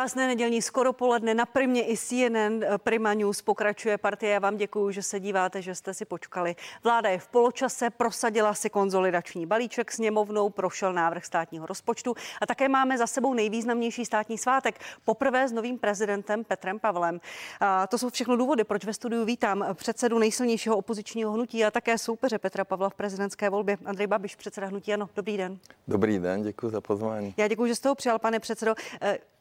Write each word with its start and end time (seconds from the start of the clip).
Krásné 0.00 0.26
nedělní 0.26 0.62
skoro 0.62 0.92
poledne 0.92 1.34
na 1.34 1.46
Primě 1.46 1.92
i 1.92 1.96
CNN 1.96 2.64
Prima 2.76 3.14
News 3.14 3.42
pokračuje 3.42 3.98
partie. 3.98 4.32
Já 4.32 4.38
vám 4.38 4.56
děkuji, 4.56 4.90
že 4.90 5.02
se 5.02 5.20
díváte, 5.20 5.62
že 5.62 5.74
jste 5.74 5.94
si 5.94 6.04
počkali. 6.04 6.56
Vláda 6.84 7.10
je 7.10 7.18
v 7.18 7.28
poločase, 7.28 7.90
prosadila 7.90 8.54
si 8.54 8.70
konzolidační 8.70 9.46
balíček 9.46 9.92
sněmovnou, 9.92 10.50
prošel 10.50 10.92
návrh 10.92 11.24
státního 11.24 11.66
rozpočtu 11.66 12.14
a 12.40 12.46
také 12.46 12.68
máme 12.68 12.98
za 12.98 13.06
sebou 13.06 13.34
nejvýznamnější 13.34 14.04
státní 14.04 14.38
svátek. 14.38 14.80
Poprvé 15.04 15.48
s 15.48 15.52
novým 15.52 15.78
prezidentem 15.78 16.44
Petrem 16.44 16.78
Pavlem. 16.78 17.20
A 17.60 17.86
to 17.86 17.98
jsou 17.98 18.10
všechno 18.10 18.36
důvody, 18.36 18.64
proč 18.64 18.84
ve 18.84 18.94
studiu 18.94 19.24
vítám 19.24 19.64
předsedu 19.74 20.18
nejsilnějšího 20.18 20.76
opozičního 20.76 21.32
hnutí 21.32 21.64
a 21.64 21.70
také 21.70 21.98
soupeře 21.98 22.38
Petra 22.38 22.64
Pavla 22.64 22.88
v 22.88 22.94
prezidentské 22.94 23.50
volbě. 23.50 23.76
Andrej 23.84 24.06
Babiš, 24.06 24.36
předseda 24.36 24.66
hnutí 24.66 24.94
Ano. 24.94 25.08
Dobrý 25.16 25.36
den. 25.36 25.58
Dobrý 25.88 26.18
den, 26.18 26.42
děkuji 26.42 26.70
za 26.70 26.80
pozvání. 26.80 27.34
Já 27.36 27.48
děkuji, 27.48 27.66
že 27.66 27.74
jste 27.74 27.88
ho 27.88 27.94
přijal, 27.94 28.18
pane 28.18 28.40
předsedo. 28.40 28.74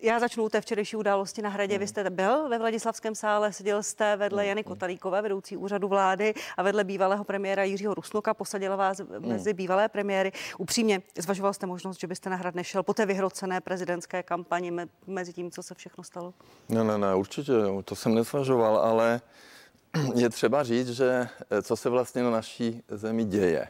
Já 0.02 0.20
začnu 0.20 0.49
té 0.50 0.62
včerejší 0.62 0.96
události 0.96 1.42
na 1.42 1.50
hradě. 1.50 1.78
Vy 1.78 1.88
jste 1.88 2.10
byl 2.10 2.50
ve 2.50 2.58
Vladislavském 2.58 3.16
sále, 3.16 3.54
seděl 3.54 3.84
jste 3.84 4.16
vedle 4.16 4.46
Jany 4.46 4.64
Kotalíkové, 4.64 5.22
vedoucí 5.22 5.58
úřadu 5.58 5.88
vlády 5.88 6.34
a 6.58 6.64
vedle 6.64 6.84
bývalého 6.84 7.24
premiéra 7.24 7.64
Jiřího 7.64 7.94
Rusnoka, 7.94 8.34
posadila 8.34 8.76
vás 8.76 9.02
mezi 9.20 9.54
bývalé 9.54 9.90
premiéry. 9.90 10.32
Upřímně, 10.58 11.02
zvažoval 11.18 11.54
jste 11.54 11.66
možnost, 11.66 12.00
že 12.00 12.08
byste 12.08 12.30
na 12.30 12.36
hrad 12.36 12.56
nešel 12.56 12.84
po 12.84 12.94
té 12.94 13.06
vyhrocené 13.06 13.62
prezidentské 13.62 14.24
kampani 14.24 14.72
mezi 15.08 15.34
tím, 15.34 15.52
co 15.52 15.64
se 15.64 15.76
všechno 15.76 16.04
stalo? 16.04 16.34
Ne, 16.70 16.84
ne, 16.84 16.98
ne, 16.98 17.16
určitě, 17.16 17.54
to 17.86 17.96
jsem 17.96 18.16
nezvažoval, 18.16 18.78
ale 18.78 19.22
je 20.16 20.30
třeba 20.30 20.64
říct, 20.64 20.90
že 20.90 21.28
eh, 21.50 21.62
co 21.62 21.76
se 21.76 21.90
vlastně 21.90 22.24
na 22.24 22.30
naší 22.30 22.84
zemi 22.90 23.26
děje. 23.26 23.68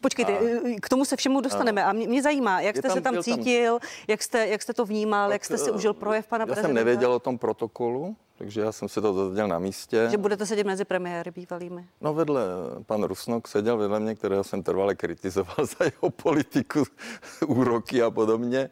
Počkejte, 0.00 0.38
a... 0.38 0.42
Eh, 0.42 0.74
k 0.80 0.88
tomu 0.88 1.04
se 1.04 1.16
všemu 1.16 1.40
dostaneme. 1.40 1.84
A 1.84 1.92
mě, 1.92 2.08
mě 2.08 2.22
zajímá, 2.22 2.60
jak 2.60 2.76
jste 2.76 2.88
tam, 2.88 2.96
se 2.96 3.00
tam 3.00 3.22
cítil, 3.22 3.78
tam... 3.78 3.88
Jak, 4.08 4.22
jste, 4.22 4.46
jak 4.46 4.62
jste 4.62 4.74
to 4.74 4.84
vnímal, 4.84 5.28
tak, 5.28 5.32
jak 5.32 5.44
jste 5.44 5.58
si 5.58 5.70
užil 5.70 5.94
projev 5.94 6.26
pana 6.26 6.42
já 6.42 6.46
prezidenta? 6.46 6.68
Já 6.68 6.74
jsem 6.74 6.74
nevěděl 6.74 7.12
o 7.12 7.18
tom 7.18 7.38
protokolu, 7.38 8.16
takže 8.38 8.60
já 8.60 8.72
jsem 8.72 8.88
se 8.88 9.00
to 9.00 9.12
dozvěděl 9.12 9.48
na 9.48 9.58
místě. 9.58 10.08
Že 10.10 10.18
budete 10.18 10.46
sedět 10.46 10.66
mezi 10.66 10.84
premiéry 10.84 11.30
bývalými? 11.30 11.86
No 12.00 12.14
vedle, 12.14 12.42
pan 12.86 13.02
Rusnok 13.04 13.48
seděl 13.48 13.76
vedle 13.76 14.00
mě, 14.00 14.14
kterého 14.14 14.44
jsem 14.44 14.62
trvale 14.62 14.94
kritizoval 14.94 15.56
za 15.78 15.84
jeho 15.84 16.10
politiku, 16.10 16.84
úroky 17.46 18.02
a 18.02 18.10
podobně. 18.10 18.70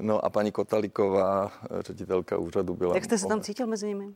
No 0.00 0.24
a 0.24 0.30
paní 0.30 0.52
Kotaliková, 0.52 1.52
ředitelka 1.80 2.38
úřadu 2.38 2.74
byla... 2.74 2.94
Jak 2.94 3.04
jste 3.04 3.18
se 3.18 3.26
tam 3.26 3.40
cítil 3.40 3.66
mezi 3.66 3.86
nimi? 3.86 4.14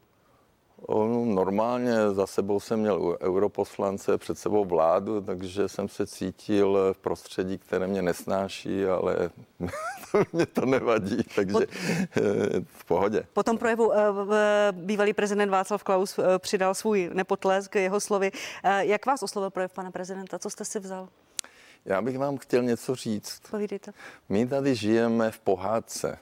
No, 0.88 1.24
normálně 1.24 2.10
za 2.12 2.26
sebou 2.26 2.60
jsem 2.60 2.80
měl 2.80 3.18
europoslance, 3.20 4.18
před 4.18 4.38
sebou 4.38 4.64
vládu, 4.64 5.20
takže 5.20 5.68
jsem 5.68 5.88
se 5.88 6.06
cítil 6.06 6.78
v 6.92 6.98
prostředí, 6.98 7.58
které 7.58 7.86
mě 7.86 8.02
nesnáší, 8.02 8.84
ale 8.84 9.30
mě 10.32 10.46
to 10.46 10.66
nevadí, 10.66 11.22
takže 11.34 11.66
v 12.64 12.84
pohodě. 12.84 13.22
Po 13.32 13.42
tom 13.42 13.58
projevu 13.58 13.92
eh, 13.94 13.98
bývalý 14.72 15.12
prezident 15.12 15.50
Václav 15.50 15.82
Klaus 15.82 16.18
eh, 16.18 16.38
přidal 16.38 16.74
svůj 16.74 17.10
nepotlesk 17.12 17.74
jeho 17.74 18.00
slovy. 18.00 18.32
Eh, 18.64 18.86
jak 18.86 19.06
vás 19.06 19.22
oslovil 19.22 19.50
projev 19.50 19.72
pana 19.72 19.90
prezidenta? 19.90 20.38
Co 20.38 20.50
jste 20.50 20.64
si 20.64 20.80
vzal? 20.80 21.08
Já 21.84 22.02
bych 22.02 22.18
vám 22.18 22.36
chtěl 22.36 22.62
něco 22.62 22.94
říct. 22.94 23.42
Povídejte. 23.50 23.92
My 24.28 24.46
tady 24.46 24.74
žijeme 24.74 25.30
v 25.30 25.38
pohádce. 25.38 26.18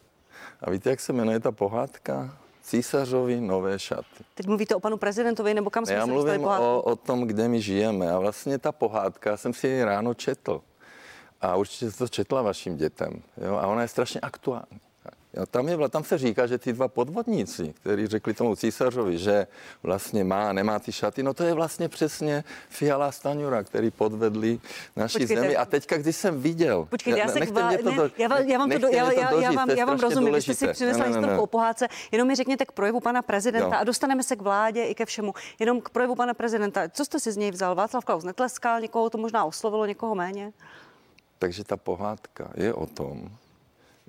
A 0.60 0.70
víte, 0.70 0.90
jak 0.90 1.00
se 1.00 1.12
jmenuje 1.12 1.40
ta 1.40 1.52
pohádka? 1.52 2.43
Císařovi 2.64 3.40
nové 3.40 3.78
šaty. 3.78 4.24
Teď 4.34 4.46
mluvíte 4.46 4.74
o 4.74 4.80
panu 4.80 4.96
prezidentovi, 4.96 5.54
nebo 5.54 5.70
kam 5.70 5.86
jsme 5.86 5.94
Já 5.94 6.06
se 6.06 6.12
mluvím 6.12 6.44
o, 6.44 6.82
o 6.82 6.96
tom, 6.96 7.22
kde 7.22 7.48
my 7.48 7.60
žijeme. 7.60 8.10
A 8.10 8.18
vlastně 8.18 8.58
ta 8.58 8.72
pohádka, 8.72 9.36
jsem 9.36 9.54
si 9.54 9.68
ji 9.68 9.84
ráno 9.84 10.14
četl. 10.14 10.60
A 11.40 11.56
určitě 11.56 11.90
to 11.90 12.08
četla 12.08 12.42
vašim 12.42 12.76
dětem. 12.76 13.22
Jo? 13.36 13.56
A 13.56 13.66
ona 13.66 13.82
je 13.82 13.88
strašně 13.88 14.20
aktuální. 14.20 14.80
Jo, 15.36 15.46
tam, 15.46 15.68
je, 15.68 15.88
tam 15.88 16.04
se 16.04 16.18
říká, 16.18 16.46
že 16.46 16.58
ty 16.58 16.72
dva 16.72 16.88
podvodníci, 16.88 17.74
kteří 17.80 18.06
řekli 18.06 18.34
tomu 18.34 18.56
císařovi, 18.56 19.18
že 19.18 19.46
vlastně 19.82 20.24
má, 20.24 20.52
nemá 20.52 20.78
ty 20.78 20.92
šaty, 20.92 21.22
no 21.22 21.34
to 21.34 21.44
je 21.44 21.54
vlastně 21.54 21.88
přesně 21.88 22.44
Fiala 22.68 23.12
Staňura, 23.12 23.62
který 23.62 23.90
podvedli 23.90 24.60
naši 24.96 25.18
Počkejte. 25.18 25.42
zemi. 25.42 25.56
A 25.56 25.64
teďka, 25.64 25.96
když 25.96 26.16
jsem 26.16 26.42
viděl... 26.42 26.86
Počkejte, 26.90 27.18
já, 27.18 27.28
se 27.28 27.40
kva... 27.40 27.70
ne, 27.70 27.76
do... 27.82 28.10
já, 28.18 28.28
vám, 28.28 28.42
já 28.42 28.58
vám 28.58 28.70
to, 28.70 28.78
do... 28.78 28.88
já, 28.88 29.12
já, 29.12 29.40
já, 29.40 29.52
vám, 29.52 29.70
já 29.70 29.84
vám 29.84 29.98
rozumím, 29.98 30.28
důležité. 30.28 30.52
vy 30.52 30.56
jste 30.56 30.66
si 30.66 30.72
přinesla 30.72 31.06
ne, 31.06 31.20
ne, 31.20 31.26
ne. 31.26 31.38
o 31.38 31.46
pohádce, 31.46 31.88
jenom 32.12 32.28
mi 32.28 32.34
řekněte 32.34 32.66
k 32.66 32.72
projevu 32.72 33.00
pana 33.00 33.22
prezidenta 33.22 33.76
jo. 33.76 33.80
a 33.80 33.84
dostaneme 33.84 34.22
se 34.22 34.36
k 34.36 34.42
vládě 34.42 34.84
i 34.84 34.94
ke 34.94 35.06
všemu. 35.06 35.34
Jenom 35.58 35.80
k 35.80 35.90
projevu 35.90 36.14
pana 36.14 36.34
prezidenta. 36.34 36.88
Co 36.88 37.04
jste 37.04 37.20
si 37.20 37.32
z 37.32 37.36
něj 37.36 37.50
vzal? 37.50 37.74
Václav 37.74 38.04
Klaus 38.04 38.24
netleskal, 38.24 38.80
někoho 38.80 39.10
to 39.10 39.18
možná 39.18 39.44
oslovilo, 39.44 39.86
někoho 39.86 40.14
méně? 40.14 40.52
Takže 41.38 41.64
ta 41.64 41.76
pohádka 41.76 42.50
je 42.54 42.74
o 42.74 42.86
tom, 42.86 43.30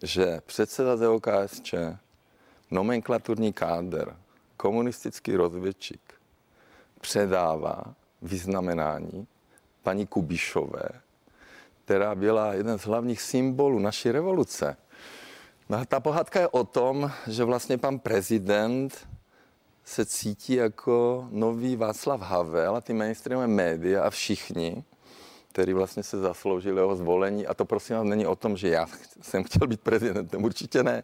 že 0.05 0.41
předseda 0.45 0.95
DOKSČ, 0.95 1.75
nomenklaturní 2.71 3.53
káder, 3.53 4.15
komunistický 4.57 5.35
rozvědčík 5.35 6.13
předává 7.01 7.83
vyznamenání 8.21 9.27
paní 9.83 10.07
Kubišové, 10.07 10.89
která 11.85 12.15
byla 12.15 12.53
jeden 12.53 12.79
z 12.79 12.81
hlavních 12.81 13.21
symbolů 13.21 13.79
naší 13.79 14.11
revoluce. 14.11 14.77
No 15.69 15.77
a 15.77 15.85
ta 15.85 15.99
pohádka 15.99 16.39
je 16.39 16.47
o 16.47 16.63
tom, 16.63 17.11
že 17.27 17.43
vlastně 17.43 17.77
pan 17.77 17.99
prezident 17.99 19.07
se 19.83 20.05
cítí 20.05 20.53
jako 20.53 21.27
nový 21.31 21.75
Václav 21.75 22.21
Havel 22.21 22.75
a 22.75 22.81
ty 22.81 22.93
mainstreamové 22.93 23.47
média 23.47 24.03
a 24.03 24.09
všichni 24.09 24.83
který 25.55 25.73
vlastně 25.73 26.03
se 26.03 26.19
zasloužil 26.19 26.77
jeho 26.77 26.95
zvolení. 26.95 27.47
A 27.47 27.53
to 27.53 27.65
prosím 27.65 27.95
vás 27.95 28.05
není 28.05 28.27
o 28.27 28.35
tom, 28.35 28.57
že 28.57 28.69
já 28.69 28.85
jsem 29.21 29.43
chtěl 29.43 29.67
být 29.67 29.81
prezidentem, 29.81 30.43
určitě 30.43 30.83
ne. 30.83 31.03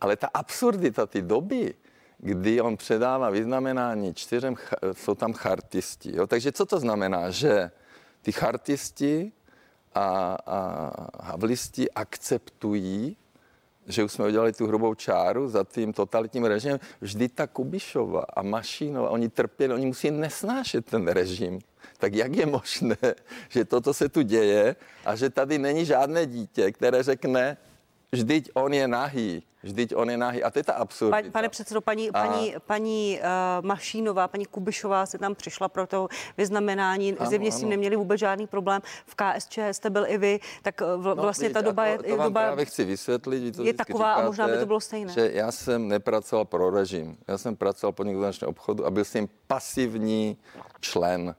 Ale 0.00 0.16
ta 0.16 0.26
absurdita 0.34 1.06
ty 1.06 1.22
doby, 1.22 1.74
kdy 2.18 2.60
on 2.60 2.76
předává 2.76 3.30
vyznamenání 3.30 4.14
čtyřem, 4.14 4.54
jsou 4.92 5.14
tam 5.14 5.32
chartisti. 5.32 6.16
Jo? 6.16 6.26
Takže 6.26 6.52
co 6.52 6.66
to 6.66 6.78
znamená? 6.78 7.30
Že 7.30 7.70
ty 8.22 8.32
chartisti 8.32 9.32
a, 9.94 10.38
a 10.46 10.90
havlisti 11.22 11.90
akceptují 11.90 13.16
že 13.86 14.04
už 14.04 14.12
jsme 14.12 14.26
udělali 14.26 14.52
tu 14.52 14.66
hrubou 14.66 14.94
čáru 14.94 15.48
za 15.48 15.64
tím 15.64 15.92
totalitním 15.92 16.44
režimem. 16.44 16.80
Vždy 17.00 17.28
ta 17.28 17.46
Kubišova 17.46 18.24
a 18.36 18.42
Mašínova, 18.42 19.10
oni 19.10 19.28
trpěli, 19.28 19.74
oni 19.74 19.86
musí 19.86 20.10
nesnášet 20.10 20.86
ten 20.86 21.08
režim. 21.08 21.60
Tak 21.98 22.14
jak 22.14 22.36
je 22.36 22.46
možné, 22.46 22.96
že 23.48 23.64
toto 23.64 23.94
se 23.94 24.08
tu 24.08 24.22
děje 24.22 24.76
a 25.04 25.16
že 25.16 25.30
tady 25.30 25.58
není 25.58 25.84
žádné 25.84 26.26
dítě, 26.26 26.72
které 26.72 27.02
řekne, 27.02 27.56
vždyť 28.12 28.50
on 28.54 28.74
je 28.74 28.88
nahý. 28.88 29.42
Vždyť 29.64 29.96
on 29.96 30.10
je 30.10 30.16
nahý. 30.16 30.42
A 30.42 30.50
to 30.50 30.58
je 30.58 30.62
ta 30.62 30.72
absurdita. 30.72 31.16
Pane, 31.16 31.30
pane 31.30 31.48
předsedo, 31.48 31.80
paní, 31.80 32.10
a... 32.10 32.12
paní, 32.12 32.54
paní 32.66 33.20
uh, 33.20 33.66
Mašínová, 33.66 34.28
paní 34.28 34.46
Kubišová 34.46 35.06
se 35.06 35.18
tam 35.18 35.34
přišla 35.34 35.68
pro 35.68 35.86
to 35.86 36.08
vyznamenání. 36.36 37.16
Ano, 37.16 37.28
Zjevně 37.28 37.52
s 37.52 37.60
tím 37.60 37.68
neměli 37.68 37.96
vůbec 37.96 38.20
žádný 38.20 38.46
problém. 38.46 38.82
V 39.06 39.14
KSČ 39.14 39.58
jste 39.72 39.90
byl 39.90 40.04
i 40.08 40.18
vy, 40.18 40.40
tak 40.62 40.82
eh, 40.82 40.84
v, 40.96 41.04
no, 41.04 41.14
vlastně 41.14 41.50
ta 41.50 41.60
doba 41.60 41.86
je... 41.86 41.98
To 41.98 42.16
vám 42.16 42.26
doba 42.28 42.40
právě 42.40 42.64
chci 42.64 42.84
vysvětlit. 42.84 43.56
To 43.56 43.62
je 43.62 43.74
taková 43.74 44.10
říkáte, 44.10 44.22
a 44.22 44.26
možná 44.26 44.48
by 44.48 44.58
to 44.58 44.66
bylo 44.66 44.80
stejné. 44.80 45.12
Že 45.12 45.30
já 45.32 45.52
jsem 45.52 45.88
nepracoval 45.88 46.44
pro 46.44 46.70
režim. 46.70 47.16
Já 47.28 47.38
jsem 47.38 47.56
pracoval 47.56 47.92
po 47.92 48.04
zahraničního 48.04 48.50
obchodu 48.50 48.86
a 48.86 48.90
byl 48.90 49.04
jsem 49.04 49.28
pasivní 49.46 50.36
člen. 50.80 51.34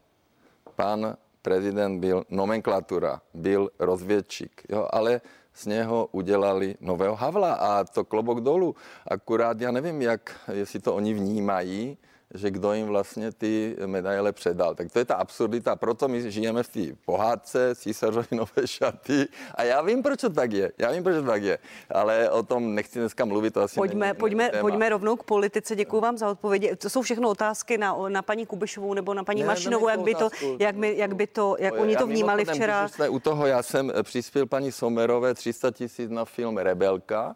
Pan 0.75 1.17
prezident 1.41 1.99
byl 1.99 2.23
nomenklatura, 2.29 3.21
byl 3.33 3.69
rozvědčík, 3.79 4.63
jo, 4.69 4.87
ale 4.91 5.21
z 5.53 5.65
něho 5.65 6.09
udělali 6.11 6.75
nového 6.81 7.15
Havla 7.15 7.53
a 7.53 7.83
to 7.83 8.05
klobok 8.05 8.41
dolů. 8.41 8.75
Akurát 9.07 9.61
já 9.61 9.71
nevím, 9.71 10.01
jak, 10.01 10.39
jestli 10.53 10.79
to 10.79 10.95
oni 10.95 11.13
vnímají, 11.13 11.97
že 12.33 12.51
kdo 12.51 12.73
jim 12.73 12.87
vlastně 12.87 13.31
ty 13.31 13.75
medaile 13.85 14.31
předal. 14.31 14.75
Tak 14.75 14.91
to 14.91 14.99
je 14.99 15.05
ta 15.05 15.15
absurdita, 15.15 15.75
proto 15.75 16.07
my 16.07 16.31
žijeme 16.31 16.63
v 16.63 16.67
té 16.67 16.79
pohádce, 17.05 17.75
císařovi 17.75 18.27
nové 18.31 18.67
šaty. 18.67 19.27
A 19.55 19.63
já 19.63 19.81
vím, 19.81 20.03
proč 20.03 20.21
to 20.21 20.29
tak 20.29 20.51
je, 20.51 20.71
já 20.77 20.91
vím, 20.91 21.03
proč 21.03 21.15
to 21.15 21.23
tak 21.23 21.43
je, 21.43 21.57
ale 21.89 22.29
o 22.29 22.43
tom 22.43 22.75
nechci 22.75 22.99
dneska 22.99 23.25
mluvit, 23.25 23.53
to 23.53 23.61
asi 23.61 23.75
Pojďme, 23.75 24.05
není, 24.05 24.17
pojďme, 24.19 24.49
není 24.51 24.61
pojďme 24.61 24.89
rovnou 24.89 25.15
k 25.15 25.23
politice, 25.23 25.75
děkuji 25.75 25.99
vám 25.99 26.17
za 26.17 26.29
odpovědi. 26.29 26.75
To 26.75 26.89
jsou 26.89 27.01
všechno 27.01 27.29
otázky 27.29 27.77
na, 27.77 27.95
na 28.09 28.21
paní 28.21 28.45
Kubišovou 28.45 28.93
nebo 28.93 29.13
na 29.13 29.23
paní 29.23 29.41
ne, 29.41 29.47
Mašinovou, 29.47 29.89
jak 29.89 29.99
by, 29.99 30.15
to, 30.15 30.29
jak, 30.59 30.75
by, 30.75 30.97
jak 30.97 31.15
by 31.15 31.27
to, 31.27 31.55
jak 31.59 31.73
oni 31.79 31.95
to 31.95 32.07
vnímali 32.07 32.45
včera. 32.45 32.89
U 33.09 33.19
toho. 33.19 33.45
Já 33.45 33.63
jsem 33.63 33.93
přispěl 34.03 34.45
paní 34.45 34.71
Somerové 34.71 35.33
300 35.33 35.71
tisíc 35.71 36.09
na 36.09 36.25
film 36.25 36.57
Rebelka, 36.57 37.35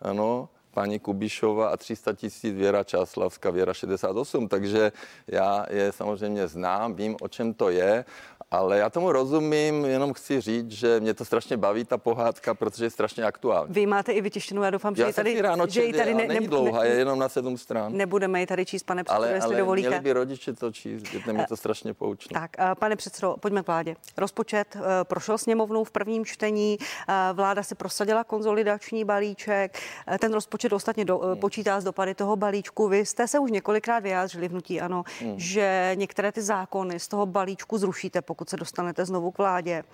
ano, 0.00 0.48
paní 0.76 1.00
Kubišova 1.00 1.68
a 1.68 1.76
300 1.76 2.12
tisíc 2.12 2.54
Věra 2.54 2.84
Čáslavská, 2.84 3.50
Věra 3.50 3.74
68, 3.74 4.48
takže 4.48 4.92
já 5.24 5.66
je 5.70 5.92
samozřejmě 5.92 6.48
znám, 6.48 6.94
vím, 6.94 7.16
o 7.20 7.28
čem 7.28 7.54
to 7.54 7.70
je 7.72 8.04
Ale 8.50 8.78
já 8.78 8.90
tomu 8.90 9.12
rozumím, 9.12 9.84
jenom 9.84 10.12
chci 10.12 10.40
říct, 10.40 10.70
že 10.70 11.00
mě 11.00 11.14
to 11.14 11.24
strašně 11.24 11.56
baví, 11.56 11.84
ta 11.84 11.98
pohádka, 11.98 12.54
protože 12.54 12.84
je 12.84 12.90
strašně 12.90 13.24
aktuální. 13.24 13.72
Vy 13.72 13.86
máte 13.86 14.12
i 14.12 14.20
vytištěnou, 14.20 14.62
já 14.62 14.70
doufám, 14.70 14.96
že 14.96 15.02
Já 15.02 15.08
ji 15.08 15.14
tady, 15.14 15.40
ráno 15.42 15.66
že 15.68 15.84
ji 15.84 15.92
tady 15.92 16.14
ne, 16.14 16.26
není 16.26 16.40
ne, 16.40 16.48
dlouhá, 16.48 16.82
ne, 16.82 16.88
je 16.88 16.94
jenom 16.94 17.18
na 17.18 17.28
sedm 17.28 17.58
stran. 17.58 17.92
nebudeme 17.96 18.40
ji 18.40 18.46
tady 18.46 18.66
číst, 18.66 18.82
pane 18.82 19.04
předsedo, 19.04 19.22
Ale, 19.24 19.32
jestli 19.32 19.46
ale 19.48 19.56
dovolíte. 19.56 19.88
měli 19.88 20.02
by 20.02 20.12
rodiče 20.12 20.52
to 20.52 20.72
číst, 20.72 21.06
že 21.06 21.32
mě 21.32 21.46
to 21.48 21.56
strašně 21.56 21.94
poučné. 21.94 22.40
Tak, 22.40 22.50
eh, 22.58 22.74
pane 22.78 22.96
předsedo, 22.96 23.36
pojďme 23.40 23.62
k 23.62 23.66
vládě. 23.66 23.96
Rozpočet 24.16 24.76
eh, 24.76 24.80
prošel 25.04 25.38
sněmovnou 25.38 25.84
v 25.84 25.90
prvním 25.90 26.24
čtení, 26.24 26.78
eh, 26.80 27.12
vláda 27.32 27.62
si 27.62 27.74
prosadila 27.74 28.24
konzolidační 28.24 29.04
balíček, 29.04 29.78
ten 30.18 30.32
rozpočet 30.34 30.72
ostatně 30.72 31.04
do, 31.04 31.18
Hmm. 31.18 31.36
počítá 31.36 31.80
z 31.80 31.84
dopady 31.84 32.14
toho 32.14 32.36
balíčku. 32.36 32.88
Vy 32.88 33.06
jste 33.06 33.28
se 33.28 33.38
už 33.38 33.50
několikrát 33.50 33.98
vyjádřili 33.98 34.48
v 34.48 34.50
Hnutí 34.50 34.80
Ano, 34.80 35.04
Hmm. 35.20 35.34
že 35.36 35.90
některé 35.94 36.32
ty 36.32 36.42
zákony 36.42 37.00
z 37.00 37.08
toho 37.08 37.26
balíčku 37.26 37.78
zrušíte, 37.78 38.22
pokud 38.36 38.50
se 38.50 38.56
dostanete 38.56 39.04
znovu 39.04 39.30
k 39.30 39.38
vládě. 39.38 39.84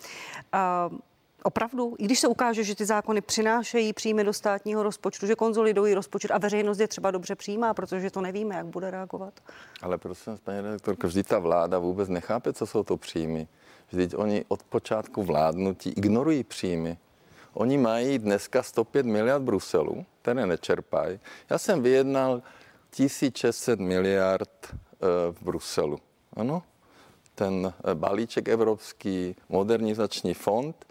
Opravdu, 1.42 1.94
i 1.98 2.04
když 2.04 2.20
se 2.20 2.28
ukáže, 2.28 2.64
že 2.64 2.74
ty 2.74 2.84
zákony 2.84 3.20
přinášejí 3.20 3.92
příjmy 3.92 4.24
do 4.24 4.32
státního 4.32 4.82
rozpočtu, 4.82 5.26
že 5.26 5.34
konzolidují 5.34 5.94
rozpočet 5.94 6.30
a 6.30 6.38
veřejnost 6.38 6.80
je 6.80 6.88
třeba 6.88 7.10
dobře 7.10 7.34
přijímá, 7.34 7.74
protože 7.74 8.10
to 8.10 8.20
nevíme, 8.20 8.54
jak 8.54 8.66
bude 8.66 8.90
reagovat. 8.90 9.34
Ale 9.82 9.98
prosím 9.98 10.38
paní 10.44 10.60
redaktorko, 10.60 11.06
vždyť 11.06 11.26
ta 11.26 11.38
vláda 11.38 11.78
vůbec 11.78 12.08
nechápe, 12.08 12.52
co 12.52 12.66
jsou 12.66 12.82
to 12.82 12.96
příjmy. 12.96 13.48
Vždyť 13.88 14.14
oni 14.16 14.44
od 14.48 14.62
počátku 14.62 15.22
vládnutí 15.22 15.90
ignorují 15.90 16.44
příjmy. 16.44 16.98
Oni 17.54 17.78
mají 17.78 18.18
dneska 18.18 18.62
105 18.62 19.06
miliard 19.06 19.42
Bruselu, 19.42 20.06
které 20.22 20.46
nečerpají. 20.46 21.20
Já 21.50 21.58
jsem 21.58 21.82
vyjednal 21.82 22.42
1600 22.90 23.80
miliard 23.80 24.50
eh, 24.70 24.76
v 25.32 25.42
Bruselu. 25.42 25.98
Ano, 26.36 26.62
ten 27.34 27.72
eh, 27.84 27.94
balíček 27.94 28.48
evropský 28.48 29.36
modernizační 29.48 30.34
fond. 30.34 30.86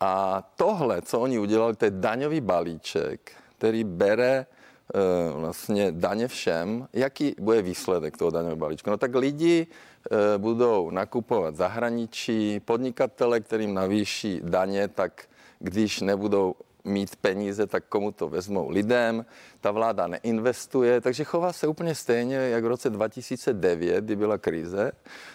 A 0.00 0.42
tohle, 0.56 1.02
co 1.02 1.20
oni 1.20 1.38
udělali, 1.38 1.76
to 1.76 1.84
je 1.84 1.90
daňový 1.90 2.40
balíček, 2.40 3.32
který 3.58 3.84
bere 3.84 4.46
eh, 4.46 4.98
vlastně 5.32 5.92
daně 5.92 6.28
všem. 6.28 6.88
Jaký 6.92 7.34
bude 7.40 7.62
výsledek 7.62 8.16
toho 8.16 8.30
daňového 8.30 8.56
balíčku? 8.56 8.90
No 8.90 8.96
tak 8.96 9.14
lidi 9.14 9.66
eh, 9.66 10.38
budou 10.38 10.90
nakupovat 10.90 11.56
zahraničí, 11.56 12.60
podnikatele, 12.60 13.40
kterým 13.40 13.74
navýší 13.74 14.40
daně, 14.44 14.88
tak 14.88 15.24
když 15.58 16.00
nebudou 16.00 16.54
mít 16.84 17.16
peníze, 17.16 17.66
tak 17.66 17.84
komu 17.88 18.12
to 18.12 18.28
vezmou 18.28 18.70
lidem. 18.70 19.24
Ta 19.60 19.70
vláda 19.70 20.06
neinvestuje, 20.06 21.00
takže 21.00 21.24
chová 21.24 21.52
se 21.52 21.66
úplně 21.66 21.94
stejně, 21.94 22.36
jak 22.36 22.64
v 22.64 22.66
roce 22.66 22.90
2009, 22.90 24.04
kdy 24.04 24.16
byla 24.16 24.38
krize 24.38 24.92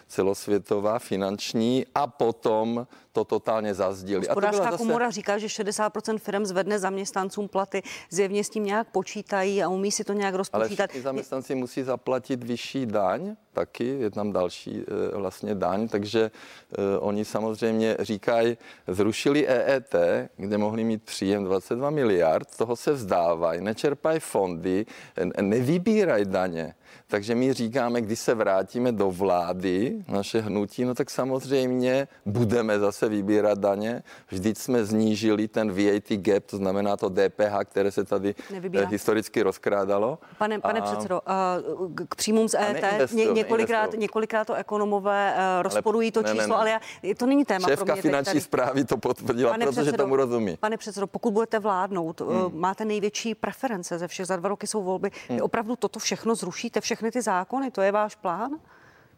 celosvětová, 0.07 0.99
finanční 0.99 1.85
a 1.95 2.07
potom 2.07 2.87
to 3.11 3.23
totálně 3.23 3.73
zazdili. 3.73 4.27
A 4.27 4.33
to 4.33 4.39
byla 4.39 4.51
Hospodářská 4.51 4.77
komora 4.77 5.09
říká, 5.09 5.37
že 5.37 5.47
60% 5.47 6.17
firm 6.17 6.45
zvedne 6.45 6.79
zaměstnancům 6.79 7.47
platy, 7.47 7.83
zjevně 8.09 8.43
s 8.43 8.49
tím 8.49 8.63
nějak 8.63 8.87
počítají 8.87 9.63
a 9.63 9.69
umí 9.69 9.91
si 9.91 10.03
to 10.03 10.13
nějak 10.13 10.33
Ale 10.33 10.37
rozpočítat. 10.37 10.89
všichni 10.89 11.03
zaměstnanci 11.03 11.55
musí 11.55 11.83
zaplatit 11.83 12.43
vyšší 12.43 12.85
daň, 12.85 13.35
taky 13.53 13.85
je 13.85 14.11
tam 14.11 14.31
další 14.31 14.83
eh, 14.87 15.17
vlastně 15.17 15.55
daň, 15.55 15.87
takže 15.87 16.31
eh, 16.31 16.97
oni 16.99 17.25
samozřejmě 17.25 17.97
říkají, 17.99 18.57
zrušili 18.87 19.47
EET, 19.47 19.95
kde 20.37 20.57
mohli 20.57 20.83
mít 20.83 21.03
příjem 21.03 21.43
22 21.43 21.89
miliard, 21.89 22.51
z 22.51 22.57
toho 22.57 22.75
se 22.75 22.91
vzdávají, 22.91 23.61
nečerpají 23.61 24.12
fondy, 24.19 24.85
n- 25.17 25.31
nevybírají 25.41 26.25
daně. 26.25 26.75
Takže 27.07 27.35
my 27.35 27.53
říkáme, 27.53 28.01
když 28.01 28.19
se 28.19 28.33
vrátíme 28.33 28.91
do 28.91 29.11
vlády, 29.11 30.03
naše 30.07 30.41
hnutí, 30.41 30.85
no 30.85 30.95
tak 30.95 31.09
samozřejmě 31.09 32.07
budeme 32.25 32.79
zase 32.79 33.09
vybírat 33.09 33.59
daně. 33.59 34.03
Vždyť 34.29 34.57
jsme 34.57 34.85
znížili 34.85 35.47
ten 35.47 35.71
VAT 35.71 36.11
gap, 36.17 36.43
to 36.45 36.57
znamená 36.57 36.97
to 36.97 37.09
DPH, 37.09 37.65
které 37.65 37.91
se 37.91 38.03
tady 38.03 38.35
Nevybírá. 38.51 38.83
eh, 38.83 38.91
historicky 38.91 39.41
rozkrádalo. 39.41 40.19
Pane, 40.37 40.59
pane 40.59 40.79
A- 40.79 40.83
předsedo, 40.83 41.21
a 41.25 41.57
k- 41.95 42.15
příjmům 42.15 42.49
z 42.49 42.53
EET 42.53 43.11
ně, 43.13 43.25
několikrát, 43.25 43.93
několikrát 43.93 44.47
to 44.47 44.53
ekonomové 44.53 45.33
eh, 45.37 45.63
rozporují 45.63 46.11
to 46.11 46.21
ne, 46.21 46.33
ne, 46.33 46.39
číslo, 46.39 46.55
ne. 46.55 46.59
ale 46.61 46.69
já, 46.69 46.79
to 47.17 47.25
není 47.25 47.45
téma 47.45 47.67
pro 47.67 47.71
Šéfka 47.71 47.85
mě 47.85 47.93
teď 47.93 48.01
finanční 48.01 48.29
tady. 48.33 48.41
zprávy 48.41 48.85
to 48.85 48.97
potvrdila, 48.97 49.53
protože 49.63 49.91
tomu 49.91 50.15
rozumí. 50.15 50.57
Pane 50.59 50.77
předsedo, 50.77 51.07
pokud 51.07 51.31
budete 51.33 51.59
vládnout, 51.59 52.21
hmm. 52.21 52.59
máte 52.59 52.85
největší 52.85 53.35
preference 53.35 53.97
ze 53.99 54.07
všech, 54.07 54.25
za 54.25 54.35
dva 54.35 54.49
roky 54.49 54.67
jsou 54.67 54.83
volby, 54.83 55.11
Hmm. 55.27 55.35
vy 55.37 55.41
opravdu 55.41 55.75
toto 55.75 55.99
všechno 55.99 56.35
zrušíte, 56.35 56.81
všechny 56.83 57.11
ty 57.11 57.21
zákony, 57.21 57.71
to 57.71 57.81
je 57.81 57.91
váš 57.91 58.15
plán? 58.15 58.51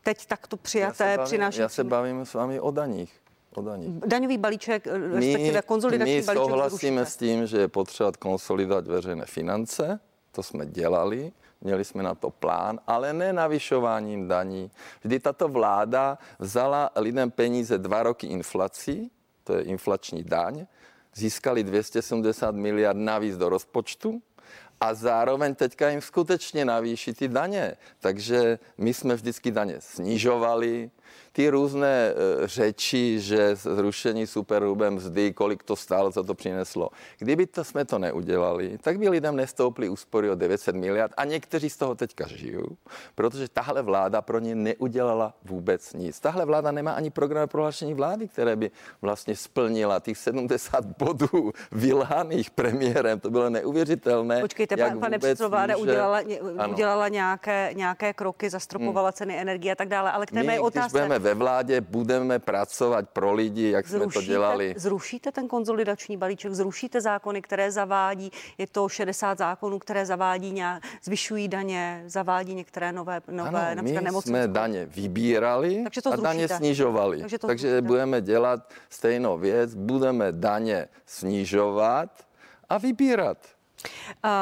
Teď 0.03 0.25
takto 0.25 0.56
Já 0.56 0.57
se, 0.57 0.63
přijaté 0.63 1.17
bavím, 1.17 1.25
přináší 1.25 1.59
já 1.59 1.69
se 1.69 1.83
bavím 1.83 2.25
s 2.25 2.33
vámi 2.33 2.59
o 2.59 2.71
daních. 2.71 3.21
O 3.56 3.62
daních. 3.62 3.89
daňový 4.06 4.38
balíček, 4.38 4.88
eh, 4.88 4.97
respektive 4.97 5.62
konzolidační 5.62 6.15
my 6.15 6.21
balíček 6.21 6.45
souhlasíme 6.45 7.01
zrušíte. 7.01 7.12
s 7.12 7.17
tím, 7.17 7.47
že 7.47 7.57
je 7.57 7.67
potřeba 7.67 8.12
konsolidovat 8.19 8.88
veřejné 8.88 9.25
finance, 9.25 10.00
to 10.31 10.44
jsme 10.44 10.65
dělali, 10.65 11.31
měli 11.62 11.85
jsme 11.85 12.03
na 12.03 12.15
to 12.15 12.29
plán, 12.29 12.79
ale 12.88 13.13
ne 13.13 13.33
navyšováním 13.33 14.27
daní. 14.27 14.71
Vždy 15.01 15.19
tato 15.19 15.47
vláda 15.47 16.17
vzala 16.39 16.89
lidem 16.95 17.31
peníze 17.31 17.77
dva 17.77 18.03
roky 18.03 18.27
inflací, 18.27 19.12
to 19.44 19.53
je 19.53 19.62
inflační 19.62 20.23
daň, 20.23 20.65
získali 21.15 21.63
270 21.63 22.56
miliard 22.56 22.97
navíc 22.97 23.38
do 23.38 23.50
rozpočtu, 23.50 24.21
a 24.81 24.94
zároveň 24.94 25.56
teďka 25.56 25.89
jim 25.89 26.01
skutečně 26.01 26.66
navýší 26.66 27.13
ty 27.13 27.27
daně. 27.27 27.77
Takže 28.00 28.60
my 28.77 28.94
jsme 28.94 29.16
vždycky 29.16 29.51
daně 29.51 29.75
snižovali. 29.80 30.92
Ty 31.31 31.50
různé 31.50 32.13
e, 32.44 32.47
řeči, 32.47 33.19
že 33.19 33.56
zrušení 33.56 34.27
superhrubé 34.27 34.89
mzdy, 34.91 35.33
kolik 35.33 35.63
to 35.63 35.75
stálo, 35.75 36.12
co 36.12 36.23
to 36.23 36.33
přineslo. 36.33 36.89
Kdyby 37.19 37.45
to 37.45 37.63
jsme 37.63 37.85
to 37.85 38.00
neudělali, 38.00 38.77
tak 38.81 39.00
by 39.00 39.09
lidem 39.09 39.35
nestouply 39.35 39.89
úspory 39.89 40.29
o 40.29 40.35
900 40.35 40.75
miliard 40.75 41.12
a 41.17 41.25
někteří 41.25 41.69
z 41.69 41.77
toho 41.77 41.95
teďka 41.95 42.27
žijou, 42.27 42.67
protože 43.15 43.47
tahle 43.50 43.81
vláda 43.81 44.21
pro 44.21 44.39
ně 44.39 44.56
neudělala 44.56 45.33
vůbec 45.44 45.94
nic. 45.94 46.19
Tahle 46.19 46.45
vláda 46.45 46.71
nemá 46.71 46.91
ani 46.91 47.09
program 47.09 47.47
prohlášení 47.50 47.94
vlády, 47.94 48.27
které 48.27 48.56
by 48.56 48.71
vlastně 49.01 49.35
splnila 49.35 50.00
těch 50.00 50.17
70 50.17 50.85
bodů 50.85 51.51
vylhaných 51.71 52.50
premiérem. 52.50 53.19
To 53.19 53.29
bylo 53.29 53.50
neuvěřitelné. 53.50 54.41
Počkejte, 54.41 54.75
jak 54.79 54.94
pa- 54.94 55.00
pane 55.00 55.19
předsedo, 55.19 55.50
vláda 55.50 55.77
může- 55.77 55.91
udělala, 55.91 56.19
Ano. 56.57 56.73
udělala 56.73 57.07
nějaké, 57.07 57.69
nějaké 57.75 58.13
kroky, 58.13 58.50
zastropovala 58.50 59.12
ceny 59.12 59.38
energie 59.39 59.71
a 59.71 59.75
tak 59.75 59.88
dále, 59.88 60.12
ale 60.12 60.25
k 60.25 60.31
té 60.31 60.44
mé 60.44 60.59
otázce. 60.59 61.04
Budeme 61.07 61.19
ve 61.19 61.33
vládě, 61.33 61.81
budeme 61.81 62.39
pracovat 62.39 63.09
pro 63.09 63.33
lidi, 63.33 63.69
jak 63.71 63.87
jsme 63.87 64.07
to 64.07 64.21
dělali. 64.21 64.73
zrušíte 64.77 65.31
ten 65.31 65.47
konzolidační 65.47 66.17
balíček, 66.17 66.53
zrušíte 66.53 67.01
zákony, 67.01 67.41
které 67.41 67.71
zavádí, 67.71 68.31
je 68.57 68.67
to 68.67 68.89
60 68.89 69.37
zákonů, 69.37 69.79
které 69.79 70.05
zavádí, 70.05 70.51
nějak, 70.51 70.83
zvyšují 71.03 71.47
daně, 71.47 72.03
zavádí 72.07 72.53
některé 72.55 72.91
nové, 72.91 73.21
nové 73.27 73.49
Ano, 73.49 73.75
například 73.75 74.01
my 74.01 74.05
nemocenskou. 74.05 74.29
jsme 74.29 74.47
daně 74.47 74.85
vybírali 74.85 75.79
Takže 75.83 76.01
to 76.01 76.11
a 76.11 76.15
daně 76.15 76.39
zrušíte. 76.47 76.57
snižovali. 76.57 77.19
Takže 77.19 77.39
to 77.39 77.47
Takže 77.47 77.67
zrušíte. 77.69 77.88
budeme 77.88 78.21
dělat 78.21 78.74
stejnou 78.89 79.38
věc, 79.38 79.75
budeme 79.75 80.31
daně 80.31 80.88
snižovat 81.05 82.09
a 82.69 82.77
vybírat. 82.77 83.38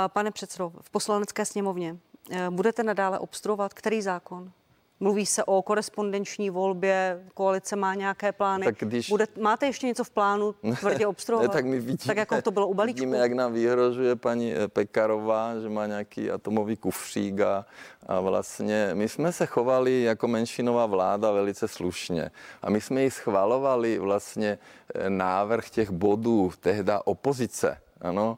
Pane 0.08 0.32
předsedo, 0.32 0.72
v 0.82 0.90
poslanecké 0.90 1.46
sněmovně 1.46 1.98
eh, 2.32 2.50
budete 2.50 2.84
nadále 2.84 3.20
obstruovat 3.20 3.74
který 3.74 4.02
zákon? 4.02 4.52
Mluví 5.04 5.26
se 5.26 5.44
o 5.44 5.62
korespondenční 5.62 6.50
volbě, 6.50 7.24
koalice 7.34 7.76
má 7.76 7.96
nějaké 7.96 8.32
plány. 8.32 8.66
Tak 8.66 8.76
když- 8.80 9.10
Bude, 9.10 9.28
máte 9.40 9.66
ještě 9.66 9.88
něco 9.88 10.04
v 10.04 10.10
plánu 10.10 10.56
tvrdě 10.80 11.08
obstruovat? 11.14 11.48
Ne, 11.48 11.54
tak 11.54 11.66
my 11.66 11.80
vidíme, 11.80 11.98
tak 12.08 12.18
jako 12.18 12.42
to 12.42 12.52
bylo 12.52 12.68
u 12.68 12.74
balíčku. 12.74 13.00
Vidíme, 13.00 13.18
jak 13.18 13.34
nám 13.34 13.54
vyhrožuje 13.54 14.16
paní 14.16 14.54
eh, 14.54 14.68
Pekarová, 14.68 15.60
že 15.60 15.70
má 15.70 15.86
nějaký 15.88 16.32
atomový 16.32 16.78
kufřík 16.78 17.40
a, 17.42 17.66
a 18.08 18.20
vlastně 18.20 18.90
my 18.94 19.10
jsme 19.10 19.32
se 19.32 19.46
chovali 19.46 20.02
jako 20.04 20.28
menšinová 20.28 20.86
vláda 20.86 21.32
velice 21.32 21.68
slušně. 21.68 22.32
A 22.62 22.70
my 22.70 22.82
jsme 22.82 23.04
ji 23.04 23.12
schvalovali 23.12 24.00
vlastně 24.00 24.60
eh, 24.96 25.10
návrh 25.10 25.70
těch 25.70 25.92
bodů 25.92 26.52
tehda 26.60 27.02
opozice. 27.06 27.78
Ano. 28.02 28.38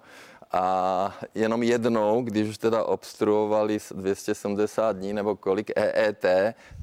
A 0.55 1.13
jenom 1.35 1.63
jednou, 1.63 2.21
když 2.21 2.49
už 2.49 2.57
teda 2.57 2.83
obstruovali 2.83 3.79
s 3.79 3.93
270 3.95 4.91
dní 4.91 5.13
nebo 5.13 5.35
kolik 5.35 5.71
EET, 5.75 6.25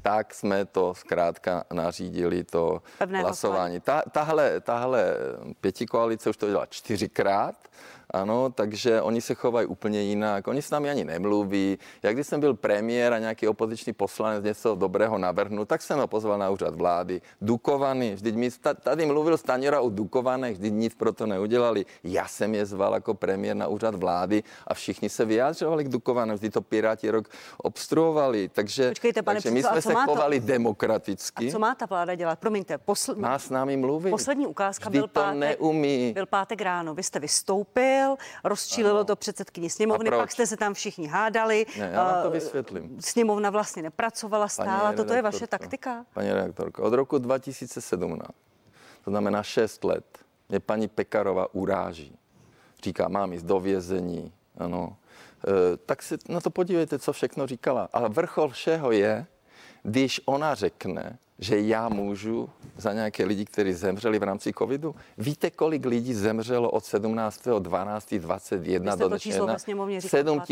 tak 0.02 0.34
jsme 0.34 0.64
to 0.64 0.94
zkrátka 0.94 1.64
nařídili 1.72 2.44
to 2.44 2.82
Pevné 2.98 3.20
hlasování. 3.20 3.80
Ta, 3.80 4.02
tahle, 4.10 4.60
tahle 4.60 5.16
pěti 5.60 5.86
koalice 5.86 6.30
už 6.30 6.36
to 6.36 6.46
dělala 6.46 6.66
čtyřikrát 6.66 7.54
ano, 8.12 8.50
takže 8.50 9.02
oni 9.02 9.20
se 9.20 9.34
chovají 9.34 9.66
úplně 9.66 10.02
jinak, 10.02 10.46
oni 10.46 10.62
s 10.62 10.70
námi 10.70 10.90
ani 10.90 11.04
nemluví. 11.04 11.78
Jak 12.02 12.14
když 12.14 12.26
jsem 12.26 12.40
byl 12.40 12.54
premiér 12.54 13.12
a 13.12 13.18
nějaký 13.18 13.48
opoziční 13.48 13.92
poslanec 13.92 14.44
něco 14.44 14.74
dobrého 14.74 15.18
navrhnul, 15.18 15.64
tak 15.64 15.82
jsem 15.82 15.98
ho 15.98 16.06
pozval 16.06 16.38
na 16.38 16.50
úřad 16.50 16.74
vlády. 16.74 17.20
Dukovany, 17.40 18.14
vždyť 18.14 18.34
mi 18.34 18.50
tady 18.80 19.06
mluvil 19.06 19.36
Staněra 19.36 19.80
o 19.80 19.90
Dukovanech, 19.90 20.52
vždyť 20.56 20.72
nic 20.72 20.94
pro 20.94 21.12
to 21.12 21.26
neudělali. 21.26 21.84
Já 22.04 22.28
jsem 22.28 22.54
je 22.54 22.66
zval 22.66 22.94
jako 22.94 23.14
premiér 23.14 23.56
na 23.56 23.68
úřad 23.68 23.94
vlády 23.94 24.42
a 24.66 24.74
všichni 24.74 25.08
se 25.08 25.24
vyjádřovali 25.24 25.84
k 25.84 25.88
Dukovanem, 25.88 26.36
vždyť 26.36 26.52
to 26.52 26.62
Piráti 26.62 27.10
rok 27.10 27.28
obstruovali. 27.58 28.48
Takže, 28.48 28.88
Počkejte, 28.88 29.22
pane 29.22 29.36
takže 29.36 29.50
my 29.50 29.62
jsme 29.62 29.82
se 29.82 29.94
chovali 29.94 30.40
to? 30.40 30.46
demokraticky. 30.46 31.48
A 31.48 31.52
co 31.52 31.58
má 31.58 31.74
ta 31.74 31.86
vláda 31.86 32.14
dělat? 32.14 32.38
Promiňte, 32.38 32.78
posl... 32.78 33.14
má 33.14 33.38
s 33.38 33.50
námi 33.50 33.76
mluvit. 33.76 34.10
Poslední 34.10 34.46
ukázka 34.46 34.90
byl 34.90 35.08
pátek, 35.08 35.38
neumí. 35.40 36.12
byl 36.12 36.26
pátek 36.26 36.60
ráno. 36.60 36.94
Vy 36.94 37.02
jste 37.02 37.18
vystoupil, 37.18 38.01
rozčílilo 38.44 38.96
ano. 38.96 39.04
to 39.04 39.16
předsedkyni 39.16 39.70
sněmovny, 39.70 40.10
pak 40.10 40.32
jste 40.32 40.46
se 40.46 40.56
tam 40.56 40.74
všichni 40.74 41.06
hádali. 41.06 41.66
Ne, 41.78 41.90
já 41.92 42.04
vám 42.04 42.22
to 42.22 42.30
vysvětlím. 42.30 42.96
Sněmovna 43.00 43.50
vlastně 43.50 43.82
nepracovala, 43.82 44.48
stála. 44.48 44.92
Toto 44.92 45.14
je 45.14 45.22
vaše 45.22 45.46
taktika? 45.46 46.04
Paní 46.14 46.32
redaktorko, 46.32 46.82
od 46.82 46.92
roku 46.92 47.18
2017, 47.18 48.28
to 49.04 49.10
znamená 49.10 49.42
6 49.42 49.84
let, 49.84 50.18
mě 50.48 50.60
paní 50.60 50.88
Pekarová 50.88 51.54
uráží. 51.54 52.18
Říká, 52.82 53.08
mám 53.08 53.32
jít 53.32 53.44
do 53.44 53.60
vězení, 53.60 54.32
ano. 54.58 54.96
E, 55.48 55.76
tak 55.76 56.02
si 56.02 56.18
na 56.28 56.40
to 56.40 56.50
podívejte, 56.50 56.98
co 56.98 57.12
všechno 57.12 57.46
říkala. 57.46 57.88
Ale 57.92 58.08
vrchol 58.08 58.48
všeho 58.48 58.92
je, 58.92 59.26
když 59.82 60.20
ona 60.24 60.54
řekne, 60.54 61.18
že 61.38 61.60
já 61.60 61.88
můžu 61.88 62.48
za 62.76 62.92
nějaké 62.92 63.24
lidi, 63.24 63.44
kteří 63.44 63.72
zemřeli 63.72 64.18
v 64.18 64.22
rámci 64.22 64.52
covidu. 64.52 64.94
Víte, 65.18 65.50
kolik 65.50 65.86
lidí 65.86 66.14
zemřelo 66.14 66.70
od 66.70 66.84
17. 66.84 67.48
12. 67.58 68.14
21 68.14 68.96
do 68.96 69.08
dneška? 69.08 69.58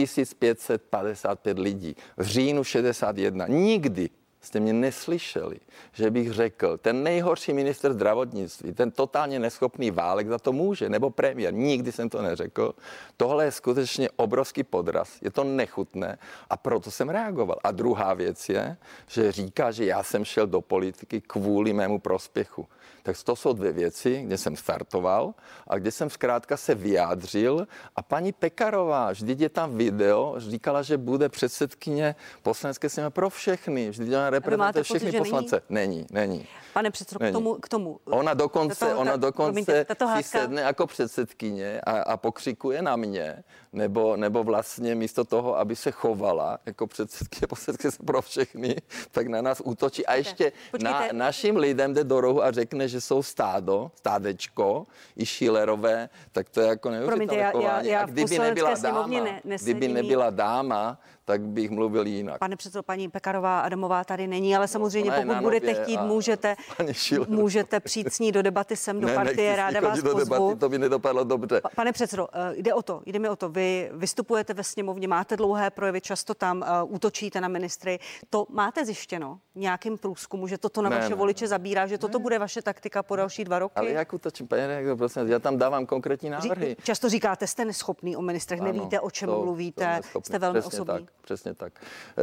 7555 0.06 1.58
lidí. 1.58 1.96
V 2.16 2.22
říjnu 2.22 2.64
61. 2.64 3.46
Nikdy 3.46 4.10
jste 4.40 4.60
mě 4.60 4.72
neslyšeli, 4.72 5.56
že 5.92 6.10
bych 6.10 6.32
řekl, 6.32 6.76
ten 6.76 7.02
nejhorší 7.02 7.52
minister 7.52 7.92
zdravotnictví, 7.92 8.72
ten 8.72 8.90
totálně 8.90 9.38
neschopný 9.38 9.90
válek 9.90 10.28
za 10.28 10.38
to 10.38 10.52
může, 10.52 10.88
nebo 10.88 11.10
premiér. 11.10 11.54
Nikdy 11.54 11.92
jsem 11.92 12.08
to 12.08 12.22
neřekl. 12.22 12.74
Tohle 13.16 13.44
je 13.44 13.52
skutečně 13.52 14.10
obrovský 14.16 14.62
podraz. 14.62 15.22
Je 15.22 15.30
to 15.30 15.44
nechutné 15.44 16.18
a 16.50 16.56
proto 16.56 16.90
jsem 16.90 17.08
reagoval. 17.08 17.58
A 17.64 17.70
druhá 17.70 18.14
věc 18.14 18.48
je, 18.48 18.76
že 19.06 19.32
říká, 19.32 19.70
že 19.70 19.84
já 19.84 20.02
jsem 20.02 20.24
šel 20.24 20.46
do 20.46 20.60
politiky 20.60 21.20
kvůli 21.20 21.72
mému 21.72 21.98
prospěchu. 21.98 22.68
Tak 23.02 23.16
to 23.24 23.36
jsou 23.36 23.52
dvě 23.52 23.72
věci, 23.72 24.22
kde 24.26 24.38
jsem 24.38 24.56
startoval 24.56 25.34
a 25.68 25.78
kde 25.78 25.90
jsem 25.90 26.10
zkrátka 26.10 26.56
se 26.56 26.74
vyjádřil. 26.74 27.66
A 27.96 28.02
paní 28.02 28.32
Pekarová, 28.32 29.10
vždyť 29.10 29.40
je 29.40 29.48
tam 29.48 29.76
video, 29.76 30.34
říkala, 30.38 30.82
že 30.82 30.98
bude 30.98 31.28
předsedkyně 31.28 32.14
poslanecké 32.42 32.88
sněmy 32.88 33.10
pro 33.10 33.30
všechny. 33.30 33.90
Vždyť 33.90 34.08
ona 34.08 34.30
reprezentuje 34.30 34.84
všechny 34.84 35.12
poslance. 35.12 35.62
Není? 35.68 36.06
není, 36.10 36.30
není. 36.36 36.46
Pane 36.72 36.90
předsedo, 36.90 37.26
k 37.26 37.32
tomu, 37.32 37.54
k 37.54 37.68
tomu. 37.68 38.00
Ona 38.04 38.34
dokonce, 38.34 38.86
tato, 38.86 38.98
ona 38.98 39.16
dokonce 39.16 39.84
promiňte, 39.84 39.86
si 40.16 40.22
sedne 40.22 40.62
jako 40.62 40.86
předsedkyně 40.86 41.80
a, 41.80 41.90
a 41.90 42.16
pokřikuje 42.16 42.82
na 42.82 42.96
mě, 42.96 43.44
nebo, 43.72 44.16
nebo 44.16 44.44
vlastně 44.44 44.94
místo 44.94 45.24
toho, 45.24 45.58
aby 45.58 45.76
se 45.76 45.90
chovala 45.90 46.58
jako 46.66 46.86
předsedkyně 46.86 47.46
poslanecké 47.46 47.88
pro 48.04 48.22
všechny, 48.22 48.76
tak 49.10 49.26
na 49.26 49.42
nás 49.42 49.62
útočí. 49.64 50.06
A 50.06 50.14
ještě 50.14 50.52
na, 50.82 51.08
našim 51.12 51.56
lidem 51.56 51.94
jde 51.94 52.04
do 52.04 52.20
rohu 52.20 52.44
a 52.44 52.50
řekne, 52.50 52.88
že 52.90 53.00
jsou 53.00 53.22
stádo, 53.22 53.90
stádečko, 53.94 54.86
i 55.16 55.26
Šilerové, 55.26 56.08
tak 56.32 56.48
to 56.48 56.60
je 56.60 56.68
jako 56.68 56.90
neuvěřitelné 56.90 57.52
chování. 57.52 57.88
Já, 57.88 57.98
já 57.98 58.02
a 58.02 58.06
kdyby 58.06 58.38
nebyla 58.38 58.74
dáma, 58.74 59.06
ne, 59.06 59.40
kdyby 59.62 59.88
nebyla 59.88 60.30
dáma, 60.30 60.98
tak 61.24 61.40
bych 61.40 61.70
mluvil 61.70 62.06
jinak. 62.06 62.38
Pane 62.38 62.56
předsedo, 62.56 62.82
paní 62.82 63.08
Pekarová 63.08 63.60
Adamová 63.60 64.04
tady 64.04 64.26
není, 64.26 64.56
ale 64.56 64.68
samozřejmě, 64.68 65.10
no, 65.10 65.16
pokud 65.22 65.42
budete 65.42 65.74
chtít, 65.74 66.00
můžete, 66.00 66.56
můžete 67.28 67.80
přijít 67.80 68.12
s 68.12 68.18
ní 68.18 68.32
do 68.32 68.42
debaty 68.42 68.76
sem 68.76 69.00
do 69.00 69.06
ne, 69.06 69.14
partie, 69.14 69.56
ráda 69.56 69.80
vás 69.80 70.02
do 70.02 70.12
pozvu. 70.12 70.34
Debaty, 70.34 70.60
to 70.60 70.68
by 70.68 70.78
nedopadlo 70.78 71.24
dobře. 71.24 71.60
Pane 71.76 71.92
předsedo, 71.92 72.28
eh, 72.32 72.52
jde 72.56 72.74
o 72.74 72.82
to, 72.82 73.02
jde 73.06 73.18
mi 73.18 73.28
o 73.28 73.36
to, 73.36 73.48
vy 73.48 73.90
vystupujete 73.92 74.54
ve 74.54 74.64
sněmovně, 74.64 75.08
máte 75.08 75.36
dlouhé 75.36 75.70
projevy, 75.70 76.00
často 76.00 76.34
tam 76.34 76.64
uh, 76.82 76.94
útočíte 76.94 77.40
na 77.40 77.48
ministry. 77.48 77.98
To 78.30 78.46
máte 78.50 78.84
zjištěno 78.84 79.40
nějakým 79.54 79.98
průzkumu, 79.98 80.46
že 80.46 80.58
toto 80.58 80.82
na 80.82 80.90
ne, 80.90 80.96
vaše 80.96 81.08
ne, 81.08 81.14
voliče 81.14 81.44
ne. 81.44 81.48
zabírá, 81.48 81.86
že 81.86 81.98
toto 81.98 82.18
ne. 82.18 82.22
bude 82.22 82.38
vaše 82.38 82.62
taktika 82.62 83.02
po 83.02 83.16
další 83.16 83.44
dva 83.44 83.58
roky? 83.58 83.74
Ale 83.76 83.90
jak 83.90 84.12
útočím, 84.12 84.48
paní 84.48 84.62
prosím, 84.96 85.28
já 85.28 85.38
tam 85.38 85.58
dávám 85.58 85.86
konkrétní 85.86 86.30
návrhy. 86.30 86.68
Řík, 86.68 86.84
často 86.84 87.08
říkáte, 87.08 87.46
jste 87.46 87.64
neschopný 87.64 88.16
o 88.16 88.22
ministrech, 88.22 88.60
ano, 88.60 88.72
nevíte, 88.72 89.00
o 89.00 89.10
čem 89.10 89.28
to, 89.28 89.44
mluvíte, 89.44 90.00
to 90.12 90.20
jste 90.24 90.38
velmi 90.38 90.60
přesně 90.60 90.80
osobní. 90.80 91.06
Tak, 91.06 91.09
přesně 91.22 91.54
tak. 91.54 91.72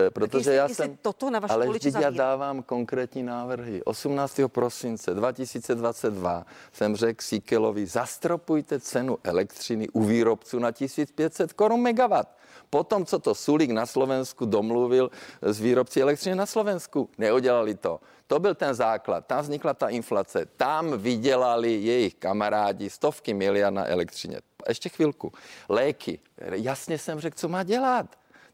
E, 0.08 0.10
protože 0.10 0.54
já 0.54 0.68
jsem, 0.68 0.98
toto 1.02 1.30
na 1.30 1.40
ale 1.50 1.66
voliče 1.66 1.92
já 2.00 2.10
dávám 2.10 2.64
konkrétní 2.64 3.24
návrhy. 3.24 3.84
18. 3.84 4.40
prosince 4.48 5.14
2022 5.14 6.46
jsem 6.74 6.96
řekl 6.96 7.24
Sikelovi, 7.24 7.86
zastropujte 7.86 8.80
cenu 8.80 9.18
elektřiny 9.24 9.90
u 9.90 10.04
výrobců 10.04 10.60
na 10.60 10.72
1500 10.72 11.54
korun 11.54 11.82
megawatt. 11.82 12.38
Potom, 12.70 13.06
co 13.06 13.20
to 13.20 13.36
Sulík 13.36 13.72
na 13.72 13.86
Slovensku 13.86 14.46
domluvil 14.46 15.12
s 15.42 15.60
výrobci 15.60 16.02
elektřiny 16.02 16.36
na 16.36 16.46
Slovensku, 16.46 17.10
neudělali 17.18 17.76
to. 17.76 18.00
To 18.28 18.40
byl 18.40 18.56
ten 18.56 18.74
základ. 18.74 19.26
Tam 19.26 19.42
vznikla 19.42 19.74
ta 19.74 19.90
inflace. 19.90 20.46
Tam 20.58 20.98
vydělali 20.98 21.74
jejich 21.74 22.16
kamarádi 22.16 22.90
stovky 22.90 23.34
miliard 23.34 23.74
na 23.74 23.88
elektřině. 23.88 24.40
Ještě 24.68 24.90
chvilku. 24.90 25.32
Léky. 25.70 26.20
Jasně 26.52 26.98
jsem 26.98 27.20
řekl, 27.20 27.38
co 27.38 27.48
má 27.48 27.64
dělat 27.64 28.06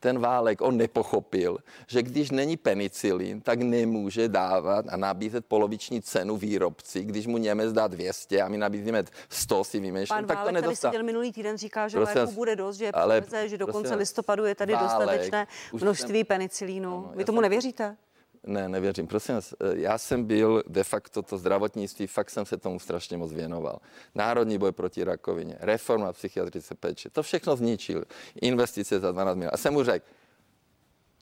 ten 0.04 0.20
Válek, 0.20 0.62
on 0.62 0.78
nepochopil, 0.78 1.58
že 1.88 2.04
když 2.04 2.32
není 2.32 2.58
penicilin, 2.58 3.42
tak 3.42 3.62
nemůže 3.62 4.28
dávat 4.28 4.86
a 4.90 4.98
nabízet 4.98 5.46
poloviční 5.46 6.02
cenu 6.02 6.38
výrobci, 6.38 7.04
když 7.04 7.28
mu 7.28 7.38
Němec 7.38 7.74
dá 7.74 7.88
200 7.88 8.42
a 8.42 8.48
my 8.48 8.58
nabízíme 8.58 9.04
100 9.30 9.64
si 9.64 9.80
vymýšlím, 9.80 10.26
tak 10.26 10.44
to 10.44 10.52
nedostane. 10.52 10.92
Pan 10.92 10.92
seděl 10.92 11.04
minulý 11.04 11.32
týden, 11.32 11.58
říká, 11.58 11.88
že 11.88 12.00
léku 12.00 12.32
bude 12.32 12.56
dost, 12.56 12.78
že, 12.78 12.86
je 12.86 12.92
ale, 12.92 13.22
přiveze, 13.22 13.50
že 13.50 13.58
do 13.58 13.68
konce 13.68 13.96
listopadu 13.96 14.46
je 14.46 14.56
tady 14.56 14.74
Válek, 14.74 14.90
dostatečné 14.90 15.48
množství 15.74 16.20
jsem, 16.20 16.26
penicilínu. 16.26 16.94
Ano, 16.94 17.12
Vy 17.16 17.26
tomu 17.26 17.38
jsem, 17.38 17.42
nevěříte? 17.42 17.96
Ne, 18.44 18.70
nevěřím. 18.70 19.08
Prosím 19.08 19.36
vás, 19.36 19.54
eh, 19.54 19.56
já 19.74 19.98
jsem 19.98 20.24
byl 20.24 20.64
de 20.68 20.84
facto 20.84 21.22
to 21.22 21.38
zdravotnictví, 21.38 22.08
fakt 22.08 22.30
jsem 22.30 22.46
se 22.46 22.58
tomu 22.58 22.80
strašně 22.80 23.18
moc 23.18 23.34
věnoval. 23.34 23.80
Národní 24.16 24.58
boj 24.58 24.72
proti 24.72 25.04
rakovině, 25.04 25.58
reforma 25.60 26.14
psychiatrice 26.14 26.76
péče, 26.76 27.10
to 27.10 27.24
všechno 27.24 27.56
zničil. 27.56 28.04
Investice 28.42 29.00
za 29.00 29.12
12 29.12 29.36
miliard. 29.36 29.54
A 29.54 29.58
jsem 29.58 29.74
mu 29.74 29.84
řekl, 29.84 30.06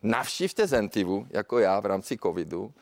navštívte 0.04 0.68
Zentivu, 0.68 1.28
jako 1.30 1.60
já 1.60 1.80
v 1.80 1.86
rámci 1.86 2.18
covidu, 2.18 2.74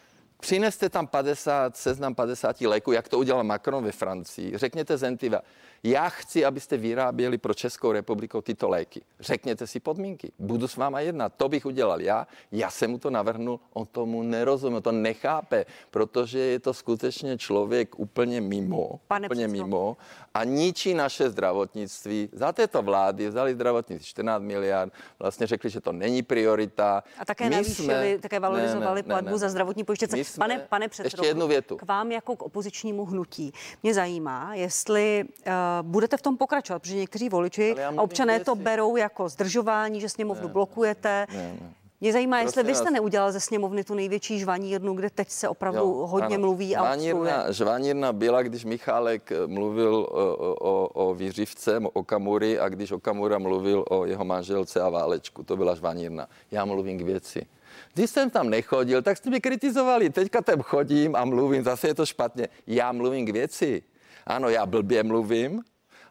Přineste 0.41 0.89
tam 0.89 1.07
50, 1.07 1.77
seznam 1.77 2.15
50 2.15 2.61
léků, 2.61 2.91
jak 2.91 3.09
to 3.09 3.19
udělal 3.19 3.43
Macron 3.43 3.83
ve 3.83 3.91
Francii. 3.91 4.57
Řekněte 4.57 4.97
Zentiva, 4.97 5.41
já 5.83 6.09
chci, 6.09 6.45
abyste 6.45 6.77
vyráběli 6.77 7.37
pro 7.37 7.53
Českou 7.53 7.91
republiku 7.91 8.41
tyto 8.41 8.69
léky. 8.69 9.01
Řekněte 9.19 9.67
si 9.67 9.79
podmínky. 9.79 10.31
Budu 10.39 10.67
s 10.67 10.75
váma 10.75 10.99
jednat. 10.99 11.33
To 11.37 11.49
bych 11.49 11.65
udělal 11.65 12.01
já. 12.01 12.27
Já 12.51 12.69
jsem 12.69 12.91
mu 12.91 12.97
to 12.97 13.09
navrhnul, 13.09 13.59
on 13.73 13.85
tomu 13.85 14.23
nerozumí, 14.23 14.81
to 14.81 14.91
nechápe, 14.91 15.65
protože 15.91 16.39
je 16.39 16.59
to 16.59 16.73
skutečně 16.73 17.37
člověk 17.37 17.99
úplně 17.99 18.41
mimo. 18.41 18.99
Pane 19.07 19.27
úplně 19.27 19.47
představ. 19.47 19.67
mimo 19.67 19.97
a 20.33 20.43
ničí 20.43 20.93
naše 20.93 21.29
zdravotnictví. 21.29 22.29
Za 22.31 22.51
této 22.51 22.81
vlády 22.81 23.29
vzali 23.29 23.53
zdravotnictví 23.53 24.09
14 24.09 24.41
miliard, 24.41 24.93
vlastně 25.19 25.47
řekli, 25.47 25.69
že 25.69 25.81
to 25.81 25.91
není 25.91 26.21
priorita. 26.21 27.03
A 27.17 27.25
také 27.25 27.43
My 27.43 27.55
navýšili, 27.55 27.85
jsme, 27.85 28.17
také 28.19 28.39
valorizovali 28.39 29.01
ne, 29.01 29.07
ne, 29.07 29.13
platbu 29.13 29.25
ne, 29.25 29.31
ne. 29.31 29.37
za 29.37 29.49
zdravotní 29.49 29.83
pojištěnce. 29.83 30.23
Jsme, 30.23 30.41
pane, 30.41 30.59
pane 30.59 30.87
předsedo, 30.87 31.23
ještě 31.23 31.27
jednu 31.27 31.47
větu. 31.47 31.77
k 31.77 31.83
vám 31.83 32.11
jako 32.11 32.35
k 32.35 32.41
opozičnímu 32.41 33.05
hnutí. 33.05 33.53
Mě 33.83 33.93
zajímá, 33.93 34.55
jestli 34.55 35.23
uh, 35.47 35.53
budete 35.81 36.17
v 36.17 36.21
tom 36.21 36.37
pokračovat, 36.37 36.79
protože 36.79 36.95
někteří 36.95 37.29
voliči 37.29 37.75
a 37.97 38.01
občané 38.01 38.39
to 38.39 38.55
berou 38.55 38.95
jako 38.95 39.29
zdržování, 39.29 40.01
že 40.01 40.09
sněmovnu 40.09 40.47
ne, 40.47 40.53
blokujete. 40.53 41.27
Ne, 41.33 41.57
ne. 41.61 41.73
Mě 42.01 42.13
zajímá, 42.13 42.37
Prosím 42.37 42.47
jestli 42.47 42.63
vy 42.63 42.75
jste 42.75 42.91
neudělal 42.91 43.31
ze 43.31 43.39
sněmovny 43.39 43.83
tu 43.83 43.93
největší 43.93 44.39
žvanírnu, 44.39 44.93
kde 44.93 45.09
teď 45.09 45.29
se 45.29 45.49
opravdu 45.49 45.79
jo, 45.79 46.07
hodně 46.07 46.35
ano. 46.35 46.45
mluví 46.45 46.75
a 46.75 46.79
žvanírna, 46.79 47.51
žvanírna 47.51 48.13
byla, 48.13 48.41
když 48.41 48.65
Michálek 48.65 49.31
eh, 49.31 49.47
mluvil 49.47 49.95
o, 49.95 50.35
o, 50.59 50.87
o 50.87 51.13
výřivce, 51.13 51.79
o 51.93 52.03
Kamury 52.03 52.59
a 52.59 52.69
když 52.69 52.91
o 52.91 52.99
Kamura 52.99 53.37
mluvil 53.37 53.85
o 53.89 54.05
jeho 54.05 54.25
manželce 54.25 54.81
a 54.81 54.89
válečku. 54.89 55.43
To 55.43 55.57
byla 55.57 55.75
žvanírna. 55.75 56.27
Já 56.51 56.65
mluvím 56.65 56.97
k 56.97 57.01
věci. 57.01 57.45
Když 57.93 58.09
jsem 58.09 58.29
tam 58.29 58.49
nechodil, 58.49 59.01
tak 59.01 59.17
jste 59.17 59.29
mě 59.29 59.39
kritizovali. 59.39 60.09
Teďka 60.09 60.41
tam 60.41 60.61
chodím 60.61 61.15
a 61.15 61.25
mluvím, 61.25 61.63
zase 61.63 61.87
je 61.87 61.93
to 61.95 62.05
špatně. 62.05 62.47
Já 62.67 62.91
mluvím 62.91 63.25
k 63.25 63.29
věci. 63.29 63.83
Ano, 64.29 64.49
já 64.49 64.65
blbě 64.65 65.03
mluvím, 65.03 65.63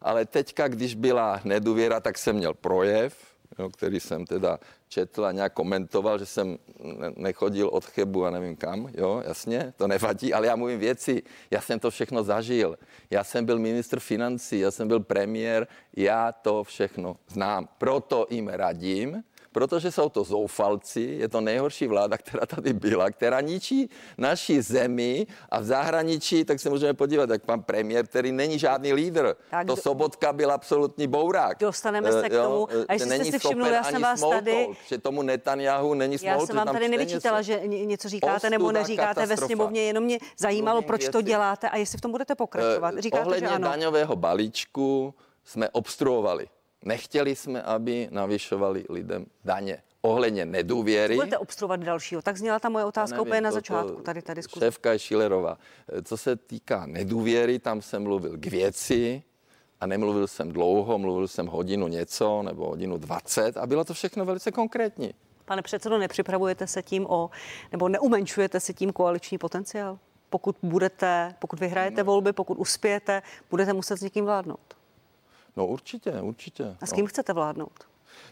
ale 0.02 0.26
teďka, 0.26 0.68
když 0.68 0.94
byla 0.94 1.40
nedůvěra, 1.44 2.00
tak 2.00 2.18
jsem 2.18 2.36
měl 2.36 2.54
projev 2.54 3.38
jo, 3.58 3.70
který 3.70 4.00
jsem 4.00 4.26
teda 4.26 4.58
četl 4.88 5.24
a 5.26 5.32
nějak 5.32 5.52
komentoval, 5.52 6.18
že 6.18 6.26
jsem 6.26 6.58
nechodil 7.16 7.68
od 7.68 7.84
Chebu 7.84 8.24
a 8.24 8.30
nevím 8.30 8.56
kam, 8.56 8.88
jo, 8.94 9.22
jasně, 9.26 9.72
to 9.76 9.88
nevadí, 9.88 10.34
ale 10.34 10.46
já 10.46 10.56
mluvím 10.56 10.78
věci, 10.78 11.22
já 11.50 11.60
jsem 11.60 11.80
to 11.80 11.90
všechno 11.90 12.22
zažil. 12.22 12.78
Já 13.10 13.24
jsem 13.24 13.44
byl 13.44 13.58
ministr 13.58 14.00
financí, 14.00 14.58
já 14.58 14.70
jsem 14.70 14.88
byl 14.88 15.00
premiér, 15.00 15.66
já 15.96 16.32
to 16.32 16.64
všechno 16.64 17.16
znám. 17.28 17.68
Proto 17.78 18.26
jim 18.30 18.48
radím, 18.48 19.22
protože 19.52 19.92
jsou 19.92 20.08
to 20.08 20.24
zoufalci, 20.24 21.00
je 21.00 21.28
to 21.28 21.40
nejhorší 21.40 21.86
vláda, 21.86 22.18
která 22.18 22.46
tady 22.46 22.72
byla, 22.72 23.10
která 23.10 23.40
ničí 23.40 23.90
naší 24.18 24.60
zemi 24.60 25.26
a 25.48 25.60
v 25.60 25.64
zahraničí, 25.64 26.44
tak 26.44 26.60
se 26.60 26.70
můžeme 26.70 26.94
podívat, 26.94 27.30
jak 27.30 27.44
pan 27.44 27.62
premiér, 27.62 28.06
který 28.06 28.32
není 28.32 28.58
žádný 28.58 28.92
lídr. 28.92 29.36
Tak, 29.50 29.66
to 29.66 29.76
Sobotka 29.76 30.32
byl 30.32 30.52
absolutní 30.52 31.06
bourák. 31.06 31.58
Dostaneme 31.60 32.12
se 32.12 32.28
k 32.28 32.32
eh, 32.32 32.42
tomu. 32.42 32.68
A 32.88 32.92
jestli 32.92 33.16
jste 33.16 33.24
si 33.24 33.38
všiml, 33.38 33.66
já 33.66 33.84
jsem 33.84 34.02
vás 34.02 34.20
tady... 34.20 34.52
Talk, 34.52 34.76
že 34.86 34.98
tomu 34.98 35.22
Netanyahu 35.22 35.94
není 35.94 36.18
small 36.18 36.40
Já 36.40 36.46
jsem 36.46 36.56
vám 36.56 36.66
tady 36.66 36.88
nevyčítala, 36.88 37.42
že 37.42 37.60
něco 37.66 38.08
říkáte 38.08 38.36
Ostuda, 38.36 38.50
nebo 38.50 38.72
neříkáte 38.72 39.14
katastrofa. 39.14 39.40
ve 39.40 39.46
sněmovně, 39.46 39.80
jenom 39.82 40.04
mě 40.04 40.18
zajímalo, 40.38 40.82
proč 40.82 41.00
věci. 41.00 41.12
to 41.12 41.22
děláte 41.22 41.70
a 41.70 41.76
jestli 41.76 41.98
v 41.98 42.00
tom 42.00 42.10
budete 42.10 42.34
pokračovat. 42.34 42.94
Eh, 42.98 43.02
říkáte, 43.02 43.24
Ohledně 43.24 43.48
že 43.48 43.54
ano. 43.54 43.68
daňového 43.68 44.16
balíčku 44.16 45.14
jsme 45.44 45.68
obstruovali. 45.68 46.48
Nechtěli 46.84 47.36
jsme, 47.36 47.62
aby 47.62 48.08
navyšovali 48.10 48.84
lidem 48.88 49.26
daně. 49.44 49.82
Ohledně 50.00 50.46
nedůvěry. 50.46 51.14
Co 51.14 51.20
budete 51.20 51.38
obstruovat 51.38 51.80
dalšího? 51.80 52.22
Tak 52.22 52.36
zněla 52.36 52.58
ta 52.58 52.68
moje 52.68 52.84
otázka 52.84 53.16
nevím, 53.16 53.28
úplně 53.28 53.40
na 53.40 53.50
začátku 53.50 54.02
tady 54.02 54.22
ta 54.22 54.34
diskuze. 54.34 54.66
Šéfka 54.66 54.92
je 54.92 54.98
Šilerová. 54.98 55.58
Co 56.04 56.16
se 56.16 56.36
týká 56.36 56.86
nedůvěry, 56.86 57.58
tam 57.58 57.82
jsem 57.82 58.02
mluvil 58.02 58.36
k 58.36 58.46
věci 58.46 59.22
a 59.80 59.86
nemluvil 59.86 60.26
jsem 60.26 60.52
dlouho, 60.52 60.98
mluvil 60.98 61.28
jsem 61.28 61.46
hodinu 61.46 61.88
něco 61.88 62.42
nebo 62.42 62.68
hodinu 62.68 62.98
dvacet 62.98 63.56
a 63.56 63.66
bylo 63.66 63.84
to 63.84 63.94
všechno 63.94 64.24
velice 64.24 64.52
konkrétní. 64.52 65.14
Pane 65.44 65.62
předsedo, 65.62 65.98
nepřipravujete 65.98 66.66
se 66.66 66.82
tím 66.82 67.06
o, 67.08 67.30
nebo 67.72 67.88
neumenšujete 67.88 68.60
si 68.60 68.74
tím 68.74 68.92
koaliční 68.92 69.38
potenciál? 69.38 69.98
Pokud 70.30 70.56
budete, 70.62 71.34
pokud 71.38 71.60
vyhrajete 71.60 72.02
volby, 72.02 72.32
pokud 72.32 72.58
uspějete, 72.58 73.22
budete 73.50 73.72
muset 73.72 73.96
s 73.96 74.00
někým 74.00 74.24
vládnout. 74.24 74.77
No 75.58 75.66
určitě, 75.66 76.12
určitě. 76.12 76.76
A 76.80 76.86
s 76.86 76.92
kým 76.92 77.04
no. 77.04 77.08
chcete 77.08 77.32
vládnout? 77.32 77.88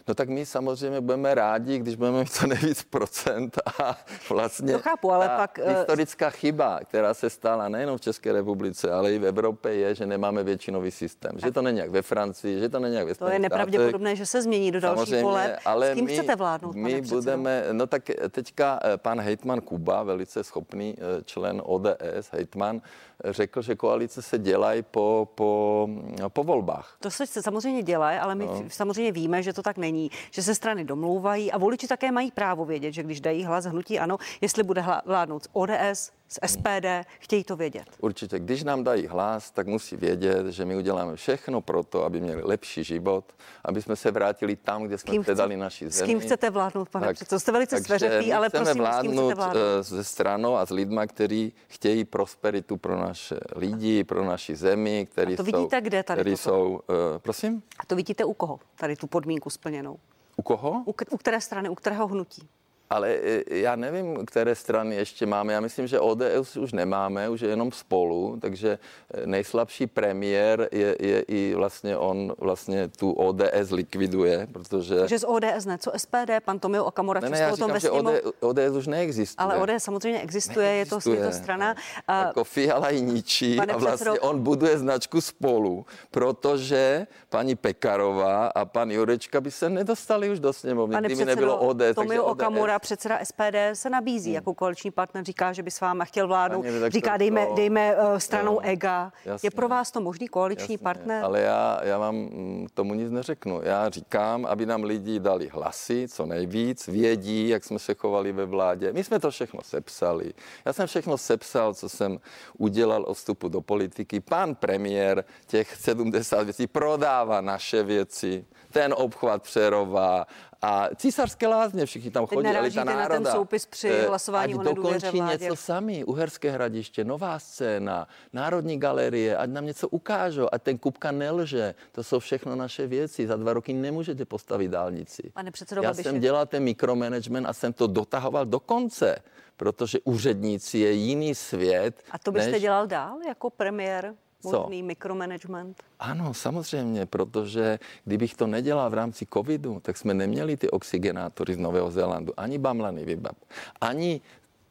No 0.07 0.15
tak 0.15 0.29
my 0.29 0.45
samozřejmě 0.45 1.01
budeme 1.01 1.35
rádi, 1.35 1.79
když 1.79 1.95
budeme 1.95 2.19
mít 2.19 2.31
co 2.31 2.47
nejvíc 2.47 2.83
procent 2.83 3.57
a 3.79 3.97
vlastně 4.29 4.73
to 4.73 4.79
chápu, 4.79 5.11
ale 5.11 5.29
pak... 5.29 5.59
Eh, 5.59 5.77
historická 5.77 6.29
chyba, 6.29 6.79
která 6.79 7.13
se 7.13 7.29
stala 7.29 7.69
nejenom 7.69 7.97
v 7.97 8.01
České 8.01 8.31
republice, 8.31 8.91
ale 8.91 9.13
i 9.13 9.19
v 9.19 9.25
Evropě 9.25 9.73
je, 9.73 9.95
že 9.95 10.05
nemáme 10.05 10.43
většinový 10.43 10.91
systém. 10.91 11.31
Tak. 11.31 11.41
Že 11.41 11.51
to 11.51 11.61
není 11.61 11.77
jak 11.77 11.89
ve 11.89 12.01
Francii, 12.01 12.59
že 12.59 12.69
to 12.69 12.79
není 12.79 12.95
jak 12.95 13.07
ve 13.07 13.15
To 13.15 13.27
je 13.27 13.39
nepravděpodobné, 13.39 14.15
že 14.15 14.25
se 14.25 14.41
změní 14.41 14.71
do 14.71 14.79
dalších 14.79 15.21
voleb. 15.21 15.59
Ale 15.65 15.91
S 15.91 15.93
kým 15.93 16.05
my, 16.05 16.13
chcete 16.13 16.35
vládnout, 16.35 16.75
My 16.75 17.01
budeme, 17.01 17.63
no 17.71 17.87
tak 17.87 18.03
teďka 18.29 18.79
eh, 18.83 18.97
pan 18.97 19.21
hejtman 19.21 19.61
Kuba, 19.61 20.03
velice 20.03 20.43
schopný 20.43 20.95
eh, 20.97 21.23
člen 21.23 21.61
ODS, 21.65 22.31
hejtman, 22.31 22.81
řekl, 23.25 23.61
že 23.61 23.75
koalice 23.75 24.21
se 24.21 24.37
dělají 24.37 24.83
po, 24.83 25.27
po, 25.35 25.89
po 26.29 26.43
volbách. 26.43 26.97
To 26.99 27.11
se 27.11 27.41
samozřejmě 27.41 27.83
dělají, 27.83 28.19
ale 28.19 28.35
my 28.35 28.45
no. 28.45 28.63
samozřejmě 28.67 29.11
víme, 29.11 29.43
že 29.43 29.53
to 29.53 29.61
tak 29.61 29.77
není, 29.77 30.11
že 30.31 30.43
se 30.43 30.55
strany 30.55 30.85
domlouvají 30.85 31.51
a 31.51 31.57
voliči 31.57 31.87
také 31.87 32.11
mají 32.11 32.31
právo 32.31 32.65
vědět, 32.65 32.91
že 32.91 33.03
když 33.03 33.21
dají 33.21 33.43
hlas 33.43 33.65
hnutí 33.65 33.99
ano, 33.99 34.17
jestli 34.41 34.63
bude 34.63 34.83
vládnout 35.05 35.47
ODS, 35.53 36.11
z 36.27 36.39
SPD, 36.47 36.85
chtějí 37.19 37.43
to 37.43 37.55
vědět. 37.55 37.85
Určitě, 37.99 38.39
když 38.39 38.63
nám 38.63 38.83
dají 38.83 39.07
hlas, 39.07 39.51
tak 39.51 39.67
musí 39.67 39.95
vědět, 39.95 40.47
že 40.47 40.65
my 40.65 40.75
uděláme 40.75 41.15
všechno 41.15 41.61
pro 41.61 41.83
to, 41.83 42.03
aby 42.03 42.21
měli 42.21 42.41
lepší 42.43 42.83
život, 42.83 43.33
aby 43.65 43.81
jsme 43.81 43.95
se 43.95 44.11
vrátili 44.11 44.55
tam, 44.55 44.83
kde 44.83 44.97
jsme 44.97 45.19
předali 45.19 45.57
naši 45.57 45.89
zemi. 45.89 46.07
S 46.07 46.11
kým 46.11 46.19
chcete 46.19 46.49
vládnout, 46.49 46.89
pane 46.89 47.13
To 47.29 47.39
Jste 47.39 47.51
velice 47.51 47.83
sveřepý, 47.83 48.33
ale 48.33 48.49
prosím, 48.49 48.77
vládnout, 48.77 49.11
s 49.11 49.15
kým 49.15 49.21
chcete 49.21 49.35
vládnout? 49.35 49.83
Se 49.83 50.03
stranou 50.03 50.55
a 50.55 50.65
s 50.65 50.69
lidma, 50.69 51.07
kteří 51.07 51.53
chtějí 51.67 52.05
prosperitu 52.05 52.77
pro 52.77 52.97
naše 52.99 53.39
lidi, 53.55 54.03
pro 54.03 54.25
naši 54.25 54.55
zemi, 54.55 55.07
který 55.11 55.33
a 55.33 55.37
to 55.37 55.43
vidíte 55.43 55.77
jsou, 55.77 55.81
kde 55.81 56.03
tady 56.03 56.21
který 56.21 56.37
jsou, 56.37 56.69
uh, 56.69 56.79
prosím? 57.17 57.63
A 57.79 57.85
to 57.85 57.95
vidíte 57.95 58.25
u 58.25 58.33
koho, 58.33 58.59
tady 58.75 58.95
tu 58.95 59.07
podmínku 59.07 59.49
splněnou? 59.49 59.99
U 60.35 60.41
koho? 60.41 60.83
U, 60.85 60.95
u 61.09 61.17
které 61.17 61.41
strany, 61.41 61.69
u 61.69 61.75
kterého 61.75 62.07
hnutí? 62.07 62.49
Ale 62.89 63.09
e, 63.09 63.43
já 63.49 63.75
nevím, 63.75 64.25
které 64.25 64.55
strany 64.55 64.95
ještě 64.95 65.25
máme. 65.25 65.53
Já 65.53 65.59
myslím, 65.59 65.87
že 65.87 65.99
ODS 65.99 66.57
už 66.57 66.73
nemáme, 66.73 67.29
už 67.29 67.41
je 67.41 67.49
jenom 67.49 67.71
spolu, 67.71 68.37
takže 68.41 68.79
e, 69.13 69.27
nejslabší 69.27 69.87
premiér 69.87 70.69
je, 70.71 70.95
je 70.99 71.21
i 71.21 71.53
vlastně 71.55 71.97
on 71.97 72.33
vlastně 72.37 72.87
tu 72.87 73.11
ODS 73.11 73.71
likviduje, 73.71 74.47
protože... 74.53 74.95
Takže 74.99 75.19
z 75.19 75.25
ODS 75.27 75.65
ne, 75.65 75.77
co 75.77 75.91
SPD, 75.97 76.31
pan 76.45 76.59
Tomio 76.59 76.85
Okamura 76.85 77.19
ne, 77.19 77.29
ne, 77.29 77.39
já 77.39 77.53
o 77.53 77.57
tom 77.57 77.73
říkám, 77.73 77.79
že 77.79 77.91
ODS, 77.91 78.21
ODS 78.39 78.75
už 78.77 78.87
neexistuje. 78.87 79.45
Ale 79.45 79.57
ODS 79.57 79.83
samozřejmě 79.83 80.21
existuje, 80.21 80.67
neexistuje. 80.67 81.17
je 81.17 81.21
to, 81.21 81.25
je 81.25 81.31
to 81.31 81.43
strana. 81.43 81.75
A... 82.07 82.25
Jako 82.25 82.43
Fiala 82.43 82.89
ji 82.89 83.01
ničí 83.01 83.55
Pane 83.55 83.73
a 83.73 83.77
vlastně 83.77 84.11
předsedo... 84.11 84.29
on 84.29 84.43
buduje 84.43 84.77
značku 84.77 85.21
spolu, 85.21 85.85
protože 86.11 87.07
paní 87.29 87.55
Pekarová 87.55 88.47
a 88.47 88.65
pan 88.65 88.91
Jurečka 88.91 89.41
by 89.41 89.51
se 89.51 89.69
nedostali 89.69 90.29
už 90.29 90.39
do 90.39 90.53
sněmovny, 90.53 90.97
kdyby 91.05 91.25
nebylo 91.25 91.57
ODS. 91.57 91.95
Tomio 91.95 92.23
Okamura 92.25 92.76
předseda 92.79 93.19
SPD 93.23 93.55
se 93.73 93.89
nabízí 93.89 94.29
hmm. 94.29 94.35
jako 94.35 94.53
koaliční 94.53 94.91
partner, 94.91 95.23
říká, 95.23 95.53
že 95.53 95.63
by 95.63 95.71
s 95.71 95.81
váma 95.81 96.05
chtěl 96.05 96.27
vládnout, 96.27 96.65
říká, 96.87 97.11
to, 97.11 97.17
dejme, 97.17 97.47
dejme 97.55 97.95
uh, 97.95 98.17
stranou 98.17 98.53
jo, 98.53 98.59
EGA. 98.63 99.11
Jasně, 99.25 99.47
je 99.47 99.51
pro 99.51 99.67
vás 99.67 99.91
to 99.91 100.01
možný 100.01 100.27
koaliční 100.27 100.73
jasně, 100.73 100.77
partner? 100.77 101.23
Ale 101.23 101.41
já, 101.41 101.79
já 101.83 101.97
vám 101.97 102.15
mm, 102.15 102.67
tomu 102.73 102.93
nic 102.93 103.11
neřeknu. 103.11 103.61
Já 103.63 103.89
říkám, 103.89 104.45
aby 104.45 104.65
nám 104.65 104.83
lidi 104.83 105.19
dali 105.19 105.49
hlasy, 105.53 106.07
co 106.07 106.25
nejvíc, 106.25 106.87
vědí, 106.87 107.49
jak 107.49 107.63
jsme 107.63 107.79
se 107.79 107.93
chovali 107.93 108.31
ve 108.31 108.45
vládě. 108.45 108.93
My 108.93 109.03
jsme 109.03 109.19
to 109.19 109.31
všechno 109.31 109.59
sepsali. 109.63 110.33
Já 110.65 110.73
jsem 110.73 110.87
všechno 110.87 111.17
sepsal, 111.17 111.73
co 111.73 111.89
jsem 111.89 112.19
udělal 112.57 113.03
od 113.03 113.13
vstupu 113.13 113.49
do 113.49 113.61
politiky. 113.61 114.19
Pan 114.19 114.55
premiér 114.55 115.23
těch 115.45 115.75
70 115.75 116.43
věcí 116.43 116.67
prodává 116.67 117.41
naše 117.41 117.83
věci 117.83 118.45
ten 118.71 118.93
obchvat 118.97 119.43
Přerova 119.43 120.27
a 120.61 120.89
císařské 120.95 121.47
lázně, 121.47 121.85
všichni 121.85 122.11
tam 122.11 122.25
chodí, 122.25 122.47
elita 122.47 122.83
národa. 122.83 123.19
na 123.19 123.25
ten 123.25 123.25
soupis 123.31 123.65
při 123.65 123.89
eh, 123.89 124.07
hlasování 124.07 124.53
ať 124.53 124.59
o 124.59 124.63
dokončí 124.63 125.17
vládě. 125.17 125.43
něco 125.43 125.55
sami, 125.55 126.03
Uherské 126.03 126.51
hradiště, 126.51 127.03
Nová 127.03 127.39
scéna, 127.39 128.07
Národní 128.33 128.79
galerie, 128.79 129.37
ať 129.37 129.49
nám 129.49 129.65
něco 129.65 129.87
ukážou, 129.87 130.47
ať 130.51 130.63
ten 130.63 130.77
Kupka 130.77 131.11
nelže. 131.11 131.75
To 131.91 132.03
jsou 132.03 132.19
všechno 132.19 132.55
naše 132.55 132.87
věci. 132.87 133.27
Za 133.27 133.35
dva 133.35 133.53
roky 133.53 133.73
nemůžete 133.73 134.25
postavit 134.25 134.67
dálnici. 134.67 135.31
Pane 135.33 135.51
předsedo 135.51 135.81
Já 135.81 135.93
jsem 135.93 136.19
dělal 136.19 136.45
ten 136.45 136.63
mikromanagement 136.63 137.47
a 137.47 137.53
jsem 137.53 137.73
to 137.73 137.87
dotahoval 137.87 138.45
do 138.45 138.59
konce, 138.59 139.17
protože 139.57 139.99
úředníci 140.03 140.77
je 140.77 140.91
jiný 140.91 141.35
svět. 141.35 142.03
A 142.11 142.19
to 142.19 142.31
byste 142.31 142.51
než... 142.51 142.61
dělal 142.61 142.87
dál 142.87 143.17
jako 143.27 143.49
premiér? 143.49 144.15
Možný 144.43 144.83
mikromanagement? 144.83 145.83
Ano, 145.99 146.33
samozřejmě, 146.33 147.05
protože 147.05 147.79
kdybych 148.05 148.35
to 148.35 148.47
nedělal 148.47 148.89
v 148.89 148.93
rámci 148.93 149.27
covidu, 149.33 149.79
tak 149.79 149.97
jsme 149.97 150.13
neměli 150.13 150.57
ty 150.57 150.69
oxygenátory 150.69 151.53
z 151.53 151.57
Nového 151.57 151.91
Zélandu, 151.91 152.33
ani 152.37 152.57
bamlany 152.57 153.05
vybab, 153.05 153.37
ani 153.81 154.21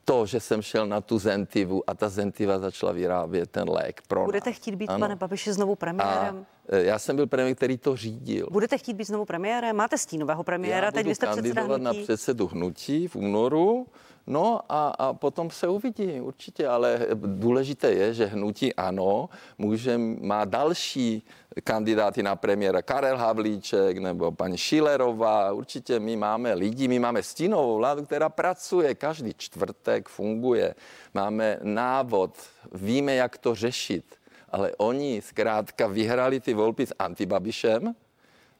to, 0.05 0.27
že 0.27 0.41
jsem 0.41 0.63
šel 0.63 0.87
na 0.87 1.01
tu 1.01 1.19
Zentivu 1.19 1.91
a 1.91 1.95
ta 1.95 2.09
Zentiva 2.09 2.59
začala 2.59 2.93
vyrábět 2.93 3.51
ten 3.51 3.69
lék 3.69 4.03
pro 4.09 4.25
Budete 4.25 4.51
nás. 4.51 4.57
chtít 4.57 4.75
být, 4.75 4.89
ano. 4.91 4.99
pane 4.99 5.17
Babiši, 5.17 5.53
znovu 5.53 5.75
premiérem? 5.75 6.47
A 6.73 6.77
e, 6.77 6.85
já 6.85 6.99
jsem 6.99 7.17
byl 7.17 7.27
premiér, 7.27 7.57
který 7.57 7.79
to 7.79 7.97
řídil. 7.97 8.49
Budete 8.51 8.79
chtít 8.79 8.95
být 8.95 9.07
znovu 9.07 9.25
premiérem? 9.25 9.77
Máte 9.77 9.99
stínového 9.99 10.45
premiéra, 10.45 10.87
já 10.87 10.93
teď 10.93 11.07
vy 11.07 11.15
jste 11.15 11.27
kandidovat 11.27 11.81
na 11.81 11.93
předsedu 11.95 12.47
hnutí 12.47 13.09
v 13.09 13.17
únoru 13.17 13.87
No 14.27 14.61
a, 14.69 14.89
a 14.89 15.13
potom 15.13 15.51
se 15.51 15.69
uvidí 15.69 16.21
určitě, 16.21 16.69
ale 16.69 17.07
důležité 17.15 17.93
je, 17.93 18.15
že 18.15 18.27
hnutí 18.27 18.75
ano 18.75 19.29
může, 19.59 19.99
má 19.99 20.45
další 20.45 21.23
kandidáty 21.65 22.23
na 22.23 22.37
premiéra 22.37 22.83
Karel 22.83 23.17
Havlíček 23.17 23.99
nebo 23.99 24.33
paní 24.33 24.59
Šilerová. 24.59 25.53
Určitě 25.53 26.01
my 26.01 26.17
máme 26.17 26.55
lidi, 26.55 26.89
my 26.89 26.99
máme 26.99 27.23
stínovou 27.23 27.77
vládu, 27.77 28.05
která 28.05 28.29
pracuje 28.29 28.95
každý 28.95 29.35
čtvrtek, 29.37 30.09
funguje. 30.09 30.75
Máme 31.15 31.59
návod, 31.63 32.39
víme, 32.73 33.15
jak 33.15 33.39
to 33.39 33.55
řešit. 33.55 34.05
Ale 34.49 34.73
oni 34.77 35.23
zkrátka 35.23 35.87
vyhrali 35.87 36.41
ty 36.41 36.55
volby 36.55 36.87
s 36.87 36.95
Antibabišem, 36.99 37.95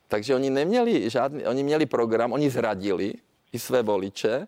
takže 0.09 0.35
oni 0.35 0.51
neměli 0.51 1.11
žádný, 1.11 1.47
oni 1.47 1.63
měli 1.63 1.87
program, 1.87 2.33
oni 2.33 2.51
zradili 2.51 3.15
i 3.53 3.59
své 3.59 3.83
voliče 3.83 4.47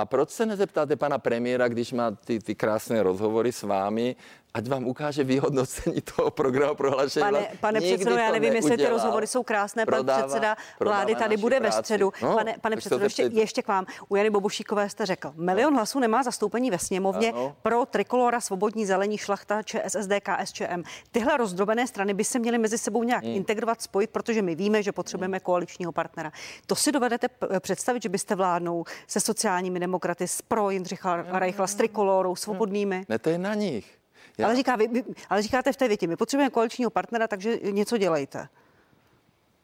a 0.00 0.04
proč 0.04 0.30
se 0.30 0.46
nezeptáte 0.46 0.96
pana 0.96 1.18
premiéra, 1.18 1.68
když 1.68 1.92
má 1.92 2.10
ty, 2.10 2.38
ty 2.38 2.54
krásné 2.54 3.02
rozhovory 3.02 3.52
s 3.52 3.62
vámi 3.62 4.16
ať 4.56 4.68
vám 4.68 4.84
ukáže 4.84 5.24
vyhodnocení 5.24 6.00
toho 6.00 6.30
programu 6.30 6.74
prohlášení. 6.74 7.24
Pane, 7.24 7.48
pane 7.60 7.80
předsedo, 7.80 8.16
já 8.16 8.32
nevím, 8.32 8.54
jestli 8.54 8.76
ty 8.76 8.86
rozhovory 8.86 9.26
jsou 9.26 9.42
krásné. 9.42 9.86
Pan 9.86 10.06
předseda 10.06 10.56
vlády 10.80 11.14
tady 11.14 11.36
bude 11.36 11.60
práci. 11.60 11.76
ve 11.76 11.82
středu. 11.82 12.12
No, 12.22 12.34
pane, 12.34 12.56
pane 12.60 12.76
předsedo, 12.76 13.04
ještě, 13.04 13.22
ještě 13.22 13.62
k 13.62 13.68
vám. 13.68 13.86
U 14.08 14.16
Jany 14.16 14.30
Bobušíkové 14.30 14.88
jste 14.88 15.06
řekl, 15.06 15.32
milion 15.36 15.72
no. 15.72 15.78
hlasů 15.78 16.00
nemá 16.00 16.22
zastoupení 16.22 16.70
ve 16.70 16.78
sněmovně 16.78 17.32
ano. 17.32 17.56
pro 17.62 17.86
Trikolora, 17.86 18.40
Svobodní, 18.40 18.86
Zelení, 18.86 19.18
Šlachta, 19.18 19.62
ČSSD, 19.62 20.12
KSČM. 20.22 20.82
Tyhle 21.10 21.36
rozdrobené 21.36 21.86
strany 21.86 22.14
by 22.14 22.24
se 22.24 22.38
měly 22.38 22.58
mezi 22.58 22.78
sebou 22.78 23.02
nějak 23.02 23.24
hmm. 23.24 23.34
integrovat, 23.34 23.82
spojit, 23.82 24.10
protože 24.10 24.42
my 24.42 24.54
víme, 24.54 24.82
že 24.82 24.92
potřebujeme 24.92 25.36
hmm. 25.36 25.44
koaličního 25.44 25.92
partnera. 25.92 26.32
To 26.66 26.76
si 26.76 26.92
dovedete 26.92 27.28
představit, 27.60 28.02
že 28.02 28.08
byste 28.08 28.34
vládnou 28.34 28.84
se 29.06 29.20
sociálními 29.20 29.80
demokraty, 29.80 30.28
s 30.28 30.42
pro 30.42 30.70
Jindřicha 30.70 31.38
Reichla, 31.38 31.66
s 31.66 31.74
Trikolorou, 31.74 32.36
Svobodnými? 32.36 33.04
Ne, 33.08 33.18
to 33.18 33.30
je 33.30 33.38
na 33.38 33.54
nich. 33.54 33.95
Já... 34.38 34.46
Ale, 34.46 34.56
říká, 34.56 34.76
vy, 34.76 34.88
vy, 34.88 35.04
ale 35.30 35.42
říkáte 35.42 35.72
v 35.72 35.76
té 35.76 35.88
větě, 35.88 36.06
my 36.06 36.16
potřebujeme 36.16 36.50
koaličního 36.50 36.90
partnera, 36.90 37.28
takže 37.28 37.58
něco 37.70 37.96
dělejte. 37.96 38.48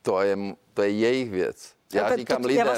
To 0.02 0.20
je, 0.20 0.36
to 0.74 0.82
je 0.82 0.90
jejich 0.90 1.30
věc. 1.30 1.74
Já 1.94 2.08
to, 2.08 2.16
říkám 2.16 2.42
to, 2.42 2.48
lidem, 2.48 2.66
já 2.66 2.74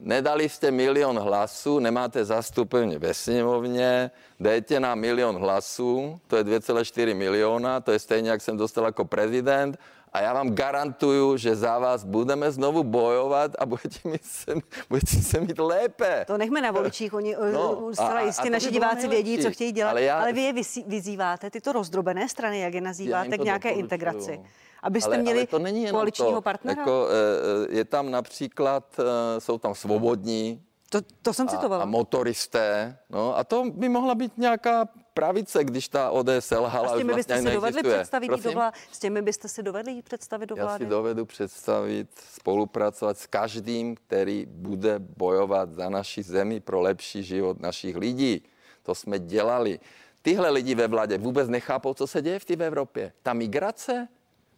nedali 0.00 0.48
jste 0.48 0.70
milion 0.70 1.18
hlasů, 1.18 1.78
nemáte 1.78 2.24
zastoupení 2.24 2.98
ve 2.98 3.14
sněmovně, 3.14 4.10
dejte 4.40 4.80
na 4.80 4.94
milion 4.94 5.36
hlasů, 5.36 6.20
to 6.26 6.36
je 6.36 6.44
2,4 6.44 7.14
miliona, 7.14 7.80
to 7.80 7.92
je 7.92 7.98
stejně, 7.98 8.30
jak 8.30 8.42
jsem 8.42 8.56
dostal 8.56 8.84
jako 8.84 9.04
prezident 9.04 9.78
a 10.14 10.20
já 10.20 10.32
vám 10.32 10.54
garantuju, 10.54 11.36
že 11.36 11.56
za 11.56 11.78
vás 11.78 12.04
budeme 12.04 12.52
znovu 12.52 12.84
bojovat 12.84 13.50
a 13.58 13.66
budete, 13.66 13.98
mít 14.04 14.24
se, 14.24 14.54
budete 14.88 15.16
se 15.16 15.40
mít 15.40 15.58
lépe. 15.58 16.24
To 16.26 16.38
nechme 16.38 16.60
na 16.60 16.70
voličích, 16.70 17.14
oni 17.14 17.36
no, 17.52 17.88
eh, 17.90 17.94
zcela 17.94 18.20
jistě 18.20 18.50
naši 18.50 18.70
diváci 18.70 19.08
vědí, 19.08 19.38
co 19.38 19.50
chtějí 19.50 19.72
dělat, 19.72 19.90
ale, 19.90 20.02
já, 20.02 20.20
ale 20.20 20.32
vy 20.32 20.40
je 20.40 20.52
vyzýváte, 20.86 21.50
tyto 21.50 21.72
rozdrobené 21.72 22.28
strany, 22.28 22.60
jak 22.60 22.74
je 22.74 22.80
nazýváte, 22.80 23.38
k 23.38 23.44
nějaké 23.44 23.70
integraci. 23.70 24.40
Abyste 24.82 25.08
ale, 25.08 25.18
měli 25.18 25.38
ale 25.38 25.46
to 25.46 25.58
není 25.58 25.90
koaličního 25.90 26.32
to, 26.32 26.42
partnera? 26.42 26.80
Jako, 26.80 27.08
eh, 27.10 27.72
eh, 27.72 27.76
je 27.76 27.84
tam 27.84 28.10
například, 28.10 28.96
jsou 29.38 29.58
tam 29.58 29.74
svobodní, 29.74 30.62
to, 31.00 31.08
to 31.22 31.32
jsem 31.32 31.48
citovala. 31.48 31.82
A, 31.82 31.86
a 31.86 31.90
motoristé. 31.90 32.98
No, 33.10 33.36
a 33.36 33.44
to 33.44 33.64
by 33.70 33.88
mohla 33.88 34.14
být 34.14 34.38
nějaká 34.38 34.88
pravice, 35.14 35.64
když 35.64 35.88
ta 35.88 36.10
ODS 36.10 36.28
selhala. 36.38 36.88
A 36.88 36.94
s 36.94 36.98
těmi 36.98 37.12
vlastně 37.12 37.34
byste 37.34 37.50
si 37.50 37.54
dovedli 37.54 37.82
představit 37.82 38.28
do 38.28 38.52
vlády? 38.52 38.78
S 38.92 38.98
těmi 38.98 39.22
byste 39.22 39.48
si 39.48 39.62
dovedli 39.62 40.02
představit 40.02 40.46
do 40.46 40.56
vlády? 40.56 40.84
Já 40.84 40.88
si 40.88 40.90
dovedu 40.90 41.26
představit 41.26 42.08
spolupracovat 42.34 43.18
s 43.18 43.26
každým, 43.26 43.94
který 43.94 44.46
bude 44.48 44.98
bojovat 44.98 45.72
za 45.72 45.88
naši 45.88 46.22
zemi 46.22 46.60
pro 46.60 46.80
lepší 46.80 47.22
život 47.22 47.60
našich 47.60 47.96
lidí. 47.96 48.42
To 48.82 48.94
jsme 48.94 49.18
dělali. 49.18 49.80
Tyhle 50.22 50.50
lidi 50.50 50.74
ve 50.74 50.88
vládě 50.88 51.18
vůbec 51.18 51.48
nechápou, 51.48 51.94
co 51.94 52.06
se 52.06 52.22
děje 52.22 52.38
v 52.38 52.44
té 52.44 52.54
Evropě. 52.54 53.12
Ta 53.22 53.32
migrace? 53.32 54.08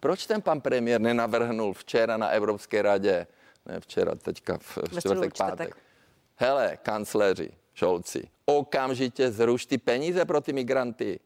Proč 0.01 0.27
ten 0.27 0.43
pan 0.43 0.61
premiér 0.61 1.01
nenavrhnul 1.01 1.73
včera 1.73 2.17
na 2.17 2.29
Evropské 2.29 2.83
radě, 2.83 3.27
ne 3.67 3.81
včera, 3.81 4.15
teďka 4.15 4.59
v, 4.59 4.79
v 4.79 5.01
čtvrtek, 5.01 5.37
pátek, 5.39 5.77
hele, 6.37 6.79
kancléři, 6.83 7.51
Šolci, 7.75 8.29
okamžitě 8.45 9.31
zruš 9.31 9.67
ty 9.67 9.79
peníze 9.79 10.25
pro 10.25 10.41
ty 10.41 10.53
migranty. 10.53 11.21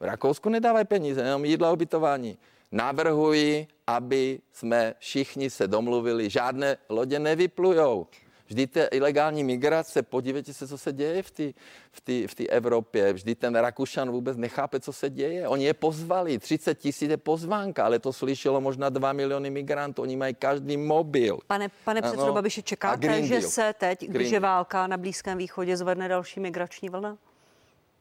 V 0.00 0.04
Rakousku 0.04 0.48
nedávají 0.48 0.84
peníze, 0.84 1.22
jenom 1.22 1.44
jídlo 1.44 1.66
a 1.66 1.72
ubytování. 1.72 2.38
Navrhuji, 2.72 3.66
aby 3.86 4.40
jsme 4.52 4.94
všichni 4.98 5.50
se 5.50 5.68
domluvili, 5.68 6.30
žádné 6.30 6.76
lodě 6.88 7.18
nevyplujou. 7.18 8.06
Vždyť 8.52 8.72
té 8.72 8.84
ilegální 8.84 9.44
migrace, 9.44 10.02
podívejte 10.02 10.52
se, 10.52 10.68
co 10.68 10.78
se 10.78 10.92
děje 10.92 11.22
v 11.22 11.30
té 11.30 11.52
v 11.92 12.00
tý, 12.00 12.26
v 12.26 12.34
tý 12.34 12.50
Evropě. 12.50 13.12
Vždyť 13.12 13.38
ten 13.38 13.54
Rakušan 13.54 14.10
vůbec 14.10 14.36
nechápe, 14.36 14.80
co 14.80 14.92
se 14.92 15.10
děje. 15.10 15.48
Oni 15.48 15.64
je 15.64 15.74
pozvali, 15.74 16.38
30 16.38 16.78
tisíc 16.78 17.10
je 17.10 17.16
pozvánka, 17.16 17.84
ale 17.84 17.98
to 17.98 18.12
slyšelo 18.12 18.60
možná 18.60 18.88
2 18.88 19.12
miliony 19.12 19.50
migrantů. 19.50 20.02
Oni 20.02 20.16
mají 20.16 20.34
každý 20.34 20.76
mobil. 20.76 21.38
Pane, 21.46 21.68
pane 21.84 22.02
předsedo 22.02 22.26
no, 22.26 22.32
Babiše, 22.32 22.62
čekáte, 22.62 23.22
že 23.22 23.42
se 23.42 23.74
teď, 23.78 24.08
když 24.08 24.30
je 24.30 24.40
válka 24.40 24.86
na 24.86 24.96
Blízkém 24.96 25.38
východě, 25.38 25.76
zvedne 25.76 26.08
další 26.08 26.40
migrační 26.40 26.88
vlna? 26.88 27.18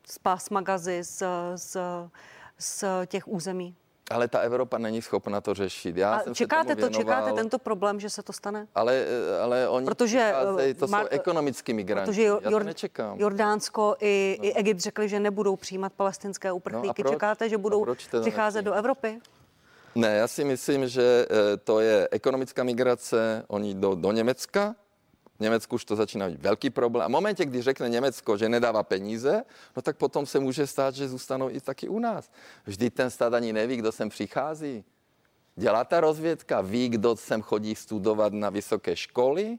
Z 0.08 0.18
pásma 0.18 0.62
Gazy, 0.62 1.04
z, 1.04 1.24
z, 1.56 1.78
z 2.60 2.84
těch 3.06 3.28
území? 3.28 3.76
Ale 4.12 4.28
ta 4.28 4.40
Evropa 4.40 4.78
není 4.78 5.02
schopna 5.02 5.42
to 5.42 5.54
řešit. 5.54 5.98
Já 5.98 6.14
a 6.16 6.24
jsem 6.24 6.36
čekáte 6.36 6.76
to, 6.76 6.90
čekáte 6.90 7.34
tento 7.34 7.60
problém, 7.60 8.00
že 8.00 8.10
se 8.10 8.24
to 8.24 8.34
stane? 8.34 8.68
Ale, 8.76 9.06
ale 9.44 9.70
oni 9.70 9.86
protože, 9.86 10.34
to 10.80 10.88
má, 10.88 11.02
jsou 11.02 11.08
ekonomický 11.10 11.74
migranti. 11.74 12.12
Protože 12.12 12.24
Jor, 12.24 12.42
Já 12.44 12.52
to 12.52 12.60
nečekám. 12.60 13.20
Jordánsko 13.20 13.96
i, 14.00 14.38
no. 14.40 14.46
i 14.46 14.54
Egypt 14.54 14.80
řekli, 14.80 15.10
že 15.10 15.20
nebudou 15.20 15.56
přijímat 15.56 15.94
palestinské 15.94 16.52
uprchlíky. 16.52 17.04
No 17.04 17.12
čekáte, 17.12 17.50
že 17.50 17.58
budou 17.58 17.86
přicházet 18.22 18.62
do 18.62 18.74
Evropy? 18.74 19.20
Ne, 19.96 20.16
já 20.16 20.28
si 20.28 20.44
myslím, 20.44 20.88
že 20.88 21.28
eh, 21.30 21.58
to 21.58 21.80
je 21.80 22.08
ekonomická 22.12 22.64
migrace. 22.64 23.44
Oni 23.48 23.74
do, 23.74 23.96
do 23.96 24.12
Německa, 24.12 24.76
Německu 25.42 25.76
už 25.76 25.86
to 25.86 25.96
začíná 25.96 26.30
být 26.30 26.42
velký 26.42 26.70
problém. 26.70 27.06
A 27.06 27.08
v 27.08 27.12
momentě, 27.12 27.46
kdy 27.46 27.62
řekne 27.62 27.90
Německo, 27.90 28.38
že 28.38 28.50
nedává 28.50 28.84
peníze, 28.84 29.44
no 29.76 29.82
tak 29.82 29.98
potom 29.98 30.26
se 30.26 30.40
může 30.40 30.68
stát, 30.68 30.96
že 30.96 31.10
zůstanou 31.10 31.50
i 31.50 31.62
taky 31.62 31.88
u 31.88 32.00
nás. 32.00 32.32
Vždy 32.66 32.90
ten 32.90 33.10
stát 33.10 33.34
ani 33.34 33.54
neví, 33.54 33.76
kdo 33.76 33.92
sem 33.92 34.10
přichází. 34.10 34.84
Dělá 35.56 35.84
ta 35.84 36.00
rozvědka, 36.02 36.62
ví, 36.62 36.90
kdo 36.90 37.16
sem 37.16 37.42
chodí 37.42 37.76
studovat 37.76 38.34
na 38.34 38.50
vysoké 38.50 38.96
školy, 38.96 39.58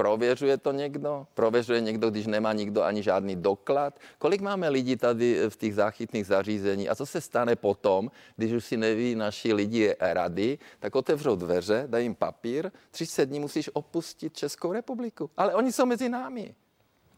Prověřuje 0.00 0.56
to 0.56 0.72
někdo? 0.72 1.26
Prověřuje 1.34 1.80
někdo, 1.80 2.10
když 2.10 2.26
nemá 2.26 2.52
nikdo 2.52 2.82
ani 2.82 3.02
žádný 3.02 3.36
doklad? 3.36 3.98
Kolik 4.18 4.40
máme 4.40 4.68
lidí 4.68 4.96
tady 4.96 5.48
v 5.48 5.56
těch 5.56 5.74
záchytných 5.74 6.26
zařízení? 6.26 6.88
A 6.88 6.94
co 6.94 7.06
se 7.06 7.20
stane 7.20 7.56
potom, 7.56 8.10
když 8.36 8.52
už 8.52 8.64
si 8.64 8.76
neví 8.76 9.14
naši 9.14 9.52
lidi 9.52 9.94
rady, 10.00 10.58
tak 10.78 10.96
otevřou 10.96 11.36
dveře, 11.36 11.84
dají 11.86 12.04
jim 12.04 12.14
papír, 12.14 12.70
30 12.90 13.26
dní 13.26 13.40
musíš 13.40 13.70
opustit 13.72 14.36
Českou 14.36 14.72
republiku. 14.72 15.30
Ale 15.36 15.54
oni 15.54 15.72
jsou 15.72 15.86
mezi 15.86 16.08
námi. 16.08 16.54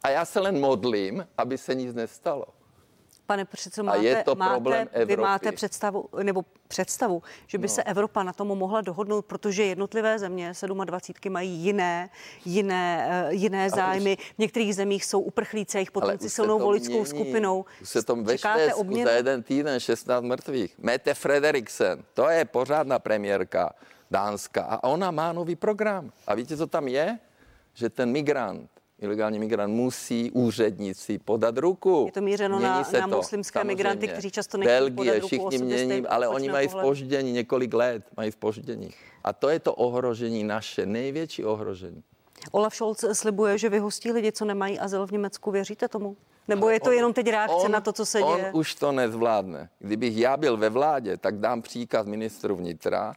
A 0.02 0.10
já 0.10 0.24
se 0.24 0.40
len 0.40 0.60
modlím, 0.60 1.26
aby 1.38 1.58
se 1.58 1.74
nic 1.74 1.94
nestalo. 1.94 2.44
Pane 3.32 3.44
předsedo, 3.44 3.84
máte, 3.84 4.04
je 4.04 4.24
to 4.24 4.34
máte, 4.34 4.50
problém 4.50 4.88
vy 5.04 5.16
máte 5.16 5.52
představu, 5.52 6.08
nebo 6.22 6.44
představu, 6.68 7.22
že 7.46 7.58
by 7.58 7.62
no. 7.62 7.68
se 7.68 7.82
Evropa 7.82 8.22
na 8.22 8.32
tom 8.32 8.48
mohla 8.48 8.80
dohodnout, 8.80 9.24
protože 9.24 9.64
jednotlivé 9.64 10.18
země 10.18 10.52
27 10.84 11.32
mají 11.32 11.50
jiné, 11.50 12.10
jiné, 12.44 13.08
uh, 13.26 13.32
jiné 13.34 13.70
zájmy. 13.70 14.16
V 14.34 14.38
některých 14.38 14.74
zemích 14.74 15.04
jsou 15.04 15.20
uprchlíci, 15.20 15.76
jejich 15.76 15.90
potomci 15.90 16.30
silnou 16.30 16.58
volickou 16.58 16.92
mění. 16.92 17.06
skupinou. 17.06 17.64
Už 17.82 17.88
se 17.88 18.02
tom 18.02 18.24
ve 18.24 18.38
Švédsku 18.38 19.02
za 19.04 19.10
jeden 19.10 19.42
týden 19.42 19.80
16 19.80 20.24
mrtvých. 20.24 20.74
Mette 20.78 21.14
Frederiksen, 21.14 22.04
to 22.14 22.28
je 22.28 22.44
pořádná 22.44 22.98
premiérka 22.98 23.74
Dánska 24.10 24.62
a 24.62 24.84
ona 24.84 25.10
má 25.10 25.32
nový 25.32 25.56
program. 25.56 26.12
A 26.26 26.34
víte, 26.34 26.56
co 26.56 26.66
tam 26.66 26.88
je? 26.88 27.18
Že 27.74 27.90
ten 27.90 28.10
migrant 28.10 28.70
ilegální 29.02 29.38
migrant, 29.38 29.74
musí 29.74 30.30
úředníci 30.30 31.18
podat 31.18 31.58
ruku. 31.58 32.02
Je 32.06 32.12
to 32.12 32.20
mířeno 32.20 32.58
mění 32.58 32.72
na, 32.92 33.00
na 33.00 33.06
muslimské 33.06 33.58
samozřejmě. 33.58 33.74
migranty, 33.74 34.08
kteří 34.08 34.30
často 34.30 34.58
nechtějí 34.58 34.78
Belgie, 34.80 35.12
podat 35.12 35.22
ruku 35.22 35.48
všichni 35.48 35.66
mění, 35.66 36.06
ale 36.06 36.28
oni 36.28 36.48
mají 36.48 36.68
spoždění 36.68 37.32
několik 37.32 37.74
let, 37.74 38.04
mají 38.16 38.32
spoždění. 38.32 38.90
A 39.24 39.32
to 39.32 39.48
je 39.48 39.58
to 39.58 39.74
ohrožení 39.74 40.44
naše, 40.44 40.86
největší 40.86 41.44
ohrožení. 41.44 42.02
Olaf 42.50 42.74
Scholz 42.74 43.04
slibuje, 43.12 43.58
že 43.58 43.68
vyhostí 43.68 44.12
lidi, 44.12 44.32
co 44.32 44.44
nemají 44.44 44.78
azyl 44.78 45.06
v 45.06 45.10
Německu. 45.10 45.50
Věříte 45.50 45.88
tomu? 45.88 46.16
Nebo 46.48 46.68
je 46.68 46.80
to 46.80 46.90
on, 46.90 46.96
jenom 46.96 47.12
teď 47.12 47.26
reakce 47.30 47.66
on, 47.66 47.72
na 47.72 47.80
to, 47.80 47.92
co 47.92 48.06
se 48.06 48.18
děje? 48.18 48.50
On 48.52 48.60
už 48.60 48.74
to 48.74 48.92
nezvládne. 48.92 49.68
Kdybych 49.78 50.16
já 50.16 50.36
byl 50.36 50.56
ve 50.56 50.68
vládě, 50.68 51.16
tak 51.16 51.38
dám 51.38 51.62
příkaz 51.62 52.06
ministru 52.06 52.56
vnitra, 52.56 53.14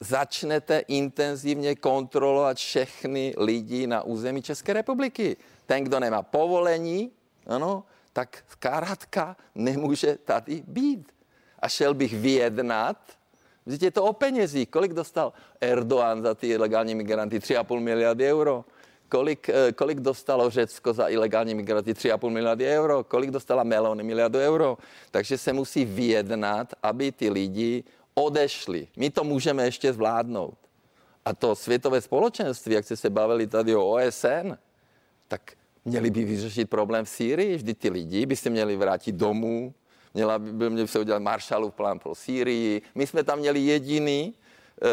začnete 0.00 0.78
intenzivně 0.78 1.74
kontrolovat 1.74 2.56
všechny 2.56 3.34
lidi 3.38 3.86
na 3.86 4.02
území 4.02 4.42
České 4.42 4.72
republiky. 4.72 5.36
Ten, 5.66 5.84
kdo 5.84 6.00
nemá 6.00 6.22
povolení, 6.22 7.10
ano, 7.46 7.84
tak 8.12 8.44
zkrátka 8.48 9.36
nemůže 9.54 10.18
tady 10.24 10.62
být. 10.66 11.12
A 11.58 11.68
šel 11.68 11.94
bych 11.94 12.14
vyjednat, 12.14 12.96
Vždyť 13.68 13.82
je 13.82 13.90
to 13.90 14.04
o 14.04 14.12
penězích. 14.12 14.68
Kolik 14.68 14.92
dostal 14.92 15.32
Erdogan 15.60 16.22
za 16.22 16.34
ty 16.34 16.48
ilegální 16.48 16.94
migranty? 16.94 17.38
3,5 17.38 17.80
miliardy 17.80 18.32
euro. 18.32 18.64
Kolik, 19.08 19.48
eh, 19.48 19.72
kolik 19.72 20.00
dostalo 20.00 20.50
Řecko 20.50 20.92
za 20.92 21.08
ilegální 21.08 21.54
migranty? 21.54 21.94
3,5 21.94 22.30
miliardy 22.30 22.64
euro. 22.64 23.04
Kolik 23.04 23.30
dostala 23.30 23.64
Meloni? 23.64 24.02
Miliardu 24.02 24.38
euro. 24.38 24.78
Takže 25.10 25.38
se 25.38 25.52
musí 25.52 25.84
vyjednat, 25.84 26.74
aby 26.82 27.12
ty 27.12 27.30
lidi 27.30 27.84
odešli. 28.22 28.88
My 28.96 29.10
to 29.10 29.24
můžeme 29.24 29.64
ještě 29.64 29.92
zvládnout. 29.92 30.58
A 31.24 31.34
to 31.34 31.56
světové 31.56 32.00
společenství, 32.00 32.74
jak 32.74 32.84
jste 32.84 32.96
se 32.96 33.10
bavili 33.10 33.46
tady 33.46 33.76
o 33.76 33.90
OSN, 33.90 34.52
tak 35.28 35.52
měli 35.84 36.10
by 36.10 36.24
vyřešit 36.24 36.70
problém 36.70 37.04
v 37.04 37.08
Sýrii. 37.08 37.56
Vždy 37.56 37.74
ty 37.74 37.90
lidi 37.90 38.26
by 38.26 38.36
se 38.36 38.50
měli 38.50 38.76
vrátit 38.76 39.14
domů, 39.14 39.74
měla 40.14 40.38
by, 40.38 40.70
by 40.70 40.88
se 40.88 41.00
udělat 41.00 41.22
Marshallův 41.22 41.74
plán 41.74 41.98
pro 41.98 42.14
Sýrii. 42.14 42.82
My 42.94 43.06
jsme 43.06 43.24
tam 43.24 43.38
měli 43.38 43.60
jediný 43.60 44.34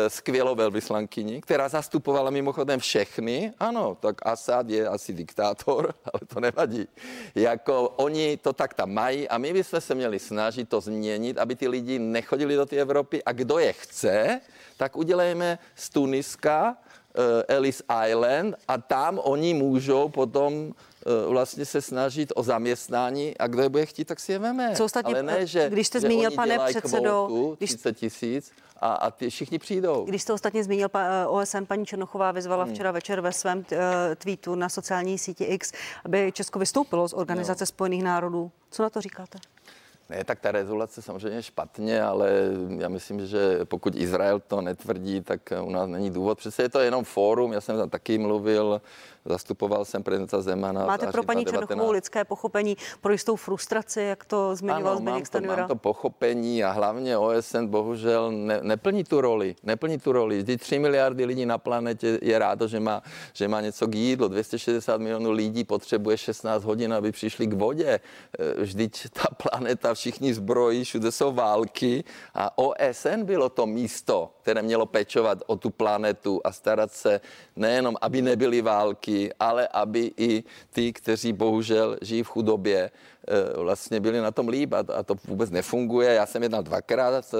skvělou 0.07 0.55
velvyslankyni, 0.55 1.41
která 1.41 1.69
zastupovala 1.69 2.29
mimochodem 2.29 2.79
všechny. 2.79 3.53
Ano, 3.59 3.97
tak 3.99 4.15
Assad 4.27 4.69
je 4.69 4.87
asi 4.87 5.13
diktátor, 5.13 5.93
ale 6.13 6.21
to 6.33 6.39
nevadí. 6.39 6.87
Jako 7.35 7.89
oni 7.95 8.37
to 8.37 8.53
tak 8.53 8.73
tam 8.73 8.93
mají 8.93 9.29
a 9.29 9.37
my 9.37 9.53
bychom 9.53 9.81
se 9.81 9.95
měli 9.95 10.19
snažit 10.19 10.69
to 10.69 10.81
změnit, 10.81 11.37
aby 11.37 11.55
ty 11.55 11.67
lidi 11.67 11.99
nechodili 11.99 12.55
do 12.55 12.65
té 12.65 12.75
Evropy 12.75 13.23
a 13.23 13.31
kdo 13.31 13.59
je 13.59 13.73
chce, 13.73 14.41
tak 14.77 14.97
udělejme 14.97 15.59
z 15.75 15.89
Tuniska 15.89 16.77
uh, 17.17 17.23
Ellis 17.47 17.83
Island 18.07 18.55
a 18.67 18.77
tam 18.77 19.19
oni 19.23 19.53
můžou 19.53 20.09
potom 20.09 20.73
vlastně 21.27 21.65
se 21.65 21.81
snažit 21.81 22.33
o 22.35 22.43
zaměstnání 22.43 23.37
a 23.37 23.47
kdo 23.47 23.61
je 23.61 23.69
bude 23.69 23.85
chtít, 23.85 24.05
tak 24.05 24.19
si 24.19 24.31
je 24.31 24.39
veme. 24.39 24.73
Co 24.75 24.85
ostatně, 24.85 25.13
Ale 25.13 25.23
ne, 25.23 25.47
že, 25.47 25.69
když 25.69 25.87
jste 25.87 25.99
že 25.99 26.07
zmínil, 26.07 26.27
oni 26.27 26.35
pane 26.35 26.59
předsedo, 26.59 27.25
kvotu, 27.27 27.55
když... 27.57 27.69
30 27.69 27.97
tisíc, 27.97 28.51
a, 28.79 28.93
a 28.93 29.11
ty 29.11 29.29
všichni 29.29 29.59
přijdou. 29.59 30.05
Když 30.05 30.21
jste 30.21 30.33
ostatně 30.33 30.63
zmínil 30.63 30.89
eh, 30.95 31.27
OSN, 31.27 31.63
paní 31.67 31.85
Černochová 31.85 32.31
vyzvala 32.31 32.63
hmm. 32.63 32.73
včera 32.73 32.91
večer 32.91 33.21
ve 33.21 33.31
svém 33.31 33.57
uh, 33.57 33.65
tweetu 34.17 34.55
na 34.55 34.69
sociální 34.69 35.17
síti 35.17 35.43
X, 35.43 35.71
aby 36.05 36.31
Česko 36.31 36.59
vystoupilo 36.59 37.07
z 37.07 37.13
Organizace 37.13 37.61
no. 37.61 37.65
spojených 37.65 38.03
národů. 38.03 38.51
Co 38.71 38.83
na 38.83 38.89
to 38.89 39.01
říkáte? 39.01 39.37
Ne, 40.09 40.23
tak 40.23 40.39
ta 40.39 40.51
rezolace 40.51 41.01
samozřejmě 41.01 41.43
špatně, 41.43 42.01
ale 42.03 42.31
já 42.77 42.89
myslím, 42.89 43.27
že 43.27 43.59
pokud 43.65 43.95
Izrael 43.95 44.39
to 44.39 44.61
netvrdí, 44.61 45.21
tak 45.21 45.53
u 45.63 45.69
nás 45.69 45.89
není 45.89 46.11
důvod. 46.11 46.37
Přece 46.37 46.61
je 46.61 46.69
to 46.69 46.79
jenom 46.79 47.03
fórum, 47.03 47.53
já 47.53 47.61
jsem 47.61 47.77
tam 47.77 47.89
taky 47.89 48.17
mluvil, 48.17 48.81
Zastupoval 49.25 49.85
jsem 49.85 50.03
prezidenta 50.03 50.41
Zemana. 50.41 50.85
Máte 50.85 51.07
pro 51.07 51.23
paní 51.23 51.45
Černochovou 51.45 51.91
lidské 51.91 52.25
pochopení, 52.25 52.77
pro 53.01 53.11
jistou 53.11 53.35
frustraci, 53.35 54.01
jak 54.01 54.25
to 54.25 54.55
zmiňoval 54.55 54.97
Zbigněk 54.97 55.27
Stanjura? 55.27 55.55
Mám 55.55 55.67
to 55.67 55.75
pochopení 55.75 56.63
a 56.63 56.71
hlavně 56.71 57.17
OSN 57.17 57.65
bohužel 57.65 58.31
ne, 58.31 58.59
neplní 58.61 59.03
tu 59.03 59.21
roli. 59.21 59.55
Neplní 59.63 59.97
tu 59.99 60.11
roli. 60.11 60.37
Vždyť 60.37 60.61
3 60.61 60.79
miliardy 60.79 61.25
lidí 61.25 61.45
na 61.45 61.57
planetě 61.57 62.19
je 62.21 62.39
rádo, 62.39 62.67
že 62.67 62.79
má, 62.79 63.01
že 63.33 63.47
má 63.47 63.61
něco 63.61 63.87
k 63.87 63.95
jídlu. 63.95 64.27
260 64.27 65.01
milionů 65.01 65.31
lidí 65.31 65.63
potřebuje 65.63 66.17
16 66.17 66.63
hodin, 66.63 66.93
aby 66.93 67.11
přišli 67.11 67.47
k 67.47 67.53
vodě. 67.53 67.99
E, 68.39 68.61
vždyť 68.61 69.09
ta 69.09 69.49
planeta, 69.49 69.94
všichni 69.95 70.33
zbrojí, 70.33 70.83
všude 70.83 71.11
jsou 71.11 71.33
války 71.33 72.03
a 72.33 72.57
OSN 72.57 73.23
bylo 73.23 73.49
to 73.49 73.65
místo, 73.65 74.31
které 74.41 74.61
mělo 74.61 74.85
pečovat 74.85 75.43
o 75.47 75.55
tu 75.55 75.69
planetu 75.69 76.41
a 76.43 76.51
starat 76.51 76.91
se 76.91 77.21
nejenom, 77.55 77.95
aby 78.01 78.21
nebyly 78.21 78.61
války, 78.61 79.33
ale 79.39 79.67
aby 79.67 80.11
i 80.17 80.43
ty, 80.69 80.93
kteří 80.93 81.33
bohužel 81.33 81.97
žijí 82.01 82.23
v 82.23 82.27
chudobě, 82.27 82.91
eh, 83.27 83.59
vlastně 83.59 83.99
byli 83.99 84.21
na 84.21 84.31
tom 84.31 84.47
líp 84.47 84.73
a 84.73 85.03
to 85.03 85.15
vůbec 85.27 85.49
nefunguje. 85.49 86.13
Já 86.13 86.25
jsem 86.25 86.43
jednal 86.43 86.63
dvakrát 86.63 87.25
eh, 87.33 87.37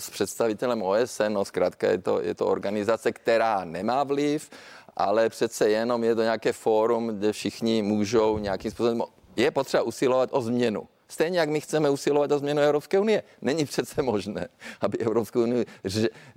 s 0.00 0.10
představitelem 0.10 0.82
OSN, 0.82 1.32
no 1.32 1.44
zkrátka 1.44 1.90
je 1.90 1.98
to, 1.98 2.22
je 2.22 2.34
to 2.34 2.46
organizace, 2.46 3.12
která 3.12 3.64
nemá 3.64 4.04
vliv, 4.04 4.50
ale 4.96 5.28
přece 5.28 5.70
jenom 5.70 6.04
je 6.04 6.14
to 6.14 6.22
nějaké 6.22 6.52
fórum, 6.52 7.08
kde 7.08 7.32
všichni 7.32 7.82
můžou 7.82 8.38
nějakým 8.38 8.70
způsobem, 8.70 9.02
je 9.36 9.50
potřeba 9.50 9.82
usilovat 9.82 10.28
o 10.32 10.40
změnu. 10.40 10.88
Stejně 11.12 11.38
jak 11.38 11.48
my 11.48 11.60
chceme 11.60 11.90
usilovat 11.90 12.32
o 12.32 12.38
změnu 12.38 12.60
Evropské 12.60 12.98
unie. 12.98 13.22
Není 13.42 13.64
přece 13.64 14.02
možné, 14.02 14.48
aby 14.80 14.98
Evropskou 14.98 15.42
unii 15.42 15.66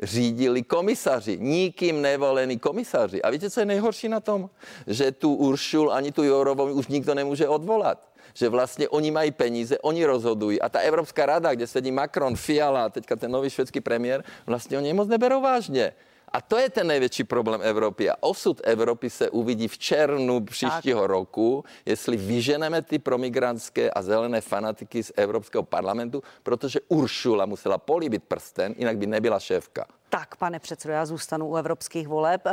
řídili 0.03 0.63
komisaři, 0.63 1.37
nikým 1.39 2.01
nevolení 2.01 2.59
komisaři. 2.59 3.21
A 3.21 3.29
víte, 3.29 3.49
co 3.49 3.59
je 3.59 3.65
nejhorší 3.65 4.09
na 4.09 4.19
tom? 4.19 4.49
Že 4.87 5.11
tu 5.11 5.35
Uršul 5.35 5.93
ani 5.93 6.11
tu 6.11 6.23
Jourovou 6.23 6.73
už 6.73 6.87
nikdo 6.87 7.15
nemůže 7.15 7.47
odvolat 7.47 8.15
že 8.37 8.49
vlastně 8.49 8.89
oni 8.89 9.11
mají 9.11 9.31
peníze, 9.31 9.79
oni 9.79 10.05
rozhodují. 10.05 10.61
A 10.61 10.69
ta 10.69 10.79
Evropská 10.79 11.25
rada, 11.25 11.55
kde 11.55 11.67
sedí 11.67 11.91
Macron, 11.91 12.35
Fiala, 12.35 12.89
teďka 12.89 13.15
ten 13.15 13.31
nový 13.31 13.49
švédský 13.49 13.81
premiér, 13.81 14.23
vlastně 14.45 14.77
oni 14.77 14.87
je 14.87 14.93
moc 14.93 15.07
neberou 15.07 15.41
vážně. 15.41 15.93
A 16.33 16.41
to 16.41 16.57
je 16.57 16.69
ten 16.69 16.87
největší 16.87 17.23
problém 17.23 17.61
Evropy. 17.63 18.09
A 18.09 18.15
osud 18.19 18.61
Evropy 18.63 19.09
se 19.09 19.29
uvidí 19.29 19.67
v 19.67 19.77
červnu 19.77 20.45
příštího 20.45 21.01
tak. 21.01 21.09
roku, 21.09 21.63
jestli 21.85 22.17
vyženeme 22.17 22.81
ty 22.81 22.99
promigrantské 22.99 23.91
a 23.91 24.01
zelené 24.01 24.41
fanatiky 24.41 25.03
z 25.03 25.11
Evropského 25.15 25.63
parlamentu, 25.63 26.23
protože 26.43 26.79
Uršula 26.87 27.45
musela 27.45 27.77
políbit 27.77 28.23
prsten, 28.23 28.75
jinak 28.77 28.97
by 28.97 29.07
nebyla 29.07 29.39
šéfka. 29.39 29.85
Tak, 30.09 30.35
pane 30.35 30.59
předsedo, 30.59 30.93
já 30.93 31.05
zůstanu 31.05 31.47
u 31.47 31.55
evropských 31.55 32.07
voleb. 32.07 32.41
Uh, 32.45 32.51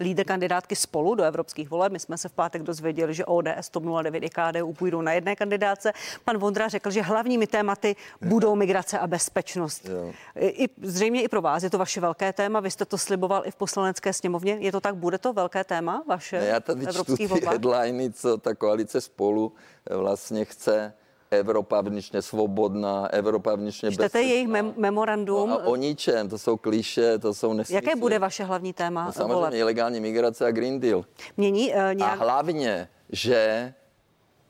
lídr 0.00 0.24
kandidátky 0.24 0.76
spolu 0.76 1.14
do 1.14 1.24
evropských 1.24 1.70
voleb. 1.70 1.92
My 1.92 1.98
jsme 1.98 2.18
se 2.18 2.28
v 2.28 2.32
pátek 2.32 2.62
dozvěděli, 2.62 3.14
že 3.14 3.24
ODS, 3.24 3.68
TOP 3.70 3.84
09 4.02 4.22
i 4.22 4.30
KDU 4.30 4.72
půjdou 4.72 5.00
na 5.00 5.12
jedné 5.12 5.36
kandidáce. 5.36 5.92
Pan 6.24 6.38
Vondra 6.38 6.68
řekl, 6.68 6.90
že 6.90 7.02
hlavními 7.02 7.46
tématy 7.46 7.96
budou 8.20 8.54
migrace 8.54 8.98
a 8.98 9.06
bezpečnost. 9.06 9.88
Jo. 9.88 10.12
I, 10.36 10.68
zřejmě 10.82 11.22
i 11.22 11.28
pro 11.28 11.42
vás 11.42 11.62
je 11.62 11.70
to 11.70 11.78
vaše 11.78 12.00
velké 12.00 12.32
téma. 12.32 12.60
Vy 12.60 12.70
jste 12.70 12.84
to 12.84 12.98
sliboval 12.98 13.42
i 13.46 13.50
v 13.50 13.56
poslanecké 13.56 14.12
sněmovně. 14.12 14.56
Je 14.60 14.72
to 14.72 14.80
tak? 14.80 14.94
Bude 14.94 15.18
to 15.18 15.32
velké 15.32 15.64
téma 15.64 16.04
vaše 16.08 16.40
ne, 16.40 16.46
já 16.46 16.60
tady 16.60 16.86
evropských 16.86 17.28
voleb? 17.28 17.44
headliny, 17.44 18.12
co 18.12 18.38
ta 18.38 18.54
koalice 18.54 19.00
spolu 19.00 19.52
vlastně 19.90 20.44
chce 20.44 20.92
Evropa 21.30 21.80
vnitřně 21.80 22.22
svobodná, 22.22 23.06
Evropa 23.12 23.54
vnitřně 23.54 23.88
bezpečná. 23.88 24.08
Čtete 24.08 24.22
jejich 24.22 24.48
mem- 24.48 24.74
memorandum? 24.76 25.50
No 25.50 25.60
a 25.60 25.64
o 25.64 25.76
ničem, 25.76 26.28
to 26.28 26.38
jsou 26.38 26.56
kliše, 26.56 27.18
to 27.18 27.34
jsou 27.34 27.52
nesmysly. 27.52 27.74
Jaké 27.74 27.96
bude 28.00 28.18
vaše 28.18 28.44
hlavní 28.44 28.72
téma? 28.72 29.04
No 29.04 29.12
samozřejmě 29.12 29.34
voleb? 29.34 29.54
ilegální 29.54 30.00
migrace 30.00 30.46
a 30.46 30.50
Green 30.50 30.80
Deal. 30.80 31.04
Mění 31.36 31.68
uh, 31.74 31.94
nějak... 31.94 32.12
A 32.12 32.24
hlavně, 32.24 32.88
že 33.12 33.74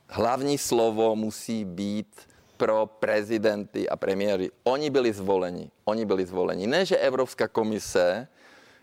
hlavní 0.09 0.59
slovo 0.59 1.17
musí 1.17 1.65
být 1.65 2.07
pro 2.57 2.87
prezidenty 2.87 3.89
a 3.89 3.97
premiéry. 3.97 4.51
Oni 4.65 4.91
byli 4.91 5.13
zvoleni. 5.13 5.71
Oni 5.85 6.05
byli 6.05 6.27
zvoleni. 6.27 6.67
Ne, 6.67 6.85
že 6.85 6.97
Evropská 6.97 7.49
komise 7.49 8.29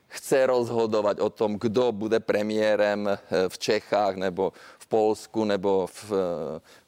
chce 0.07 0.45
rozhodovat 0.45 1.19
o 1.19 1.29
tom, 1.29 1.57
kdo 1.59 1.91
bude 1.91 2.19
premiérem 2.19 3.07
eh, 3.07 3.19
v 3.49 3.57
Čechách 3.57 4.15
nebo 4.15 4.53
v 4.79 4.87
Polsku 4.87 5.45
nebo, 5.45 5.87
v, 5.87 6.13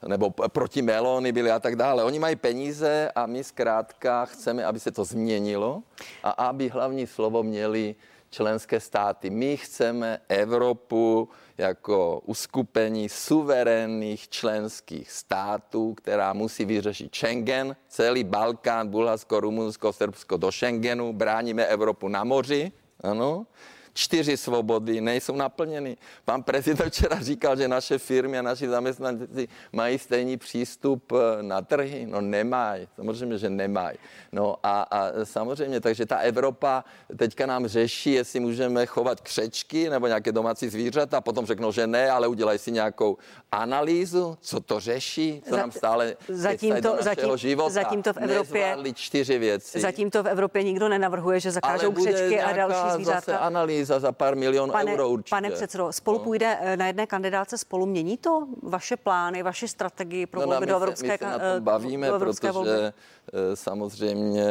eh, 0.04 0.08
nebo 0.08 0.30
proti 0.30 0.82
Melony 0.82 1.32
byli 1.32 1.52
a 1.52 1.60
tak 1.60 1.76
dále. 1.76 2.04
Oni 2.04 2.20
mají 2.20 2.36
peníze 2.36 3.12
a 3.16 3.26
my 3.26 3.44
zkrátka 3.44 4.26
chceme, 4.26 4.66
aby 4.66 4.80
se 4.80 4.92
to 4.92 5.06
změnilo 5.06 5.84
a 6.24 6.30
aby 6.30 6.70
hlavní 6.70 7.08
slovo 7.08 7.44
měli 7.44 7.96
členské 8.30 8.80
státy. 8.80 9.30
My 9.30 9.58
chceme 9.58 10.22
Evropu 10.30 11.30
jako 11.58 12.22
uskupení 12.26 13.10
suverénních 13.10 14.30
členských 14.30 15.12
států, 15.12 15.94
která 15.94 16.34
musí 16.34 16.66
vyřešit 16.66 17.16
Schengen, 17.16 17.76
celý 17.88 18.24
Balkán, 18.24 18.88
Bulharsko, 18.88 19.40
Rumunsko, 19.40 19.94
Srbsko 19.94 20.38
do 20.38 20.52
Schengenu, 20.52 21.14
bráníme 21.14 21.66
Evropu 21.66 22.08
na 22.08 22.24
moři 22.24 22.72
ano, 23.02 23.48
čtyři 23.94 24.38
svobody 24.38 25.02
nejsou 25.02 25.36
naplněny. 25.36 25.98
Pan 26.26 26.44
prezident 26.44 26.90
včera 26.90 27.20
říkal, 27.22 27.58
že 27.58 27.68
naše 27.68 27.98
firmy 27.98 28.40
a 28.40 28.42
naši 28.42 28.68
zaměstnanci 28.68 29.48
mají 29.74 30.00
stejný 30.00 30.38
přístup 30.38 31.12
eh, 31.12 31.44
na 31.44 31.62
trhy. 31.62 32.06
No 32.10 32.22
nemají, 32.22 32.88
samozřejmě, 32.96 33.38
že 33.38 33.50
nemají. 33.50 33.98
No 34.32 34.56
a, 34.64 34.82
a 34.82 35.12
samozřejmě, 35.24 35.82
takže 35.82 36.06
ta 36.06 36.18
Evropa 36.18 36.84
teďka 37.18 37.46
nám 37.46 37.68
řeší, 37.68 38.12
jestli 38.12 38.40
můžeme 38.40 38.86
chovat 38.86 39.22
křečky 39.22 39.90
nebo 39.90 40.08
nějaké 40.08 40.32
domácí 40.32 40.70
zvířata 40.70 41.18
a 41.18 41.22
potom 41.22 41.46
řeknou, 41.46 41.72
že 41.72 41.88
ne, 41.88 42.12
ale 42.12 42.28
udělají 42.28 42.60
si 42.60 42.72
nějakou 42.72 43.18
analýzu, 43.52 44.38
co 44.42 44.60
to 44.60 44.80
řeší, 44.80 45.42
co 45.50 45.58
nám 45.58 45.72
stále 45.72 46.16
zatím 46.28 46.82
to, 46.82 46.98
zatím, 47.00 47.38
života. 47.38 47.70
zatím 47.70 48.04
to 48.04 48.14
v 48.14 48.18
Evropě 48.18 48.78
čtyři 48.94 49.38
věci. 49.38 49.80
Zatím 49.80 50.10
to 50.10 50.24
v 50.24 50.28
Evropě 50.28 50.64
nikdo 50.64 50.90
nenavrhuje, 50.90 51.40
že 51.40 51.52
zakážou 51.52 51.92
křečky 51.92 52.42
a 52.42 52.54
další 52.54 52.96
zvířata. 52.96 53.20
Zase 53.20 53.38
analýza 53.38 53.79
za 53.86 54.12
pár 54.12 54.36
milionů 54.36 54.72
pane, 54.72 54.94
euro 54.94 55.10
určitě. 55.10 55.30
Pane 55.30 55.52
předsedo, 55.52 55.92
spolu 55.92 56.18
no. 56.18 56.24
půjde 56.24 56.58
eh, 56.62 56.78
na 56.78 56.88
jedné 56.88 57.08
kandidáce 57.08 57.58
spolu. 57.58 57.86
Mění 57.86 58.18
to 58.18 58.48
vaše 58.64 58.98
plány, 58.98 59.44
vaše 59.44 59.68
strategii 59.68 60.26
pro 60.26 60.42
no, 60.42 60.48
volby 60.48 60.66
do 60.66 60.76
Evropské, 60.76 61.12
my 61.12 61.18
se 61.18 61.26
na 61.26 61.40
tom 61.40 61.48
eh, 61.58 61.60
bavíme, 61.60 62.08
do 62.08 62.16
Evropské 62.16 62.48
protože 62.48 62.54
volby? 62.54 62.72
Eh, 62.74 63.56
samozřejmě 63.56 64.46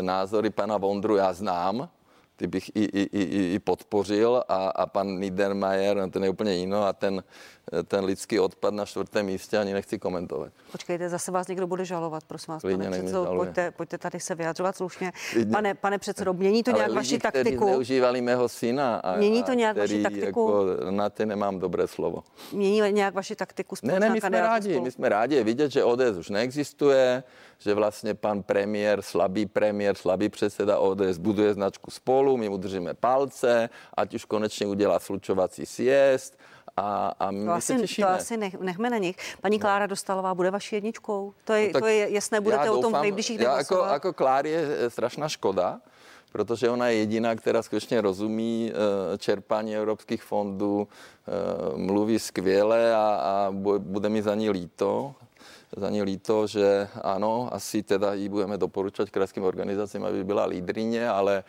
názory 0.00 0.50
pana 0.50 0.76
Vondru 0.76 1.16
já 1.16 1.32
znám, 1.32 1.88
ty 2.36 2.46
bych 2.46 2.68
i, 2.74 2.84
i, 2.84 3.18
i, 3.18 3.54
i 3.54 3.58
podpořil 3.58 4.44
a, 4.48 4.68
a 4.68 4.86
pan 4.86 5.18
Niedermayer, 5.18 6.10
ten 6.10 6.24
je 6.24 6.30
úplně 6.30 6.54
jiný 6.54 6.74
a 6.74 6.92
ten, 6.92 7.22
ten 7.88 8.04
lidský 8.04 8.40
odpad 8.40 8.74
na 8.74 8.86
čtvrtém 8.86 9.26
místě 9.26 9.58
ani 9.58 9.72
nechci 9.72 9.98
komentovat. 9.98 10.52
Počkejte, 10.72 11.08
zase 11.08 11.30
vás 11.30 11.48
někdo 11.48 11.66
bude 11.66 11.84
žalovat, 11.84 12.24
prosím 12.24 12.54
vás, 12.54 12.60
Klidně 12.60 12.84
pane 12.84 12.98
předsedo, 12.98 13.32
pojďte, 13.36 13.70
pojďte 13.70 13.98
tady 13.98 14.20
se 14.20 14.34
vyjadřovat 14.34 14.76
slušně. 14.76 15.12
Pane, 15.52 15.74
pane 15.74 15.98
předsedo, 15.98 16.32
mění 16.32 16.62
to 16.62 16.70
Ale 16.70 16.78
nějak 16.78 16.88
lidi, 16.88 16.96
vaši 16.96 17.18
taktiku? 17.18 17.64
zneužívali 17.64 18.20
mého 18.20 18.48
syna 18.48 18.96
a, 18.96 19.16
mění 19.16 19.42
to 19.42 19.52
nějak 19.52 19.76
vaši 19.76 20.02
taktiku? 20.02 20.24
Jako 20.26 20.66
na 20.90 21.10
ty 21.10 21.26
nemám 21.26 21.58
dobré 21.58 21.86
slovo. 21.86 22.22
Mění 22.52 22.82
nějak 22.90 23.14
vaši 23.14 23.36
taktiku? 23.36 23.76
Ne, 23.82 24.00
ne, 24.00 24.10
my 24.10 24.20
jsme 24.20 24.40
rádi, 24.40 24.80
my 24.80 24.90
jsme 24.90 25.08
rádi 25.08 25.44
vidět, 25.44 25.72
že 25.72 25.84
ODS 25.84 26.16
už 26.18 26.28
neexistuje, 26.30 27.22
že 27.58 27.74
vlastně 27.74 28.14
pan 28.14 28.42
premiér, 28.42 29.02
slabý 29.02 29.46
premiér, 29.46 29.94
slabý 29.94 30.28
předseda 30.28 30.78
ODS 30.78 31.18
buduje 31.18 31.54
značku 31.54 31.90
spolu, 31.90 32.36
my 32.36 32.48
mu 32.48 32.56
držíme 32.56 32.94
palce, 32.94 33.68
ať 33.94 34.14
už 34.14 34.24
konečně 34.24 34.66
udělá 34.66 34.98
slučovací 34.98 35.66
sjezd, 35.66 36.38
a, 36.80 37.14
a 37.18 37.30
my 37.30 37.44
to 37.44 37.52
asi, 37.52 37.72
se 37.72 37.80
těšíme. 37.80 38.06
To 38.06 38.12
asi 38.12 38.36
nech, 38.36 38.54
nechme 38.60 38.90
na 38.90 38.98
nich. 38.98 39.16
Paní 39.40 39.58
no. 39.58 39.60
Klára 39.60 39.86
Dostalová 39.86 40.34
bude 40.34 40.50
vaší 40.50 40.76
jedničkou? 40.76 41.34
To 41.44 41.52
je, 41.52 41.70
no, 41.74 41.80
to 41.80 41.86
je 41.86 42.10
jasné, 42.10 42.40
budete 42.40 42.70
o 42.70 42.82
tom 42.82 42.92
v 42.92 43.02
nejbližších 43.02 43.38
dnech 43.38 43.48
jako, 43.48 43.84
jako 43.92 44.12
Klár 44.12 44.46
je 44.46 44.90
strašná 44.90 45.28
škoda, 45.28 45.80
protože 46.32 46.70
ona 46.70 46.88
je 46.88 46.96
jediná, 46.96 47.34
která 47.34 47.62
skutečně 47.62 48.00
rozumí 48.00 48.72
eh, 48.72 49.18
čerpání 49.18 49.76
evropských 49.76 50.22
fondů, 50.22 50.88
eh, 50.88 51.30
mluví 51.78 52.18
skvěle 52.18 52.94
a, 52.94 52.98
a 52.98 53.50
bude 53.78 54.08
mi 54.08 54.22
za 54.22 54.34
ní 54.34 54.50
líto, 54.50 55.14
za 55.76 55.90
ní 55.90 56.02
líto, 56.02 56.46
že 56.46 56.88
ano, 57.02 57.48
asi 57.52 57.82
teda 57.82 58.14
jí 58.14 58.28
budeme 58.28 58.58
doporučovat 58.58 59.10
krajským 59.10 59.42
organizacím, 59.44 60.04
aby 60.04 60.24
byla 60.24 60.44
lídrině, 60.44 61.08
ale 61.08 61.44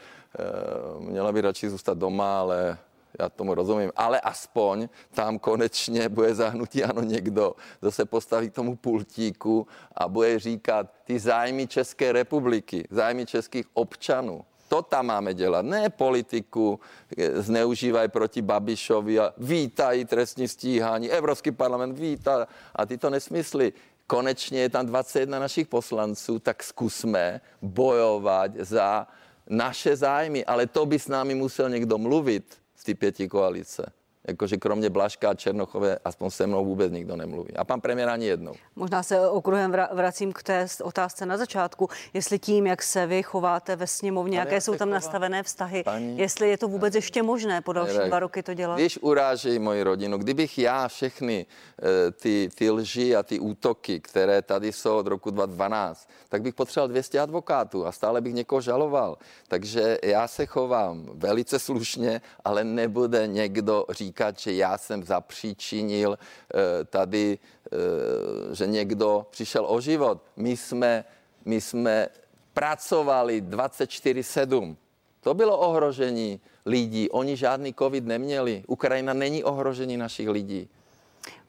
měla 0.99 1.31
by 1.31 1.41
radši 1.41 1.69
zůstat 1.69 1.97
doma, 1.97 2.39
ale 2.39 2.77
já 3.19 3.29
tomu 3.29 3.55
rozumím, 3.55 3.91
ale 3.95 4.19
aspoň 4.19 4.89
tam 5.11 5.39
konečně 5.39 6.09
bude 6.09 6.35
zahnutí 6.35 6.83
ano 6.83 7.01
někdo, 7.01 7.55
kdo 7.79 7.91
se 7.91 8.05
postaví 8.05 8.49
k 8.49 8.53
tomu 8.53 8.75
pultíku 8.75 9.67
a 9.95 10.07
bude 10.07 10.39
říkat 10.39 10.93
ty 11.03 11.19
zájmy 11.19 11.67
České 11.67 12.11
republiky, 12.11 12.87
zájmy 12.91 13.25
českých 13.25 13.65
občanů. 13.73 14.45
To 14.67 14.81
tam 14.81 15.05
máme 15.05 15.33
dělat, 15.33 15.65
ne 15.65 15.89
politiku, 15.89 16.79
eh, 17.17 17.41
zneužívají 17.41 18.09
proti 18.09 18.41
Babišovi 18.41 19.19
a 19.19 19.33
vítají 19.37 20.05
trestní 20.05 20.47
stíhání, 20.47 21.11
Evropský 21.11 21.51
parlament 21.51 21.99
vítá 21.99 22.47
a 22.75 22.85
tyto 22.85 23.09
nesmysly. 23.09 23.73
Konečně 24.07 24.59
je 24.59 24.69
tam 24.69 24.85
21 24.85 25.39
našich 25.39 25.67
poslanců, 25.67 26.39
tak 26.39 26.63
zkusme 26.63 27.41
bojovat 27.61 28.51
za 28.59 29.07
naše 29.49 29.95
zájmy, 29.95 30.45
ale 30.45 30.67
to 30.67 30.85
by 30.85 30.99
s 30.99 31.07
námi 31.07 31.35
musel 31.35 31.69
někdo 31.69 31.97
mluvit 31.97 32.60
z 32.81 32.83
té 32.83 32.95
pěti 32.95 33.27
koalice. 33.27 33.93
Jakože 34.27 34.57
kromě 34.57 34.89
Blaška 34.89 35.29
a 35.29 35.33
Černochové 35.33 35.97
aspoň 36.05 36.29
se 36.29 36.47
mnou 36.47 36.65
vůbec 36.65 36.91
nikdo 36.91 37.15
nemluví. 37.15 37.53
A 37.53 37.63
pan 37.63 37.81
premiér 37.81 38.09
ani 38.09 38.25
jednou. 38.25 38.53
Možná 38.75 39.03
se 39.03 39.29
okruhem 39.29 39.71
vracím 39.91 40.33
k 40.33 40.43
té 40.43 40.67
otázce 40.83 41.25
na 41.25 41.37
začátku. 41.37 41.89
Jestli 42.13 42.39
tím, 42.39 42.67
jak 42.67 42.83
se 42.83 43.05
vy 43.05 43.23
chováte 43.23 43.75
ve 43.75 43.87
sněmovně, 43.87 44.39
jaké 44.39 44.61
jsou 44.61 44.75
tam 44.75 44.89
nastavené 44.89 45.43
vztahy, 45.43 45.83
Paní... 45.83 46.17
jestli 46.17 46.49
je 46.49 46.57
to 46.57 46.67
vůbec 46.67 46.95
ještě 46.95 47.23
možné 47.23 47.61
po 47.61 47.73
další 47.73 47.97
dva 48.07 48.19
roky 48.19 48.43
to 48.43 48.53
dělat? 48.53 48.75
Když 48.75 48.99
urážejí 49.01 49.59
moji 49.59 49.83
rodinu, 49.83 50.17
kdybych 50.17 50.57
já 50.57 50.87
všechny 50.87 51.45
uh, 51.45 51.87
ty, 52.11 52.49
ty 52.55 52.71
lži 52.71 53.15
a 53.15 53.23
ty 53.23 53.39
útoky, 53.39 53.99
které 53.99 54.41
tady 54.41 54.71
jsou 54.71 54.97
od 54.97 55.07
roku 55.07 55.31
2012, 55.31 56.09
tak 56.29 56.41
bych 56.41 56.53
potřeboval 56.53 56.87
200 56.87 57.19
advokátů 57.19 57.85
a 57.85 57.91
stále 57.91 58.21
bych 58.21 58.33
někoho 58.33 58.61
žaloval. 58.61 59.17
Takže 59.47 59.97
já 60.03 60.27
se 60.27 60.45
chovám 60.45 61.09
velice 61.13 61.59
slušně, 61.59 62.21
ale 62.45 62.63
nebude 62.63 63.27
někdo 63.27 63.85
říkat, 63.89 64.10
říkat, 64.11 64.39
že 64.39 64.53
já 64.53 64.77
jsem 64.77 65.03
zapříčinil 65.03 66.19
eh, 66.19 66.83
tady, 66.83 67.39
eh, 67.39 68.55
že 68.55 68.67
někdo 68.67 69.25
přišel 69.31 69.65
o 69.65 69.79
život. 69.79 70.19
My 70.35 70.57
jsme, 70.57 71.05
my 71.45 71.61
jsme 71.61 72.07
pracovali 72.53 73.41
24-7. 73.41 74.75
To 75.23 75.33
bylo 75.33 75.57
ohrožení 75.57 76.39
lidí. 76.65 77.07
Oni 77.09 77.37
žádný 77.37 77.73
covid 77.73 78.03
neměli. 78.03 78.63
Ukrajina 78.67 79.13
není 79.13 79.43
ohrožení 79.43 79.97
našich 79.97 80.27
lidí. 80.27 80.67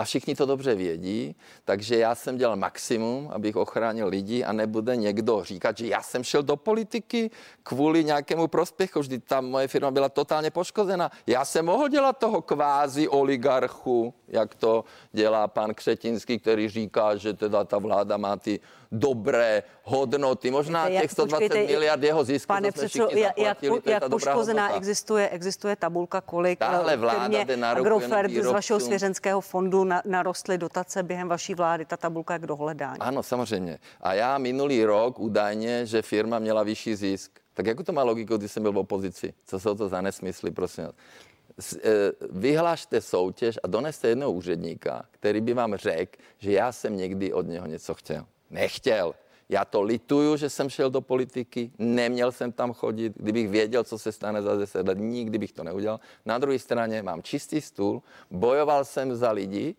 A 0.03 0.05
všichni 0.05 0.35
to 0.35 0.47
dobře 0.47 0.75
vědí, 0.75 1.37
takže 1.65 1.97
já 1.99 2.15
jsem 2.15 2.37
dělal 2.37 2.57
maximum, 2.57 3.31
abych 3.33 3.57
ochránil 3.57 4.09
lidi 4.09 4.45
a 4.45 4.53
nebude 4.53 4.97
někdo 4.97 5.45
říkat, 5.45 5.79
že 5.79 5.87
já 5.87 6.03
jsem 6.03 6.25
šel 6.25 6.43
do 6.43 6.57
politiky 6.57 7.31
kvůli 7.63 8.05
nějakému 8.05 8.49
prospěchu. 8.49 9.01
Vždy 9.01 9.19
tam 9.19 9.47
moje 9.47 9.69
firma 9.69 9.91
byla 9.91 10.09
totálně 10.09 10.51
poškozena. 10.51 11.11
Já 11.27 11.45
jsem 11.45 11.65
mohl 11.65 11.89
dělat 11.89 12.19
toho 12.19 12.43
kvázi 12.43 13.09
oligarchu, 13.09 14.15
jak 14.29 14.55
to 14.55 14.85
dělá 15.13 15.49
pan 15.49 15.75
Křetinský, 15.75 16.39
který 16.39 16.69
říká, 16.69 17.17
že 17.17 17.33
teda 17.33 17.65
ta 17.65 17.79
vláda 17.79 18.17
má 18.17 18.37
ty 18.37 18.61
dobré 18.93 19.63
hodnoty. 19.83 20.51
Možná 20.51 20.91
těch 20.91 21.11
120 21.11 21.49
počkejte, 21.49 21.73
miliard 21.73 22.03
jeho 22.03 22.25
zisku. 22.25 22.49
Pane 22.49 22.73
předsedo, 22.73 23.09
jak, 23.13 23.39
jak, 23.39 23.59
jak 23.87 24.09
poškozená 24.09 24.77
existuje, 24.77 25.29
existuje 25.29 25.77
tabulka, 25.77 26.21
kolik 26.21 26.59
Tahle 26.59 26.97
vláda 26.97 27.43
jde 27.45 27.57
na 27.57 27.71
Agrofert 27.71 28.31
z 28.31 28.47
vašeho 28.47 28.81
svěřenského 28.81 29.41
fondu 29.41 29.85
na, 29.93 30.03
narostly 30.05 30.59
dotace 30.59 31.03
během 31.03 31.29
vaší 31.29 31.55
vlády. 31.55 31.85
Ta 31.85 31.97
tabulka 31.97 32.35
je 32.35 32.39
k 32.39 32.47
dohledání. 32.47 32.99
Ano, 33.01 33.23
samozřejmě. 33.23 33.79
A 34.01 34.15
já 34.15 34.39
minulý 34.39 34.85
rok 34.85 35.19
údajně, 35.19 35.87
že 35.87 36.03
firma 36.03 36.39
měla 36.39 36.63
vyšší 36.63 36.95
zisk. 36.95 37.41
Tak 37.55 37.67
jako 37.67 37.83
to 37.83 37.93
má 37.93 38.03
logiku, 38.03 38.37
když 38.37 38.53
jsem 38.53 38.63
byl 38.63 38.73
v 38.73 38.79
opozici? 38.79 39.35
Co 39.47 39.61
jsou 39.61 39.75
to 39.75 39.89
za 39.89 40.01
nesmysly, 40.01 40.51
prosím 40.51 40.85
vás? 40.85 40.95
Eh, 41.73 41.79
vyhlašte 42.31 43.01
soutěž 43.01 43.59
a 43.63 43.67
doneste 43.67 44.09
jednoho 44.09 44.33
úředníka, 44.33 45.05
který 45.11 45.41
by 45.41 45.55
vám 45.55 45.77
řekl, 45.77 46.23
že 46.39 46.53
já 46.53 46.73
jsem 46.73 46.97
někdy 46.97 47.33
od 47.33 47.47
něho 47.47 47.67
něco 47.67 47.95
chtěl. 47.95 48.27
Nechtěl. 48.51 49.15
Já 49.49 49.65
to 49.65 49.83
lituju, 49.83 50.37
že 50.37 50.51
jsem 50.51 50.71
šel 50.71 50.91
do 50.91 51.01
politiky, 51.01 51.71
neměl 51.79 52.33
jsem 52.33 52.53
tam 52.53 52.73
chodit, 52.73 53.13
kdybych 53.17 53.49
věděl, 53.49 53.85
co 53.85 53.99
se 53.99 54.13
stane 54.13 54.43
za 54.43 54.57
10 54.57 54.89
let, 54.89 54.99
nikdy 54.99 55.39
bych 55.39 55.53
to 55.53 55.65
neudělal. 55.65 56.01
Na 56.27 56.39
druhé 56.39 56.59
straně 56.59 57.03
mám 57.03 57.23
čistý 57.23 57.61
stůl, 57.61 58.03
bojoval 58.31 58.85
jsem 58.85 59.17
za 59.17 59.33
lidi, 59.33 59.75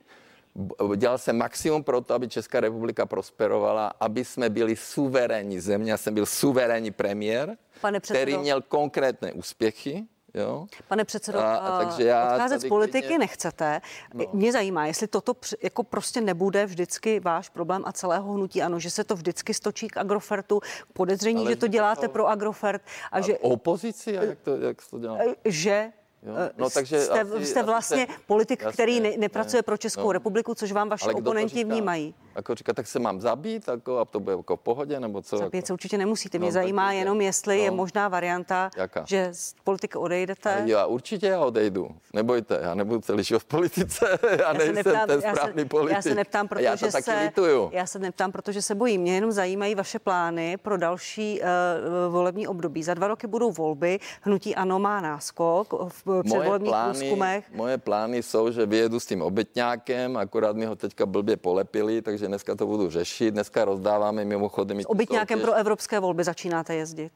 dělal 0.96 1.18
jsem 1.18 1.38
maximum 1.38 1.84
pro 1.84 2.02
to, 2.02 2.14
aby 2.14 2.28
Česká 2.28 2.60
republika 2.60 3.06
prosperovala, 3.06 3.88
aby 4.00 4.26
jsme 4.26 4.50
byli 4.50 4.76
suverénní 4.76 5.60
země. 5.60 5.92
Já 5.92 5.98
jsem 5.98 6.14
byl 6.14 6.26
suverénní 6.26 6.92
premiér, 6.92 7.58
Pane 7.82 8.00
který 8.00 8.38
měl 8.38 8.62
konkrétné 8.62 9.34
úspěchy 9.34 10.04
Jo? 10.34 10.66
Pane 10.88 11.06
předsedo, 11.06 11.40
a, 11.40 11.56
a 11.56 11.86
takže 11.86 12.04
já 12.04 12.32
odcházet 12.34 12.62
z 12.62 12.68
politiky 12.68 13.02
klidně... 13.02 13.20
nechcete. 13.20 13.82
No. 14.14 14.26
Mě 14.34 14.52
zajímá, 14.52 14.86
jestli 14.86 15.08
toto 15.08 15.34
jako 15.64 15.84
prostě 15.84 16.22
nebude 16.22 16.66
vždycky 16.66 17.20
váš 17.20 17.50
problém 17.50 17.84
a 17.86 17.92
celého 17.92 18.34
hnutí 18.34 18.62
ano, 18.62 18.80
že 18.80 18.90
se 18.90 19.04
to 19.04 19.16
vždycky 19.16 19.54
stočí 19.54 19.88
k 19.88 19.98
Agrofertu, 19.98 20.62
podezření, 20.94 21.42
Ale 21.42 21.50
že 21.50 21.56
to 21.56 21.68
děláte 21.68 22.08
to... 22.08 22.14
pro 22.14 22.28
Agrofert. 22.28 22.82
A, 23.12 23.18
a 23.18 23.22
že 23.22 23.38
opozici, 23.38 24.12
jak 24.12 24.40
to, 24.40 24.58
jak 24.58 24.78
to 24.90 25.00
dělá? 25.00 25.18
Že 25.46 25.92
Jo? 26.26 26.34
Eh, 26.38 26.52
no, 26.58 26.70
takže 26.70 27.02
jste, 27.02 27.22
asi, 27.22 27.46
jste 27.46 27.64
vlastně 27.64 28.08
asi 28.08 28.18
politik, 28.28 28.62
jasně, 28.62 28.74
který 28.74 29.00
ne, 29.00 29.12
nepracuje 29.18 29.60
ne, 29.60 29.64
pro 29.64 29.78
Českou 29.78 30.04
no, 30.04 30.12
republiku, 30.12 30.56
což 30.56 30.72
vám 30.72 30.90
vaši 30.90 31.10
oponenti 31.10 31.64
vnímají. 31.64 32.16
Jako 32.36 32.56
říká, 32.56 32.74
tak 32.74 32.88
se 32.88 33.00
mám 33.00 33.22
zabít, 33.22 33.68
jako, 33.68 34.00
a 34.00 34.06
to 34.06 34.20
bude 34.20 34.36
jako 34.36 34.58
v 34.58 34.60
pohodě, 34.60 35.00
nebo 35.00 35.22
co? 35.22 35.38
Zabít 35.38 35.54
jako? 35.54 35.68
se 35.68 35.74
určitě 35.74 35.98
nemusíte. 35.98 36.40
Mě 36.40 36.48
no, 36.48 36.52
zajímá 36.52 36.88
tak, 36.88 36.96
jenom, 36.96 37.22
jestli 37.22 37.58
no, 37.58 37.64
je 37.64 37.72
možná 37.72 38.08
varianta, 38.08 38.70
Jaka? 38.78 39.04
že 39.08 39.30
z 39.32 39.56
politiky 39.64 39.98
odejdete. 39.98 40.56
A 40.56 40.60
já 40.60 40.86
určitě 40.86 41.28
já 41.28 41.40
odejdu. 41.40 41.90
Nebojte, 42.14 42.60
já 42.64 42.76
nebudu 42.76 43.02
celý 43.02 43.24
život 43.24 43.40
v 43.40 43.46
politice. 43.46 44.20
Já, 44.34 44.42
já 44.42 44.54
nejsem 44.54 44.76
neptám, 44.76 45.08
ten 45.08 45.22
správný 45.22 45.54
já 45.56 45.64
se, 45.64 45.66
politik. 45.66 45.96
Já 45.96 46.02
se 46.02 46.16
neptám, 46.16 46.48
protože 46.48 46.66
já 46.66 46.78
to 46.78 46.92
taky 46.92 47.04
se, 47.04 47.20
lituju. 47.20 47.70
Já 47.74 47.86
se 47.86 48.00
neptám, 48.00 48.32
protože 48.32 48.62
se 48.62 48.76
bojím. 48.76 49.02
Mě 49.02 49.16
jenom 49.16 49.32
zajímají 49.32 49.76
vaše 49.76 50.00
plány 50.00 50.58
pro 50.58 50.78
další 50.78 51.42
uh, 51.42 52.14
volební 52.14 52.48
období. 52.48 52.84
Za 52.84 52.94
dva 52.94 53.08
roky 53.08 53.28
budou 53.28 53.52
volby. 53.52 54.00
Hnutí 54.22 54.56
ANO 54.56 54.80
má 54.80 55.02
náskok 55.02 55.74
v 55.88 56.13
předvolebních 56.24 56.74
průzkumech. 56.86 57.46
Moje 57.54 57.78
plány 57.78 58.24
jsou, 58.24 58.52
že 58.52 58.66
vyjedu 58.66 59.00
s 59.00 59.06
tím 59.06 59.22
obytňákem, 59.22 60.18
akorát 60.18 60.56
mi 60.56 60.66
ho 60.66 60.76
teďka 60.76 61.06
blbě 61.06 61.38
polepili, 61.38 62.02
takže 62.02 62.28
dneska 62.28 62.56
to 62.56 62.66
budu 62.66 62.90
řešit. 62.90 63.32
Dneska 63.32 63.66
rozdáváme 63.66 64.26
mimochodem. 64.26 64.82
S 64.82 64.90
obytňákem 64.90 65.40
pro 65.40 65.54
evropské 65.54 66.00
volby 66.00 66.24
začínáte 66.24 66.76
jezdit? 66.76 67.12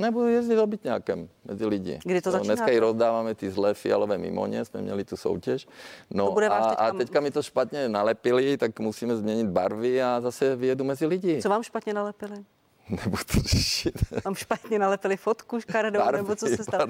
Nebudu 0.00 0.28
jezdit 0.28 0.58
obytňákem 0.58 1.28
mezi 1.44 1.66
lidi. 1.66 1.98
Kdy 2.04 2.20
to 2.20 2.30
no, 2.30 2.38
Dneska 2.38 2.66
i 2.66 2.78
rozdáváme 2.78 3.34
ty 3.34 3.50
zlé 3.50 3.74
fialové 3.74 4.18
mimoně, 4.18 4.64
jsme 4.64 4.82
měli 4.82 5.04
tu 5.04 5.16
soutěž. 5.16 5.68
No 6.10 6.26
to 6.26 6.32
bude 6.32 6.48
a, 6.48 6.68
teďka... 6.68 6.82
a 6.82 6.92
teďka 6.92 7.20
mi 7.20 7.30
to 7.30 7.42
špatně 7.42 7.88
nalepili, 7.88 8.56
tak 8.56 8.80
musíme 8.80 9.16
změnit 9.16 9.46
barvy 9.46 10.02
a 10.02 10.20
zase 10.20 10.56
vyjedu 10.56 10.84
mezi 10.84 11.06
lidi. 11.06 11.42
Co 11.42 11.48
vám 11.48 11.62
špatně 11.62 11.94
nalepili? 11.94 12.44
Nebudu 12.90 13.22
to 13.32 13.40
řešit. 13.40 13.94
Tam 14.22 14.34
špatně 14.34 14.78
nalepili 14.78 15.16
fotku 15.16 15.60
škaredou, 15.60 16.00
nebo 16.12 16.36
co 16.36 16.46
se 16.46 16.64
stalo? 16.64 16.86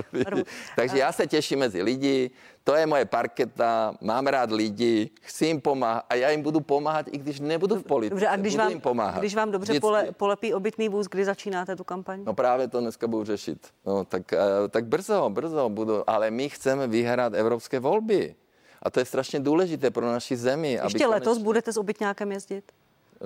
Takže 0.77 0.99
já 0.99 1.13
se 1.13 1.27
těším 1.27 1.59
mezi 1.59 1.83
lidi, 1.83 2.31
to 2.65 2.75
je 2.75 2.87
moje 2.87 3.05
parketa, 3.05 3.95
mám 4.01 4.27
rád 4.27 4.51
lidi, 4.51 5.11
chci 5.21 5.47
jim 5.47 5.61
pomáhat 5.61 6.05
a 6.09 6.15
já 6.15 6.31
jim 6.31 6.43
budu 6.43 6.61
pomáhat, 6.61 7.07
i 7.13 7.19
když 7.19 7.41
nebudu 7.41 7.77
v 7.77 7.83
politice. 7.83 8.11
Dobře, 8.11 8.29
a 8.29 8.37
když 8.37 8.53
budu 8.53 8.63
vám, 8.63 8.71
jim 8.71 8.81
pomáhat. 8.81 9.21
když 9.21 9.35
vám 9.35 9.51
dobře 9.51 9.81
pole, 9.81 10.09
polepí 10.13 10.55
obytný 10.55 10.89
vůz, 10.89 11.07
kdy 11.07 11.25
začínáte 11.25 11.77
tu 11.77 11.85
kampaň? 11.85 12.23
No 12.25 12.35
právě 12.35 12.69
to 12.69 12.81
dneska 12.81 13.07
budu 13.07 13.25
řešit. 13.25 13.69
No, 13.87 14.05
tak, 14.05 14.33
eh, 14.33 14.39
tak 14.71 14.87
brzo, 14.87 15.31
brzo 15.31 15.69
budu, 15.69 16.11
ale 16.11 16.31
my 16.31 16.49
chceme 16.49 16.87
vyhrát 16.87 17.35
evropské 17.35 17.81
volby. 17.81 18.35
A 18.83 18.91
to 18.91 19.01
je 19.01 19.05
strašně 19.05 19.41
důležité 19.41 19.91
pro 19.91 20.07
naši 20.07 20.37
zemi. 20.37 20.81
Ještě 20.85 21.07
letos 21.07 21.25
konečně... 21.25 21.45
budete 21.45 21.73
s 21.73 21.77
obytňákem 21.77 22.33
jezdit? 22.33 22.73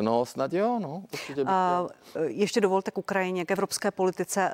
No, 0.00 0.24
snad 0.24 0.52
jo, 0.52 0.78
no. 0.82 1.02
Určitě 1.12 1.44
a, 1.46 1.86
ještě 2.26 2.60
dovolte 2.60 2.90
k 2.90 2.98
Ukrajině, 2.98 3.44
k 3.44 3.50
evropské 3.50 3.90
politice. 3.90 4.50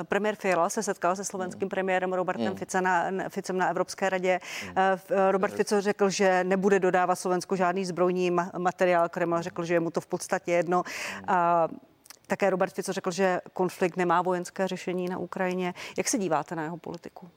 Eh, 0.00 0.04
premiér 0.04 0.36
Fiala 0.36 0.68
se 0.70 0.82
setkal 0.82 1.16
se 1.16 1.24
slovenským 1.24 1.68
premiérem 1.68 2.12
Robertem 2.12 2.52
mm. 2.52 2.58
Ficem, 2.58 2.84
na, 2.84 3.10
Ficem 3.28 3.58
na 3.58 3.68
Evropské 3.68 4.10
radě. 4.10 4.40
Mm. 4.64 4.72
Robert 5.30 5.54
Fico 5.54 5.80
řekl, 5.80 6.10
že 6.10 6.44
nebude 6.44 6.80
dodávat 6.80 7.16
Slovensku 7.16 7.56
žádný 7.56 7.84
zbrojní 7.84 8.30
materiál. 8.58 9.08
Kreml 9.08 9.42
řekl, 9.42 9.64
že 9.64 9.74
je 9.74 9.80
mu 9.80 9.90
to 9.90 10.00
v 10.00 10.06
podstatě 10.06 10.52
jedno. 10.52 10.82
Mm. 10.86 11.24
A, 11.28 11.68
také 12.26 12.50
Robert 12.50 12.74
Fico 12.74 12.92
řekl, 12.92 13.10
že 13.10 13.40
konflikt 13.52 13.96
nemá 13.96 14.22
vojenské 14.22 14.68
řešení 14.68 15.08
na 15.08 15.18
Ukrajině. 15.18 15.74
Jak 15.96 16.08
se 16.08 16.18
díváte 16.18 16.56
na 16.56 16.62
jeho 16.62 16.76
politiku? 16.76 17.28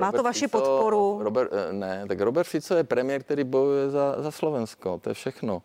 Má 0.00 0.12
to 0.12 0.22
vaši 0.22 0.46
Fico, 0.46 0.58
podporu? 0.58 1.18
Robert, 1.22 1.50
eh, 1.52 1.72
ne, 1.72 2.04
tak 2.08 2.20
Robert 2.20 2.46
Fico 2.46 2.74
je 2.74 2.84
premiér, 2.84 3.22
který 3.22 3.44
bojuje 3.44 3.90
za, 3.90 4.22
za 4.22 4.30
Slovensko, 4.30 4.98
to 4.98 5.10
je 5.10 5.14
všechno. 5.14 5.62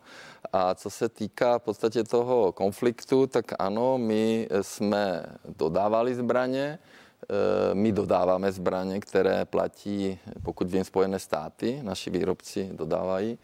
A 0.54 0.76
co 0.76 0.89
se 0.89 1.10
týká 1.10 1.60
v 1.60 1.62
podstatě 1.62 2.04
toho 2.04 2.52
konfliktu, 2.52 3.28
tak 3.28 3.46
ano, 3.60 3.98
my 3.98 4.48
jsme 4.62 5.26
dodávali 5.58 6.15
zbraně, 6.15 6.80
eh, 7.24 7.76
my 7.76 7.91
dodáváme 7.91 8.52
zbraně, 8.52 9.00
které 9.00 9.46
platí, 9.46 10.20
pokud 10.44 10.70
vím, 10.70 10.84
Spojené 10.84 11.20
státy, 11.20 11.80
naši 11.84 12.10
výrobci 12.10 12.70
dodávají. 12.74 13.38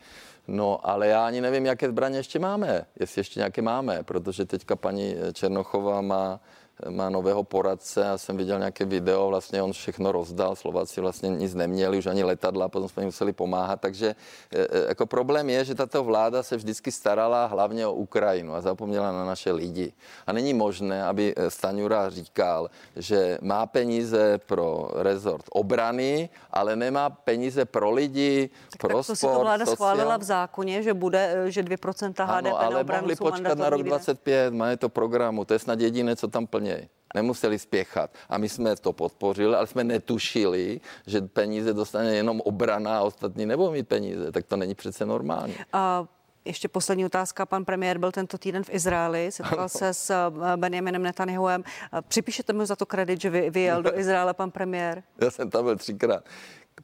No, 0.48 0.80
ale 0.90 1.08
já 1.08 1.28
ani 1.28 1.42
nevím, 1.42 1.66
jaké 1.66 1.90
zbraně 1.90 2.20
ještě 2.20 2.40
máme, 2.40 2.86
jestli 3.00 3.20
ještě 3.20 3.40
nějaké 3.40 3.62
máme, 3.62 4.04
protože 4.04 4.46
teďka 4.46 4.76
paní 4.76 5.16
Černochová 5.34 6.02
má 6.02 6.40
má 6.90 7.10
nového 7.10 7.44
poradce, 7.44 8.02
já 8.02 8.18
jsem 8.18 8.38
viděl 8.38 8.58
nějaké 8.60 8.86
video, 8.86 9.28
vlastně 9.28 9.62
on 9.62 9.74
všechno 9.74 10.12
rozdal, 10.12 10.56
Slováci 10.56 11.02
vlastně 11.02 11.30
nic 11.30 11.54
neměli, 11.54 11.98
už 11.98 12.06
ani 12.06 12.24
letadla, 12.24 12.70
potom 12.70 12.90
jsme 12.90 13.04
jim 13.04 13.08
museli 13.08 13.34
pomáhat, 13.34 13.82
takže 13.82 14.08
e, 14.08 14.62
e, 14.62 14.88
jako 14.88 15.06
problém 15.06 15.50
je, 15.50 15.66
že 15.66 15.76
tato 15.76 16.04
vláda 16.04 16.44
se 16.44 16.58
vždycky 16.58 16.92
starala 16.92 17.46
hlavně 17.46 17.88
o 17.88 17.94
Ukrajinu 17.94 18.54
a 18.54 18.62
zapomněla 18.62 19.12
na 19.12 19.26
naše 19.26 19.52
lidi. 19.52 19.94
A 20.28 20.34
není 20.34 20.54
možné, 20.54 21.04
aby 21.04 21.34
e, 21.38 21.50
Staňura 21.50 22.10
říkal, 22.10 22.70
že 22.96 23.38
má 23.42 23.66
peníze 23.66 24.38
pro 24.38 24.90
rezort 24.94 25.46
obrany, 25.50 26.30
ale 26.52 26.76
nemá 26.76 27.10
peníze 27.10 27.66
pro 27.66 27.92
lidi, 27.92 28.50
tak 28.72 28.82
pro 28.82 28.98
tak 28.98 28.98
to 28.98 29.04
sport, 29.04 29.18
si 29.18 29.26
to 29.26 29.40
vláda 29.40 29.66
social... 29.66 29.76
schválila 29.76 30.18
v 30.18 30.24
zákoně, 30.24 30.84
že 30.84 30.94
bude, 30.94 31.52
že 31.52 31.64
2% 31.64 32.08
HDP 32.08 32.20
ano, 32.20 32.62
ale 32.62 32.84
na 32.84 33.02
mohli 33.02 33.16
počkat 33.16 33.58
na 33.58 33.70
rok 33.70 33.84
25, 33.84 34.54
má 34.54 34.76
to 34.76 34.90
programu, 34.90 35.46
to 35.46 35.54
je 35.54 35.60
snad 35.60 35.80
jediné, 35.80 36.16
co 36.16 36.28
tam 36.28 36.48
plní 36.48 36.67
něj. 36.68 36.90
Nemuseli 37.16 37.60
spěchat. 37.60 38.12
A 38.30 38.38
my 38.38 38.50
jsme 38.50 38.76
to 38.76 38.94
podpořili, 38.94 39.56
ale 39.56 39.68
jsme 39.68 39.84
netušili, 39.84 40.82
že 41.08 41.22
peníze 41.22 41.74
dostane 41.74 42.16
jenom 42.16 42.42
obrana 42.42 42.98
a 42.98 43.02
ostatní 43.02 43.46
nebudou 43.46 43.72
mít 43.72 43.88
peníze. 43.88 44.32
Tak 44.32 44.46
to 44.46 44.58
není 44.58 44.76
přece 44.76 45.06
normální. 45.06 45.56
A 45.74 46.06
ještě 46.46 46.68
poslední 46.68 47.06
otázka. 47.06 47.46
Pan 47.46 47.66
premiér 47.66 47.98
byl 47.98 48.12
tento 48.12 48.38
týden 48.38 48.64
v 48.64 48.70
Izraeli, 48.70 49.32
setkal 49.32 49.70
se 49.70 49.94
s 49.94 50.10
eh, 50.10 50.58
Benjaminem 50.58 51.04
Netanyahuem. 51.04 51.64
Připíšete 52.08 52.54
mu 52.54 52.66
za 52.66 52.76
to 52.76 52.86
kredit, 52.86 53.22
že 53.22 53.30
vyjel 53.30 53.84
do 53.84 54.00
Izraele 54.00 54.34
pan 54.34 54.52
premiér? 54.52 55.04
Já 55.22 55.32
jsem 55.32 55.50
tam 55.50 55.64
byl 55.64 55.76
třikrát. 55.76 56.24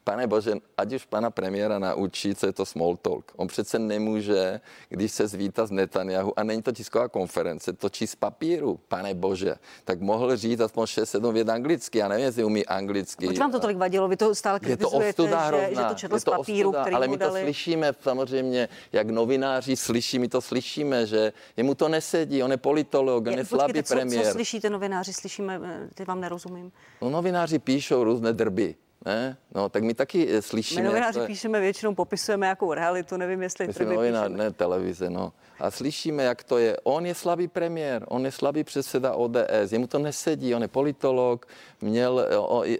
Pane 0.03 0.27
Bože, 0.27 0.53
ať 0.77 0.93
už 0.93 1.05
pana 1.05 1.31
premiéra 1.31 1.79
naučí, 1.79 2.35
co 2.35 2.45
je 2.45 2.53
to 2.53 2.65
small 2.65 2.95
talk. 2.95 3.31
On 3.35 3.47
přece 3.47 3.79
nemůže, 3.79 4.61
když 4.89 5.11
se 5.11 5.27
zvíta 5.27 5.65
z 5.65 5.71
Netanyahu, 5.71 6.39
a 6.39 6.43
není 6.43 6.61
to 6.61 6.71
tisková 6.71 7.07
konference, 7.07 7.73
točí 7.73 8.07
z 8.07 8.15
papíru, 8.15 8.79
pane 8.87 9.13
Bože, 9.13 9.55
tak 9.85 10.01
mohl 10.01 10.37
říct 10.37 10.59
aspoň 10.59 10.83
6-7 10.83 11.33
věd 11.33 11.49
anglicky. 11.49 11.97
Já 11.97 12.07
nevím, 12.07 12.25
jestli 12.25 12.43
umí 12.43 12.65
anglicky. 12.65 13.25
Proč 13.25 13.39
vám 13.39 13.51
to 13.51 13.59
tolik 13.59 13.77
vadilo? 13.77 14.07
Vy 14.07 14.17
to 14.17 14.35
stále 14.35 14.59
kritizujete, 14.59 15.07
je 15.07 15.13
to 15.13 15.27
že, 15.27 15.75
že 15.75 15.81
to 15.89 15.95
četl 15.95 16.19
z 16.19 16.23
papíru, 16.23 16.69
ostuda, 16.69 16.81
který 16.81 16.95
Ale 16.95 17.07
my 17.07 17.17
to 17.17 17.29
slyšíme 17.31 17.93
samozřejmě, 18.01 18.69
jak 18.91 19.09
novináři 19.09 19.75
slyší, 19.75 20.19
my 20.19 20.27
to 20.27 20.41
slyšíme, 20.41 21.05
že 21.05 21.33
jemu 21.57 21.75
to 21.75 21.89
nesedí, 21.89 22.43
on 22.43 22.51
je 22.51 22.57
politolog, 22.57 23.27
on 23.27 23.33
je, 23.33 23.39
je 23.39 23.45
slabý 23.45 23.83
co, 23.83 23.95
premiér. 23.95 24.25
Co 24.25 24.31
slyšíte 24.31 24.69
novináři, 24.69 25.13
slyšíme, 25.13 25.59
eh, 25.63 25.89
ty 25.95 26.05
vám 26.05 26.21
nerozumím. 26.21 26.71
No 27.01 27.09
novináři 27.09 27.59
píšou 27.59 28.03
různé 28.03 28.33
drby. 28.33 28.75
Ne? 29.05 29.37
No, 29.55 29.69
tak 29.69 29.83
my 29.83 29.93
taky 29.93 30.27
eh, 30.29 30.41
slyšíme. 30.41 30.81
My 30.81 30.87
novináři 30.87 31.19
je... 31.19 31.27
píšeme 31.27 31.59
většinou, 31.59 31.95
popisujeme 31.95 32.47
jakou 32.47 32.73
realitu, 32.73 33.17
nevím, 33.17 33.41
jestli 33.41 33.67
Myslím, 33.67 33.89
novinář, 33.89 34.31
ne 34.31 34.51
televize, 34.51 35.09
no. 35.09 35.33
A 35.59 35.71
slyšíme, 35.71 36.23
jak 36.23 36.43
to 36.43 36.57
je. 36.57 36.77
On 36.83 37.05
je 37.05 37.15
slabý 37.15 37.47
premiér, 37.47 38.05
on 38.07 38.25
je 38.25 38.31
slabý 38.31 38.63
předseda 38.63 39.13
ODS, 39.13 39.71
jemu 39.71 39.87
to 39.87 39.99
nesedí, 39.99 40.55
on 40.55 40.61
je 40.61 40.67
politolog, 40.67 41.47
měl, 41.81 42.27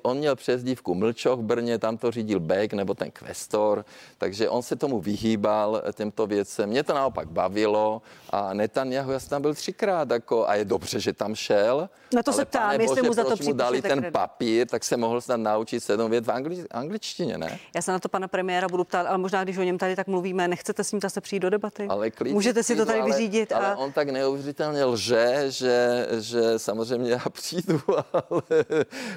on 0.02 0.18
měl 0.18 0.36
přezdívku 0.36 0.96
Mlčoch 0.96 1.40
v 1.40 1.44
Brně, 1.44 1.80
tam 1.80 1.98
to 1.98 2.12
řídil 2.12 2.40
Beck 2.40 2.74
nebo 2.74 2.94
ten 2.94 3.12
kvestor, 3.12 3.86
takže 4.18 4.50
on 4.50 4.62
se 4.62 4.76
tomu 4.76 5.00
vyhýbal 5.00 5.82
eh, 5.86 5.94
těmto 5.94 6.28
věcem. 6.28 6.70
Mě 6.70 6.84
to 6.84 6.94
naopak 6.94 7.28
bavilo 7.28 8.02
a 8.30 8.54
Netanyahu, 8.54 9.12
já 9.12 9.20
jsem 9.20 9.30
tam 9.30 9.42
byl 9.42 9.54
třikrát 9.54 10.12
jako, 10.12 10.48
a 10.48 10.56
je 10.56 10.66
dobře, 10.66 11.00
že 11.00 11.14
tam 11.14 11.36
šel. 11.36 11.90
Na 12.16 12.24
to 12.24 12.34
se 12.34 12.46
ptám, 12.46 12.82
jestli 12.82 13.02
mu 13.02 13.14
za 13.14 13.24
to 13.24 13.36
mu 13.44 13.54
dali 13.54 13.82
ten 13.82 14.00
kredit. 14.00 14.14
papír, 14.14 14.68
tak 14.68 14.84
se 14.84 14.98
mohl 14.98 15.22
snad 15.22 15.38
naučit 15.38 15.84
sedm 15.84 16.13
vět 16.14 16.26
v 16.26 16.32
angli, 16.32 16.64
angličtině, 16.72 17.38
ne? 17.38 17.60
Já 17.76 17.82
se 17.82 17.92
na 17.92 18.00
to 18.00 18.10
pana 18.10 18.28
premiéra 18.28 18.68
budu 18.68 18.84
ptát, 18.84 19.08
ale 19.08 19.18
možná, 19.18 19.44
když 19.44 19.58
o 19.58 19.64
něm 19.64 19.78
tady 19.78 19.96
tak 19.96 20.08
mluvíme, 20.08 20.48
nechcete 20.48 20.84
s 20.84 20.92
ním 20.92 21.02
zase 21.02 21.22
přijít 21.22 21.40
do 21.40 21.50
debaty? 21.50 21.88
Ale 21.90 22.12
klidně, 22.12 22.34
Můžete 22.34 22.64
si 22.64 22.76
to 22.76 22.86
tady 22.86 23.00
ale, 23.00 23.12
vyřídit. 23.12 23.52
Ale 23.52 23.74
a... 23.74 23.76
on 23.76 23.92
tak 23.92 24.10
neuvěřitelně 24.10 24.86
lže, 24.86 25.46
že, 25.48 26.08
že 26.20 26.60
samozřejmě 26.60 27.12
já 27.12 27.30
přijdu, 27.30 27.82
ale 28.14 28.66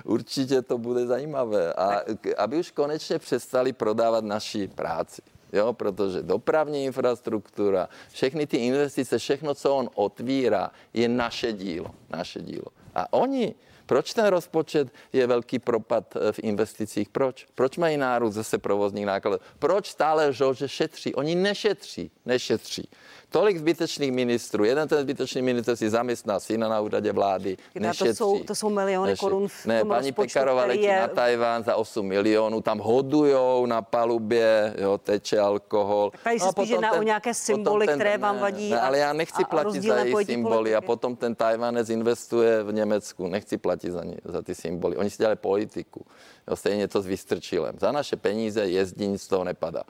určitě 0.04 0.62
to 0.62 0.78
bude 0.78 1.06
zajímavé. 1.06 1.72
A 1.72 2.02
aby 2.38 2.58
už 2.58 2.70
konečně 2.70 3.18
přestali 3.18 3.72
prodávat 3.72 4.24
naši 4.24 4.68
práci. 4.68 5.22
Jo, 5.52 5.72
protože 5.72 6.22
dopravní 6.22 6.84
infrastruktura, 6.84 7.88
všechny 8.10 8.46
ty 8.46 8.56
investice, 8.56 9.18
všechno, 9.18 9.54
co 9.54 9.74
on 9.74 9.90
otvírá, 9.94 10.70
je 10.94 11.08
naše 11.08 11.52
dílo. 11.52 11.90
Naše 12.10 12.40
dílo. 12.42 12.66
A 12.94 13.12
oni 13.12 13.54
proč 13.86 14.14
ten 14.14 14.26
rozpočet 14.26 14.88
je 15.12 15.26
velký 15.26 15.58
propad 15.58 16.16
eh, 16.16 16.32
v 16.32 16.38
investicích? 16.38 17.08
Proč? 17.08 17.46
Proč 17.54 17.76
mají 17.76 17.96
nárůst 17.96 18.34
zase 18.34 18.58
provozních 18.58 19.06
nákladů? 19.06 19.38
Proč 19.58 19.86
stále 19.86 20.28
lžou, 20.28 20.54
že 20.54 20.68
šetří? 20.68 21.14
Oni 21.14 21.34
nešetří, 21.34 22.10
nešetří. 22.24 22.88
Tolik 23.30 23.58
zbytečných 23.58 24.12
ministrů. 24.12 24.64
Jeden 24.64 24.88
ten 24.88 25.02
zbytečný 25.02 25.42
ministr 25.42 25.76
si 25.76 25.90
zaměstná 25.90 26.40
syna 26.40 26.68
na 26.68 26.80
úřadě 26.80 27.12
vlády. 27.12 27.56
To 27.98 28.04
jsou, 28.04 28.44
to 28.44 28.54
jsou 28.54 28.70
miliony 28.70 29.10
nešetří. 29.10 29.20
korun 29.20 29.48
v 29.48 29.66
Ne, 29.66 29.84
paní 29.84 30.12
Pekarová 30.12 30.64
letí 30.64 30.82
je... 30.82 31.00
na 31.00 31.08
Tajván 31.08 31.64
za 31.64 31.76
8 31.76 32.06
milionů, 32.06 32.60
tam 32.60 32.78
hodujou 32.78 33.66
na 33.66 33.82
palubě, 33.82 34.74
jo, 34.78 34.98
teče 34.98 35.38
alkohol. 35.38 36.10
Tak 36.10 36.20
tady 36.22 36.38
se 36.38 36.46
no, 36.46 36.52
spíš 36.52 36.68
jedná 36.68 36.92
o 36.92 37.02
nějaké 37.02 37.34
symboly, 37.34 37.86
ten, 37.86 37.98
které 37.98 38.18
vám 38.18 38.38
vadí. 38.38 38.70
Ne, 38.70 38.80
ale 38.80 38.98
já 38.98 39.12
nechci 39.12 39.42
a, 39.42 39.46
platit 39.46 39.78
a 39.78 39.94
za 39.94 40.04
její 40.04 40.24
symboly 40.24 40.54
politiky. 40.54 40.74
a 40.74 40.80
potom 40.80 41.16
ten 41.16 41.34
Tajvanec 41.34 41.90
investuje 41.90 42.62
v 42.62 42.72
Německu. 42.72 43.28
Nechci 43.28 43.58
platit 43.58 43.90
za, 43.90 44.04
ně, 44.04 44.16
za 44.24 44.42
ty 44.42 44.54
symboly. 44.54 44.96
Oni 44.96 45.10
si 45.10 45.18
dělali 45.18 45.36
politiku. 45.36 46.06
Jo, 46.48 46.56
stejně 46.56 46.88
to 46.88 47.02
s 47.02 47.06
Vystrčilem. 47.06 47.76
Za 47.80 47.92
naše 47.92 48.16
peníze 48.16 48.66
jezdí, 48.66 49.06
nic 49.08 49.22
z 49.22 49.28
toho 49.28 49.44
nepadá. 49.44 49.82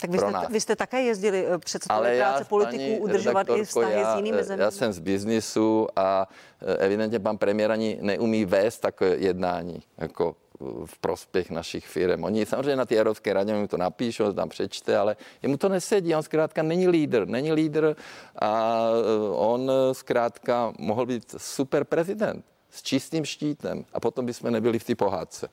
Tak 0.00 0.10
vy 0.10 0.18
jste, 0.18 0.32
vy 0.50 0.60
jste 0.60 0.76
také 0.76 1.02
jezdili 1.02 1.46
eh, 1.46 1.58
před 1.58 1.82
Ale 1.88 2.16
práce 2.16 2.44
politiků 2.44 2.96
udržovat 2.96 3.46
i 3.56 3.64
vztahy 3.64 4.00
já, 4.00 4.14
s 4.14 4.16
jinými 4.16 4.38
eh, 4.38 4.44
zeměmi. 4.44 4.64
Já 4.64 4.70
jsem 4.70 4.92
z 4.92 4.98
biznisu 4.98 5.88
a 5.96 6.28
eh, 6.62 6.76
evidentně 6.76 7.18
pan 7.18 7.38
premiér 7.38 7.72
ani 7.72 7.98
neumí 8.00 8.44
vést 8.44 8.78
takové 8.78 9.16
jednání 9.16 9.82
jako 9.98 10.36
v 10.84 10.98
prospěch 10.98 11.50
našich 11.50 11.86
firm. 11.86 12.24
Oni 12.24 12.46
samozřejmě 12.46 12.76
na 12.76 12.86
té 12.86 12.96
Evropské 12.96 13.32
radě 13.32 13.54
mu 13.54 13.68
to 13.68 13.76
napíšou, 13.76 14.32
tam 14.32 14.48
přečte, 14.48 14.98
ale 14.98 15.16
jemu 15.42 15.56
to 15.56 15.68
nesedí. 15.68 16.14
On 16.14 16.22
zkrátka 16.22 16.62
není 16.62 16.88
lídr. 16.88 17.26
Není 17.26 17.52
lídr 17.52 17.96
a 18.42 18.80
on 19.32 19.72
zkrátka 19.92 20.72
mohl 20.78 21.06
být 21.06 21.34
super 21.38 21.84
prezident 21.84 22.49
s 22.70 22.82
čistým 22.82 23.24
štítem 23.24 23.84
a 23.92 24.00
potom 24.00 24.26
bychom 24.26 24.50
nebyli 24.52 24.78
v 24.78 24.84
té 24.84 24.94
pohádce. 24.94 25.48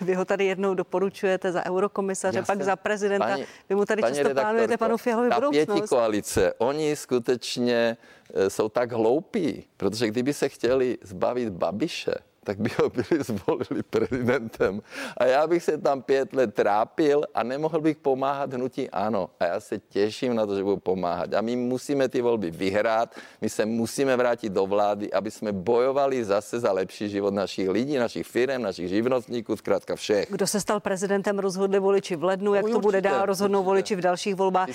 Vy 0.00 0.14
ho 0.14 0.24
tady 0.24 0.44
jednou 0.44 0.74
doporučujete 0.74 1.52
za 1.52 1.66
eurokomisaře, 1.66 2.38
Já 2.38 2.44
pak 2.44 2.56
jsem, 2.56 2.64
za 2.66 2.76
prezidenta. 2.76 3.26
Paní, 3.26 3.44
Vy 3.68 3.74
mu 3.74 3.84
tady 3.84 4.02
často 4.02 4.30
plánujete 4.34 4.76
panu 4.76 4.96
Fialovi 4.96 5.30
budoucnost. 5.34 5.66
pěti 5.66 5.88
koalice, 5.88 6.52
oni 6.58 6.96
skutečně 6.96 7.96
e, 8.34 8.50
jsou 8.50 8.68
tak 8.68 8.92
hloupí, 8.92 9.64
protože 9.76 10.06
kdyby 10.08 10.32
se 10.34 10.48
chtěli 10.48 10.98
zbavit 11.02 11.48
Babiše, 11.48 12.14
tak 12.46 12.58
by 12.58 12.70
ho 12.78 12.90
byli 12.90 13.22
zvolili 13.22 13.82
prezidentem. 13.90 14.82
A 15.16 15.24
já 15.24 15.46
bych 15.46 15.62
se 15.62 15.78
tam 15.78 16.02
pět 16.02 16.32
let 16.32 16.54
trápil 16.54 17.24
a 17.34 17.42
nemohl 17.42 17.80
bych 17.80 17.96
pomáhat 17.96 18.54
hnutí 18.54 18.90
ano. 18.90 19.30
A 19.40 19.44
já 19.44 19.60
se 19.60 19.78
těším 19.78 20.34
na 20.34 20.46
to, 20.46 20.56
že 20.56 20.64
budu 20.64 20.76
pomáhat. 20.76 21.34
A 21.34 21.40
my 21.40 21.56
musíme 21.56 22.08
ty 22.08 22.22
volby 22.22 22.50
vyhrát, 22.50 23.14
my 23.40 23.48
se 23.48 23.66
musíme 23.66 24.16
vrátit 24.16 24.52
do 24.52 24.66
vlády, 24.66 25.12
aby 25.12 25.30
jsme 25.30 25.52
bojovali 25.52 26.24
zase 26.24 26.60
za 26.60 26.72
lepší 26.72 27.08
život 27.08 27.34
našich 27.34 27.68
lidí, 27.68 27.96
našich 27.96 28.26
firm, 28.26 28.62
našich 28.62 28.88
živnostníků, 28.88 29.56
zkrátka 29.56 29.96
všech. 29.96 30.26
Kdo 30.30 30.46
se 30.46 30.60
stal 30.60 30.80
prezidentem, 30.80 31.38
rozhodli 31.38 31.78
voliči 31.78 32.16
v 32.16 32.24
lednu, 32.24 32.54
jak 32.54 32.64
no, 32.64 32.72
to 32.72 32.80
bude 32.80 33.00
dál, 33.00 33.26
rozhodnou 33.26 33.58
určitě. 33.58 33.66
voliči 33.66 33.96
v 33.96 34.00
dalších 34.00 34.34
volbách. 34.34 34.68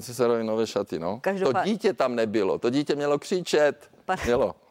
Císařové 0.00 0.44
nové 0.44 0.66
šaty, 0.66 0.98
no. 0.98 1.18
Každopád... 1.20 1.62
To 1.62 1.68
dítě 1.68 1.92
tam 1.92 2.14
nebylo, 2.14 2.58
to 2.58 2.70
dítě 2.70 2.94
mělo 2.94 3.18
křičet. 3.18 3.90
Pan... 4.04 4.16
Mělo. 4.24 4.61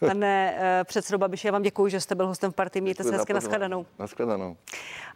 Pane 0.00 0.56
eh, 0.58 0.84
předsedo 0.84 1.18
Babiši, 1.18 1.46
já 1.46 1.52
vám 1.52 1.62
děkuji, 1.62 1.90
že 1.90 2.00
jste 2.00 2.14
byl 2.14 2.26
hostem 2.26 2.52
v 2.52 2.54
partii. 2.54 2.82
Mějte 2.82 3.04
se 3.04 3.12
hezky 3.12 3.32
nashledanou. 3.32 3.86
Nashledanou. 3.98 4.56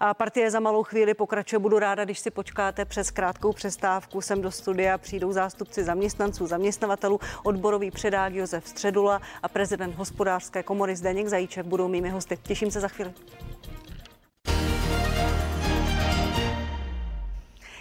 A 0.01 0.15
partie 0.15 0.51
za 0.51 0.61
malou 0.61 0.83
chvíli 0.83 1.15
pokračuje. 1.15 1.59
Budu 1.59 1.79
ráda, 1.79 2.05
když 2.05 2.19
si 2.19 2.31
počkáte 2.31 2.85
přes 2.85 3.11
krátkou 3.11 3.53
přestávku. 3.53 4.21
Sem 4.21 4.43
do 4.43 4.51
studia 4.51 4.99
přijdou 4.99 5.33
zástupci 5.33 5.85
zaměstnanců, 5.85 6.47
zaměstnavatelů, 6.47 7.21
odborový 7.43 7.91
předák 7.91 8.35
Josef 8.35 8.69
Středula 8.69 9.21
a 9.43 9.49
prezident 9.49 9.95
hospodářské 9.95 10.63
komory 10.63 10.97
Zdeněk 10.97 11.29
Zajíček 11.29 11.67
budou 11.67 11.89
mými 11.89 12.11
hosty. 12.11 12.39
Těším 12.43 12.71
se 12.71 12.81
za 12.81 12.89
chvíli. 12.89 13.13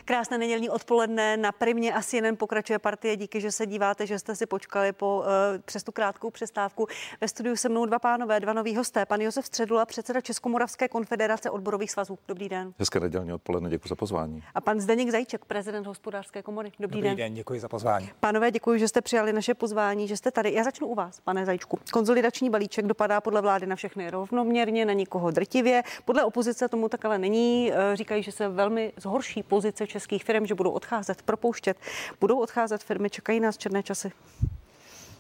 Krásné 0.10 0.38
nedělní 0.38 0.70
odpoledne. 0.70 1.38
Na 1.38 1.52
primě 1.52 1.94
asi 1.94 2.18
jen 2.18 2.38
pokračuje 2.38 2.80
partie. 2.80 3.16
Díky, 3.16 3.42
že 3.42 3.52
se 3.52 3.66
díváte, 3.66 4.08
že 4.08 4.20
jste 4.20 4.36
si 4.36 4.46
počkali 4.46 4.92
po, 4.92 5.18
uh, 5.20 5.26
přes 5.66 5.84
tu 5.84 5.92
krátkou 5.92 6.30
přestávku. 6.30 6.88
Ve 7.22 7.28
studiu 7.28 7.56
se 7.56 7.70
mnou 7.70 7.86
dva 7.86 8.00
pánové, 8.00 8.40
dva 8.40 8.54
noví 8.54 8.76
hosté. 8.76 9.06
Pan 9.06 9.22
Josef 9.22 9.46
Středula, 9.46 9.86
předseda 9.86 10.22
Českomoravské 10.22 10.88
konfederace 10.88 11.50
odborových 11.50 11.92
svazů. 11.92 12.20
Dobrý 12.28 12.50
den. 12.50 12.74
Hezké 12.80 13.00
nedělní 13.00 13.34
odpoledne, 13.34 13.70
děkuji 13.70 13.90
za 13.90 13.96
pozvání. 13.96 14.44
A 14.56 14.62
pan 14.62 14.80
Zdeněk 14.80 15.10
Zajíček, 15.10 15.46
prezident 15.46 15.88
hospodářské 15.88 16.42
komory. 16.42 16.72
Dobrý, 16.80 16.98
Dobrý 16.98 17.10
den. 17.10 17.18
den, 17.18 17.34
děkuji 17.34 17.60
za 17.60 17.68
pozvání. 17.68 18.10
Pánové, 18.20 18.52
děkuji, 18.52 18.80
že 18.80 18.88
jste 18.88 19.02
přijali 19.02 19.34
naše 19.34 19.54
pozvání, 19.54 20.08
že 20.08 20.18
jste 20.18 20.32
tady. 20.32 20.54
Já 20.54 20.64
začnu 20.64 20.88
u 20.88 20.96
vás, 20.96 21.20
pane 21.20 21.46
Zajíčku. 21.46 21.80
Konzolidační 21.94 22.50
balíček 22.50 22.86
dopadá 22.86 23.22
podle 23.22 23.42
vlády 23.42 23.66
na 23.66 23.76
všechny 23.76 24.10
rovnoměrně, 24.10 24.86
na 24.86 24.94
nikoho 24.94 25.32
drtivě. 25.32 25.84
Podle 26.06 26.24
opozice 26.24 26.68
tomu 26.68 26.90
tak 26.90 27.06
ale 27.06 27.20
není. 27.20 27.72
Eh, 27.74 27.96
Říkají, 27.96 28.24
že 28.24 28.32
se 28.32 28.50
velmi 28.50 28.94
zhorší 28.98 29.44
pozice 29.44 29.86
českých 30.00 30.24
firm, 30.24 30.46
že 30.46 30.56
budou 30.56 30.72
odcházet, 30.72 31.22
propouštět. 31.22 31.78
Budou 32.20 32.40
odcházet 32.40 32.84
firmy, 32.84 33.10
čekají 33.10 33.40
nás 33.40 33.58
černé 33.58 33.84
časy. 33.84 34.12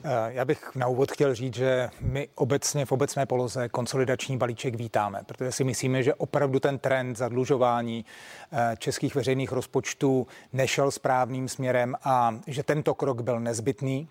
Eh, 0.03 0.33
Já 0.33 0.45
bych 0.45 0.75
na 0.75 0.87
úvod 0.87 1.11
chtěl 1.11 1.35
říct, 1.35 1.53
že 1.55 1.89
my 2.01 2.27
obecně 2.35 2.85
v 2.85 2.91
obecné 2.91 3.25
poloze 3.25 3.69
konsolidační 3.69 4.37
balíček 4.37 4.75
vítáme, 4.75 5.19
protože 5.25 5.51
si 5.51 5.63
myslíme, 5.63 6.03
že 6.03 6.13
opravdu 6.13 6.59
ten 6.59 6.79
trend 6.79 7.17
zadlužování 7.17 8.05
eh, 8.51 8.75
českých 8.77 9.15
veřejných 9.15 9.51
rozpočtů 9.51 10.27
nešel 10.53 10.91
správným 10.91 11.47
směrem 11.49 11.95
a 12.03 12.35
že 12.47 12.63
tento 12.63 12.93
krok 12.93 13.21
byl 13.21 13.39
nezbytný. 13.39 14.07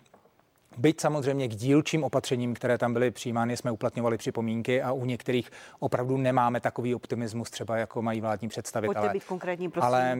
Byť 0.79 1.01
samozřejmě 1.01 1.47
k 1.47 1.55
dílčím 1.55 2.03
opatřením, 2.03 2.53
které 2.53 2.77
tam 2.77 2.93
byly 2.93 3.11
přijímány, 3.11 3.57
jsme 3.57 3.71
uplatňovali 3.71 4.17
připomínky 4.17 4.81
a 4.81 4.91
u 4.91 5.05
některých 5.05 5.51
opravdu 5.79 6.17
nemáme 6.17 6.59
takový 6.59 6.95
optimismus, 6.95 7.49
třeba 7.49 7.77
jako 7.77 8.01
mají 8.01 8.21
vládní 8.21 8.47
představitelé. 8.47 8.95
Pojďte 8.95 9.13
být 9.13 9.23
konkrétní, 9.23 9.69
prosím. 9.69 9.85
Ale 9.85 10.15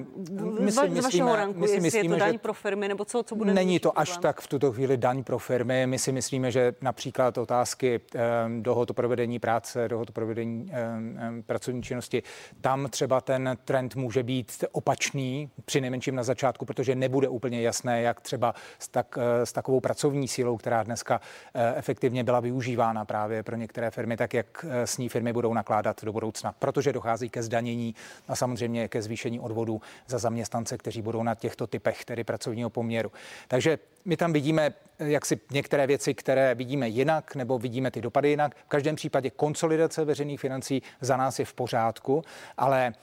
my, 0.59 0.71
z 0.71 1.03
vašeho 1.03 1.35
ranku, 1.35 1.59
my 1.59 1.67
si 1.67 1.73
jestli 1.73 1.77
je 1.77 1.81
myslíme, 1.81 2.15
to 2.15 2.19
daň 2.19 2.39
pro 2.39 2.53
firmy, 2.53 2.87
nebo 2.87 3.05
co, 3.05 3.23
co 3.23 3.35
bude 3.35 3.53
Není 3.53 3.79
to 3.79 3.99
až 3.99 4.17
tak 4.17 4.41
v 4.41 4.47
tuto 4.47 4.71
chvíli 4.71 4.97
daň 4.97 5.23
pro 5.23 5.39
firmy. 5.39 5.87
My 5.87 5.99
si 5.99 6.11
myslíme, 6.11 6.51
že 6.51 6.73
například 6.81 7.37
otázky 7.37 8.01
eh, 8.15 8.19
dohod 8.59 8.89
o 8.89 8.93
provedení 8.93 9.39
práce, 9.39 9.87
dohod 9.87 10.09
o 10.09 10.13
provedení 10.13 10.71
eh, 10.73 11.41
pracovní 11.45 11.83
činnosti, 11.83 12.23
tam 12.61 12.87
třeba 12.89 13.21
ten 13.21 13.57
trend 13.65 13.95
může 13.95 14.23
být 14.23 14.63
opačný, 14.71 15.49
při 15.65 15.81
nejmenším 15.81 16.15
na 16.15 16.23
začátku, 16.23 16.65
protože 16.65 16.95
nebude 16.95 17.27
úplně 17.27 17.61
jasné, 17.61 18.01
jak 18.01 18.21
třeba 18.21 18.53
s, 18.79 18.87
tak, 18.87 19.17
eh, 19.17 19.45
s 19.45 19.51
takovou 19.51 19.79
pracovní 19.79 20.27
sílou, 20.27 20.48
která 20.57 20.83
dneska 20.83 21.21
eh, 21.53 21.73
efektivně 21.75 22.23
byla 22.23 22.39
využívána 22.39 23.05
právě 23.05 23.43
pro 23.43 23.55
některé 23.55 23.91
firmy, 23.91 24.17
tak 24.17 24.33
jak 24.33 24.65
eh, 24.69 24.87
s 24.87 24.97
ní 24.97 25.09
firmy 25.09 25.33
budou 25.33 25.53
nakládat 25.53 26.03
do 26.03 26.13
budoucna, 26.13 26.51
protože 26.59 26.93
dochází 26.93 27.29
ke 27.29 27.43
zdanění 27.43 27.95
a 28.27 28.35
samozřejmě 28.35 28.87
ke 28.87 29.01
zvýšení 29.01 29.39
odvodů 29.39 29.81
za 30.07 30.17
zaměstnance, 30.17 30.77
kteří 30.77 31.01
budou 31.01 31.23
na 31.23 31.35
těchto 31.35 31.67
typech, 31.67 32.05
tedy 32.05 32.23
pracovního 32.23 32.69
poměru. 32.69 33.11
Takže 33.47 33.79
my 34.05 34.17
tam 34.17 34.33
vidíme 34.33 34.73
eh, 34.99 35.09
jak 35.09 35.25
si 35.25 35.39
některé 35.51 35.87
věci, 35.87 36.13
které 36.13 36.55
vidíme 36.55 36.89
jinak, 36.89 37.35
nebo 37.35 37.59
vidíme 37.59 37.91
ty 37.91 38.01
dopady 38.01 38.29
jinak. 38.29 38.55
V 38.65 38.69
každém 38.69 38.95
případě 38.95 39.29
konsolidace 39.29 40.05
veřejných 40.05 40.39
financí 40.39 40.81
za 41.01 41.17
nás 41.17 41.39
je 41.39 41.45
v 41.45 41.53
pořádku, 41.53 42.23
ale 42.57 42.93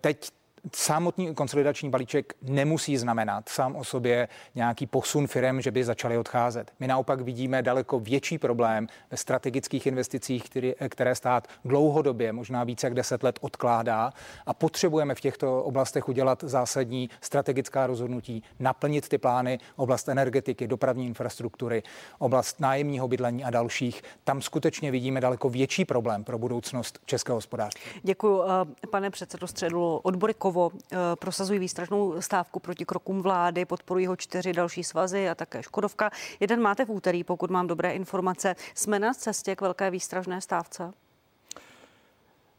teď 0.00 0.30
Samotný 0.74 1.34
konsolidační 1.34 1.90
balíček 1.90 2.34
nemusí 2.42 2.96
znamenat 2.96 3.48
sám 3.48 3.76
o 3.76 3.84
sobě 3.84 4.28
nějaký 4.54 4.86
posun 4.86 5.26
firm, 5.26 5.60
že 5.60 5.70
by 5.70 5.84
začaly 5.84 6.18
odcházet. 6.18 6.72
My 6.80 6.86
naopak 6.86 7.20
vidíme 7.20 7.62
daleko 7.62 8.00
větší 8.00 8.38
problém 8.38 8.86
ve 9.10 9.16
strategických 9.16 9.86
investicích, 9.86 10.44
které, 10.44 10.72
které 10.88 11.14
stát 11.14 11.48
dlouhodobě, 11.64 12.32
možná 12.32 12.64
více 12.64 12.86
jak 12.86 12.94
deset 12.94 13.22
let 13.22 13.38
odkládá 13.40 14.12
a 14.46 14.54
potřebujeme 14.54 15.14
v 15.14 15.20
těchto 15.20 15.64
oblastech 15.64 16.08
udělat 16.08 16.44
zásadní 16.46 17.10
strategická 17.20 17.86
rozhodnutí, 17.86 18.42
naplnit 18.58 19.08
ty 19.08 19.18
plány, 19.18 19.58
oblast 19.76 20.08
energetiky, 20.08 20.68
dopravní 20.68 21.06
infrastruktury, 21.06 21.82
oblast 22.18 22.60
nájemního 22.60 23.08
bydlení 23.08 23.44
a 23.44 23.50
dalších. 23.50 24.02
Tam 24.24 24.42
skutečně 24.42 24.90
vidíme 24.90 25.20
daleko 25.20 25.48
větší 25.48 25.84
problém 25.84 26.24
pro 26.24 26.38
budoucnost 26.38 26.98
českého 27.06 27.36
hospodářství. 27.36 28.00
Děkuji, 28.02 28.42
eh, 28.42 28.86
pane 28.86 29.10
předsedo 29.10 29.46
Středu. 29.46 29.96
Odbory 29.96 30.34
Kovo 30.34 30.55
eh, 30.64 30.96
prosazují 31.18 31.58
výstražnou 31.58 32.22
stávku 32.22 32.60
proti 32.60 32.84
krokům 32.84 33.22
vlády, 33.22 33.64
podporují 33.64 34.06
ho 34.06 34.16
čtyři 34.16 34.52
další 34.52 34.84
svazy 34.84 35.28
a 35.28 35.34
také 35.34 35.62
Škodovka. 35.62 36.10
Jeden 36.40 36.60
máte 36.60 36.84
v 36.84 36.90
úterý, 36.90 37.24
pokud 37.24 37.50
mám 37.50 37.66
dobré 37.66 37.92
informace. 37.92 38.56
Jsme 38.74 38.98
na 38.98 39.14
cestě 39.14 39.56
k 39.56 39.60
velké 39.60 39.90
výstražné 39.90 40.40
stávce? 40.40 40.92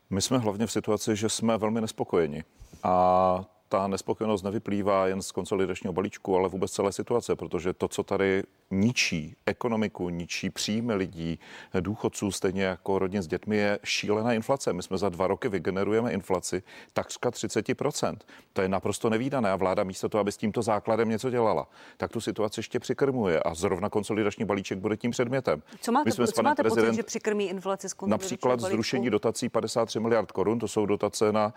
My 0.09 0.21
jsme 0.21 0.37
hlavně 0.37 0.67
v 0.67 0.71
situaci, 0.71 1.15
že 1.15 1.29
jsme 1.29 1.57
velmi 1.57 1.81
nespokojeni. 1.81 2.43
A 2.83 3.45
ta 3.69 3.87
nespokojenost 3.87 4.43
nevyplývá 4.43 5.07
jen 5.07 5.21
z 5.21 5.31
konsolidačního 5.31 5.93
balíčku, 5.93 6.35
ale 6.35 6.49
vůbec 6.49 6.71
celé 6.71 6.91
situace, 6.91 7.35
protože 7.35 7.73
to, 7.73 7.87
co 7.87 8.03
tady 8.03 8.43
ničí 8.71 9.35
ekonomiku, 9.45 10.09
ničí 10.09 10.49
příjmy 10.49 10.93
lidí, 10.95 11.39
důchodců, 11.79 12.31
stejně 12.31 12.63
jako 12.63 12.99
rodin 12.99 13.21
s 13.21 13.27
dětmi, 13.27 13.57
je 13.57 13.79
šílená 13.83 14.33
inflace. 14.33 14.73
My 14.73 14.83
jsme 14.83 14.97
za 14.97 15.09
dva 15.09 15.27
roky 15.27 15.49
vygenerujeme 15.49 16.11
inflaci 16.11 16.63
takřka 16.93 17.29
30%. 17.29 18.15
To 18.53 18.61
je 18.61 18.69
naprosto 18.69 19.09
nevýdané 19.09 19.51
a 19.51 19.55
vláda 19.55 19.83
místo 19.83 20.09
toho, 20.09 20.21
aby 20.21 20.31
s 20.31 20.37
tímto 20.37 20.61
základem 20.61 21.09
něco 21.09 21.29
dělala, 21.29 21.67
tak 21.97 22.11
tu 22.11 22.21
situaci 22.21 22.59
ještě 22.59 22.79
přikrmuje 22.79 23.39
a 23.39 23.53
zrovna 23.53 23.89
konsolidační 23.89 24.45
balíček 24.45 24.77
bude 24.77 24.97
tím 24.97 25.11
předmětem. 25.11 25.61
Co 25.81 25.91
máte, 25.91 26.05
My 26.07 26.11
jsme 26.11 26.27
co 26.27 26.43
máte 26.43 26.63
prezident- 26.63 26.85
pocit, 26.87 26.95
že 26.95 27.03
přikrmí 27.03 27.49
inflaci 27.49 27.89
z 27.89 27.95
Například 28.05 28.59
zrušení 28.59 29.09
dotací 29.09 29.49
53 29.49 29.99
miliard 29.99 30.31
korun, 30.31 30.59
to 30.59 30.67
jsou 30.67 30.85
dotace 30.85 31.31
na, 31.31 31.53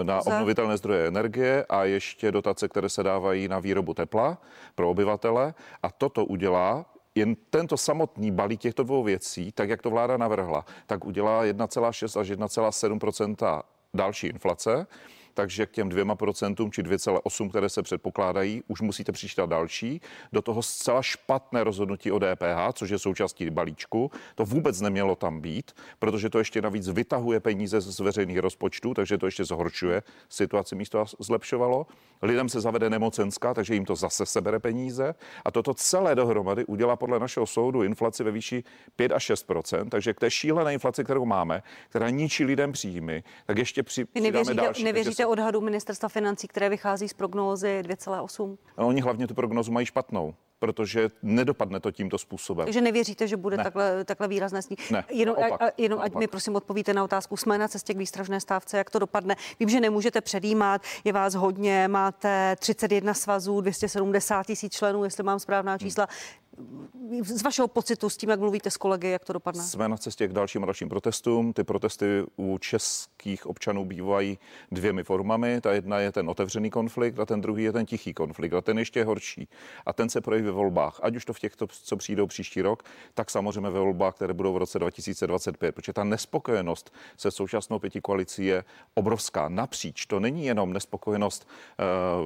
eh, 0.00 0.04
na 0.04 0.20
obnovitelné 0.20 0.76
zdroje 0.76 1.06
energie 1.06 1.23
a 1.68 1.84
ještě 1.84 2.32
dotace, 2.32 2.68
které 2.68 2.88
se 2.88 3.02
dávají 3.02 3.48
na 3.48 3.58
výrobu 3.58 3.94
tepla 3.94 4.38
pro 4.74 4.90
obyvatele. 4.90 5.54
A 5.82 5.90
toto 5.90 6.24
udělá 6.24 6.86
jen 7.14 7.36
tento 7.50 7.76
samotný 7.76 8.30
balík 8.30 8.60
těchto 8.60 8.82
dvou 8.82 9.02
věcí, 9.02 9.52
tak 9.52 9.68
jak 9.68 9.82
to 9.82 9.90
vláda 9.90 10.16
navrhla, 10.16 10.64
tak 10.86 11.04
udělá 11.04 11.44
1,6 11.44 12.20
až 12.20 12.30
1,7% 12.30 13.62
další 13.94 14.26
inflace. 14.26 14.86
Takže 15.34 15.66
k 15.66 15.70
těm 15.70 15.88
dvěma 15.88 16.14
procentům 16.14 16.72
či 16.72 16.82
2,8, 16.82 17.48
které 17.50 17.68
se 17.68 17.82
předpokládají, 17.82 18.62
už 18.68 18.80
musíte 18.80 19.12
přičítat 19.12 19.50
další. 19.50 20.00
Do 20.32 20.42
toho 20.42 20.62
zcela 20.62 21.02
špatné 21.02 21.64
rozhodnutí 21.64 22.12
o 22.12 22.18
DPH, 22.18 22.72
což 22.72 22.90
je 22.90 22.98
součástí 22.98 23.50
balíčku. 23.50 24.10
To 24.34 24.44
vůbec 24.44 24.80
nemělo 24.80 25.16
tam 25.16 25.40
být, 25.40 25.72
protože 25.98 26.30
to 26.30 26.38
ještě 26.38 26.62
navíc 26.62 26.88
vytahuje 26.88 27.40
peníze 27.40 27.80
z 27.80 28.00
veřejných 28.00 28.38
rozpočtů, 28.38 28.94
takže 28.94 29.18
to 29.18 29.26
ještě 29.26 29.44
zhoršuje 29.44 30.02
situaci 30.28 30.74
místo 30.74 31.04
zlepšovalo. 31.18 31.86
Lidem 32.22 32.48
se 32.48 32.60
zavede 32.60 32.90
nemocenská, 32.90 33.54
takže 33.54 33.74
jim 33.74 33.84
to 33.84 33.96
zase 33.96 34.26
sebere 34.26 34.58
peníze. 34.58 35.14
A 35.44 35.50
toto 35.50 35.74
celé 35.74 36.14
dohromady 36.14 36.64
udělá 36.64 36.96
podle 36.96 37.18
našeho 37.18 37.46
soudu 37.46 37.82
inflaci 37.82 38.24
ve 38.24 38.30
výši 38.30 38.64
5 38.96 39.12
až 39.12 39.30
6% 39.30 39.88
takže 39.88 40.14
k 40.14 40.20
té 40.20 40.30
šílené 40.30 40.72
inflaci, 40.72 41.04
kterou 41.04 41.24
máme, 41.24 41.62
která 41.88 42.10
ničí 42.10 42.44
lidem 42.44 42.72
příjmy, 42.72 43.22
tak 43.46 43.58
ještě 43.58 43.82
při, 43.82 44.04
Vy 44.04 44.06
přidáme 44.06 44.32
nevěříte, 44.32 44.54
další. 44.54 44.84
Nevěříte 44.84 45.23
se- 45.24 45.30
odhadu 45.30 45.60
ministerstva 45.60 46.08
financí, 46.08 46.48
které 46.48 46.68
vychází 46.68 47.08
z 47.08 47.12
prognózy 47.12 47.82
2,8? 47.86 48.56
No, 48.78 48.86
oni 48.86 49.00
hlavně 49.00 49.26
tu 49.26 49.34
prognozu 49.34 49.72
mají 49.72 49.86
špatnou, 49.86 50.34
protože 50.58 51.08
nedopadne 51.22 51.80
to 51.80 51.90
tímto 51.90 52.18
způsobem. 52.18 52.66
Takže 52.66 52.80
nevěříte, 52.80 53.28
že 53.28 53.36
bude 53.36 53.56
Ne. 53.56 53.64
takhle, 53.64 54.04
takhle 54.04 54.28
výrazné 54.28 54.62
sní. 54.62 54.76
Ne, 54.90 55.04
jenom, 55.10 55.36
naopak, 55.40 55.62
a, 55.62 55.66
a, 55.66 55.70
jenom 55.78 56.00
ať 56.00 56.14
mi 56.14 56.26
prosím 56.26 56.56
odpovíte 56.56 56.94
na 56.94 57.04
otázku. 57.04 57.36
Jsme 57.36 57.58
na 57.58 57.68
cestě 57.68 57.94
k 57.94 57.96
výstražné 57.98 58.40
stávce, 58.40 58.78
jak 58.78 58.90
to 58.90 58.98
dopadne. 58.98 59.36
Vím, 59.60 59.68
že 59.68 59.80
nemůžete 59.80 60.20
předjímat, 60.20 60.82
je 61.04 61.12
vás 61.12 61.34
hodně, 61.34 61.88
máte 61.88 62.56
31 62.58 63.14
svazů, 63.14 63.60
270 63.60 64.46
tisíc 64.46 64.72
členů, 64.72 65.04
jestli 65.04 65.22
mám 65.22 65.38
správná 65.38 65.78
čísla. 65.78 66.08
Z 67.22 67.42
vašeho 67.42 67.68
pocitu 67.68 68.10
s 68.10 68.16
tím, 68.16 68.30
jak 68.30 68.40
mluvíte 68.40 68.70
s 68.70 68.76
kolegy, 68.76 69.08
jak 69.08 69.24
to 69.24 69.32
dopadne? 69.32 69.62
Jsme 69.62 69.88
na 69.88 69.96
cestě 69.96 70.28
k 70.28 70.32
dalším 70.32 70.62
a 70.62 70.66
dalším 70.66 70.88
protestům. 70.88 71.52
Ty 71.52 71.64
protesty 71.64 72.06
u 72.36 72.58
českých 72.58 73.46
občanů 73.46 73.84
bývají 73.84 74.38
dvěmi 74.72 75.04
formami. 75.04 75.60
Ta 75.60 75.72
jedna 75.72 75.98
je 75.98 76.12
ten 76.12 76.30
otevřený 76.30 76.70
konflikt 76.70 77.18
a 77.18 77.26
ten 77.26 77.40
druhý 77.40 77.64
je 77.64 77.72
ten 77.72 77.86
tichý 77.86 78.14
konflikt. 78.14 78.52
A 78.52 78.60
ten 78.60 78.78
ještě 78.78 79.00
je 79.00 79.04
horší. 79.04 79.48
A 79.86 79.92
ten 79.92 80.08
se 80.08 80.20
projeví 80.20 80.46
ve 80.46 80.52
volbách. 80.52 81.00
Ať 81.02 81.16
už 81.16 81.24
to 81.24 81.32
v 81.32 81.40
těchto, 81.40 81.66
co 81.66 81.96
přijdou 81.96 82.26
příští 82.26 82.62
rok, 82.62 82.82
tak 83.14 83.30
samozřejmě 83.30 83.70
ve 83.70 83.80
volbách, 83.80 84.14
které 84.14 84.34
budou 84.34 84.52
v 84.52 84.56
roce 84.56 84.78
2025. 84.78 85.74
Protože 85.74 85.92
ta 85.92 86.04
nespokojenost 86.04 86.92
se 87.16 87.30
současnou 87.30 87.78
pěti 87.78 88.00
koalicí 88.00 88.44
je 88.44 88.64
obrovská. 88.94 89.48
Napříč 89.48 90.06
to 90.06 90.20
není 90.20 90.46
jenom 90.46 90.72
nespokojenost 90.72 91.48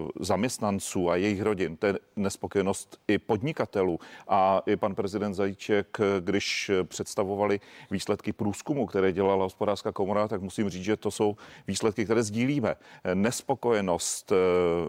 uh, 0.03 0.09
zaměstnanců 0.20 1.11
a 1.11 1.16
jejich 1.16 1.43
rodin, 1.43 1.76
to 1.76 1.87
je 1.87 1.95
nespokojenost 2.16 2.99
i 3.09 3.18
podnikatelů 3.18 3.99
A 4.29 4.62
i 4.66 4.77
pan 4.77 4.95
prezident 4.95 5.35
Zajíček, 5.35 5.99
když 6.21 6.71
představovali 6.85 7.61
výsledky 7.91 8.33
průzkumu, 8.33 8.87
které 8.87 9.12
dělala 9.12 9.45
hospodářská 9.45 9.93
komora, 9.93 10.29
tak 10.29 10.43
musím 10.43 10.71
říct, 10.71 10.85
že 10.85 10.97
to 10.97 11.11
jsou 11.11 11.37
výsledky, 11.66 12.05
které 12.05 12.23
sdílíme. 12.23 12.75
Nespokojenost, 13.14 14.33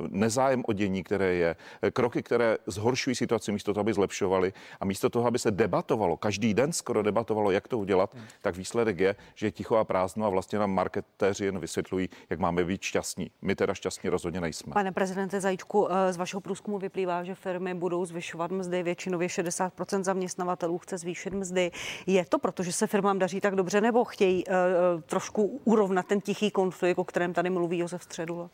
nezájem 0.07 0.63
o 0.67 0.73
dění, 0.73 1.03
které 1.03 1.33
je, 1.33 1.55
kroky, 1.93 2.23
které 2.23 2.57
zhoršují 2.65 3.15
situaci 3.15 3.51
místo 3.51 3.73
toho, 3.73 3.81
aby 3.81 3.93
zlepšovali 3.93 4.53
a 4.79 4.85
místo 4.85 5.09
toho, 5.09 5.27
aby 5.27 5.39
se 5.39 5.51
debatovalo, 5.51 6.17
každý 6.17 6.53
den 6.53 6.71
skoro 6.71 7.03
debatovalo, 7.03 7.51
jak 7.51 7.67
to 7.67 7.77
udělat, 7.77 8.15
tak 8.41 8.55
výsledek 8.57 8.99
je, 8.99 9.15
že 9.35 9.47
je 9.47 9.51
ticho 9.51 9.75
a 9.75 9.83
prázdno 9.83 10.25
a 10.25 10.29
vlastně 10.29 10.59
nám 10.59 10.71
marketéři 10.71 11.45
jen 11.45 11.59
vysvětlují, 11.59 12.09
jak 12.29 12.39
máme 12.39 12.63
být 12.63 12.81
šťastní. 12.81 13.31
My 13.41 13.55
teda 13.55 13.73
šťastní 13.73 14.09
rozhodně 14.09 14.41
nejsme. 14.41 14.73
Pane 14.73 14.91
prezidente 14.91 15.41
Zajíčku, 15.41 15.87
z 16.11 16.17
vašeho 16.17 16.41
průzkumu 16.41 16.77
vyplývá, 16.77 17.23
že 17.23 17.35
firmy 17.35 17.73
budou 17.73 18.05
zvyšovat 18.05 18.51
mzdy, 18.51 18.83
většinově 19.19 19.29
60% 19.29 20.03
zaměstnavatelů 20.03 20.77
chce 20.77 20.97
zvýšit 20.97 21.33
mzdy. 21.33 21.71
Je 22.07 22.25
to 22.25 22.39
proto, 22.39 22.63
že 22.63 22.73
se 22.73 22.87
firmám 22.87 23.19
daří 23.19 23.41
tak 23.41 23.55
dobře, 23.55 23.81
nebo 23.81 24.05
chtějí 24.05 24.45
uh, 24.45 24.53
trošku 25.01 25.61
urovnat 25.63 26.05
ten 26.07 26.21
tichý 26.21 26.51
konflikt, 26.51 26.99
o 26.99 27.03
kterém 27.03 27.33
tady 27.33 27.49
mluví 27.49 27.77
Josef 27.77 28.03
Středula? 28.03 28.49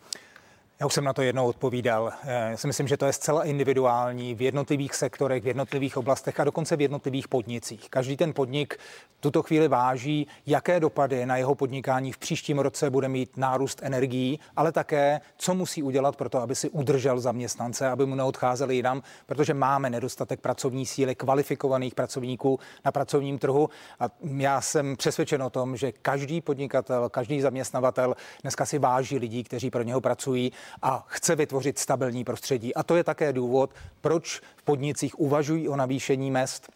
Já 0.80 0.86
už 0.86 0.94
jsem 0.94 1.04
na 1.04 1.14
to 1.14 1.22
jednou 1.22 1.48
odpovídal. 1.48 2.14
Eh, 2.24 2.48
já 2.52 2.58
si 2.58 2.68
myslím, 2.68 2.88
že 2.88 2.98
to 2.98 3.06
je 3.06 3.14
zcela 3.14 3.44
individuální 3.44 4.36
v 4.36 4.42
jednotlivých 4.42 4.96
sektorech, 4.96 5.44
v 5.44 5.48
jednotlivých 5.48 5.98
oblastech 5.98 6.40
a 6.40 6.44
dokonce 6.44 6.76
v 6.76 6.82
jednotlivých 6.82 7.28
podnicích. 7.28 7.90
Každý 7.90 8.18
ten 8.18 8.34
podnik 8.34 8.80
tuto 9.20 9.44
chvíli 9.44 9.68
váží, 9.68 10.28
jaké 10.46 10.80
dopady 10.80 11.26
na 11.26 11.38
jeho 11.38 11.56
podnikání 11.56 12.12
v 12.12 12.18
příštím 12.18 12.60
roce 12.60 12.90
bude 12.90 13.08
mít 13.08 13.38
nárůst 13.38 13.80
energií, 13.84 14.40
ale 14.56 14.72
také, 14.72 15.22
co 15.38 15.54
musí 15.54 15.84
udělat 15.84 16.16
pro 16.16 16.30
to, 16.30 16.40
aby 16.40 16.56
si 16.56 16.70
udržel 16.70 17.20
zaměstnance, 17.20 17.90
aby 17.90 18.06
mu 18.06 18.16
neodcházeli 18.16 18.76
jinam, 18.76 19.02
protože 19.26 19.54
máme 19.54 19.90
nedostatek 19.90 20.40
pracovní 20.40 20.86
síly, 20.86 21.16
kvalifikovaných 21.16 21.96
pracovníků 21.96 22.60
na 22.86 22.92
pracovním 22.92 23.40
trhu. 23.40 23.70
A 24.00 24.06
já 24.38 24.62
jsem 24.62 24.96
přesvědčen 24.96 25.44
o 25.44 25.50
tom, 25.50 25.78
že 25.78 25.92
každý 25.92 26.42
podnikatel, 26.42 27.10
každý 27.10 27.42
zaměstnavatel 27.42 28.16
dneska 28.42 28.66
si 28.66 28.80
váží 28.80 29.18
lidí, 29.18 29.44
kteří 29.44 29.70
pro 29.70 29.84
něho 29.84 30.02
pracují 30.02 30.52
a 30.82 31.06
chce 31.08 31.36
vytvořit 31.36 31.80
stabilní 31.80 32.24
prostředí. 32.24 32.76
A 32.76 32.84
to 32.84 32.96
je 32.96 33.04
také 33.04 33.34
důvod, 33.34 33.74
proč 34.02 34.42
v 34.56 34.64
podnicích 34.64 35.20
uvažují 35.20 35.70
o 35.70 35.76
navýšení 35.76 36.32
mest 36.32 36.72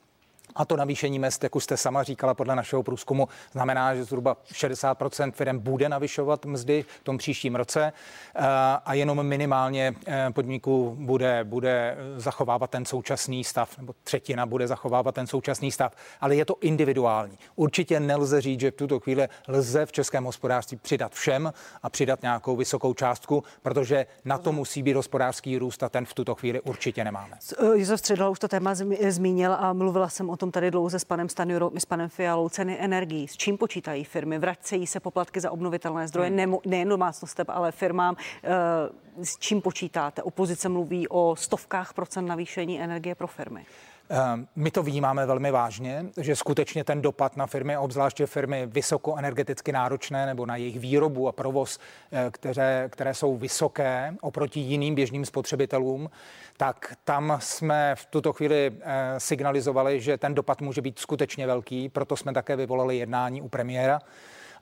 a 0.55 0.65
to 0.65 0.77
navýšení 0.77 1.19
mest, 1.19 1.43
jak 1.43 1.55
už 1.55 1.63
jste 1.63 1.77
sama 1.77 2.03
říkala, 2.03 2.33
podle 2.33 2.55
našeho 2.55 2.83
průzkumu, 2.83 3.27
znamená, 3.51 3.95
že 3.95 4.03
zhruba 4.03 4.37
60% 4.53 5.31
firm 5.31 5.59
bude 5.59 5.89
navyšovat 5.89 6.45
mzdy 6.45 6.85
v 6.99 7.03
tom 7.03 7.17
příštím 7.17 7.55
roce 7.55 7.93
eh, 8.35 8.41
a 8.85 8.93
jenom 8.93 9.23
minimálně 9.23 9.95
eh, 10.07 10.27
podniků 10.33 10.95
bude, 10.99 11.43
bude 11.43 11.97
zachovávat 12.17 12.69
ten 12.69 12.85
současný 12.85 13.43
stav, 13.43 13.77
nebo 13.77 13.93
třetina 14.03 14.45
bude 14.45 14.67
zachovávat 14.67 15.15
ten 15.15 15.27
současný 15.27 15.71
stav, 15.71 15.93
ale 16.21 16.35
je 16.35 16.45
to 16.45 16.55
individuální. 16.61 17.37
Určitě 17.55 17.99
nelze 17.99 18.41
říct, 18.41 18.59
že 18.59 18.71
v 18.71 18.75
tuto 18.75 18.99
chvíli 18.99 19.27
lze 19.47 19.85
v 19.85 19.91
českém 19.91 20.23
hospodářství 20.23 20.77
přidat 20.77 21.13
všem 21.13 21.53
a 21.83 21.89
přidat 21.89 22.21
nějakou 22.21 22.55
vysokou 22.55 22.93
částku, 22.93 23.43
protože 23.61 24.05
na 24.25 24.37
to 24.37 24.51
musí 24.51 24.83
být 24.83 24.93
hospodářský 24.93 25.57
růst 25.57 25.83
a 25.83 25.89
ten 25.89 26.05
v 26.05 26.13
tuto 26.13 26.35
chvíli 26.35 26.61
určitě 26.61 27.03
nemáme. 27.03 27.37
Josef 27.75 27.99
Středla 27.99 28.29
už 28.29 28.39
to 28.39 28.47
téma 28.47 28.75
zmínil 29.09 29.53
a 29.53 29.73
mluvila 29.73 30.09
jsem 30.09 30.29
o 30.29 30.37
tom 30.39 30.51
tady 30.51 30.71
dlouze 30.71 30.99
s 30.99 31.03
panem 31.03 31.29
Stanjurou 31.29 31.71
i 31.73 31.79
s 31.79 31.85
panem 31.85 32.09
Fialou 32.09 32.49
ceny 32.49 32.77
energií. 32.79 33.27
S 33.27 33.37
čím 33.37 33.57
počítají 33.57 34.03
firmy? 34.03 34.39
Vracejí 34.39 34.87
se 34.87 34.99
poplatky 34.99 35.39
za 35.39 35.51
obnovitelné 35.51 36.07
zdroje, 36.07 36.29
hmm. 36.29 36.57
nejen 36.65 36.89
domácnostem, 36.89 37.45
ale 37.49 37.71
firmám. 37.71 38.15
Eh, 38.43 39.25
s 39.25 39.37
čím 39.37 39.61
počítáte? 39.61 40.23
Opozice 40.23 40.69
mluví 40.69 41.07
o 41.07 41.35
stovkách 41.35 41.93
procent 41.93 42.25
navýšení 42.25 42.81
energie 42.81 43.15
pro 43.15 43.27
firmy. 43.27 43.65
Ehm, 44.11 44.47
my 44.55 44.71
to 44.71 44.83
vnímáme 44.83 45.25
velmi 45.25 45.51
vážně, 45.51 46.05
že 46.17 46.35
skutečně 46.35 46.83
ten 46.83 47.01
dopad 47.01 47.37
na 47.37 47.47
firmy, 47.47 47.77
obzvláště 47.77 48.25
firmy 48.25 48.65
vysokoenergeticky 48.65 49.71
náročné 49.71 50.25
nebo 50.25 50.45
na 50.45 50.55
jejich 50.55 50.79
výrobu 50.79 51.27
a 51.27 51.31
provoz, 51.31 51.79
eh, 52.11 52.31
které, 52.31 52.89
které 52.91 53.13
jsou 53.13 53.37
vysoké 53.37 54.15
oproti 54.21 54.59
jiným 54.59 54.95
běžným 54.95 55.25
spotřebitelům, 55.25 56.09
tak 56.57 56.93
tam 57.03 57.37
jsme 57.41 57.95
v 57.95 58.05
tuto 58.05 58.33
chvíli 58.33 58.71
eh, 58.81 59.19
signalizovali, 59.19 60.01
že 60.01 60.17
ten 60.17 60.35
dopad 60.35 60.61
může 60.61 60.81
být 60.81 60.99
skutečně 60.99 61.47
velký, 61.47 61.89
proto 61.89 62.15
jsme 62.15 62.33
také 62.33 62.55
vyvolali 62.55 62.97
jednání 62.97 63.41
u 63.41 63.49
premiéra 63.49 63.99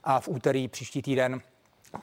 a 0.04 0.20
v 0.20 0.28
úterý 0.28 0.68
příští 0.68 1.02
týden 1.02 1.40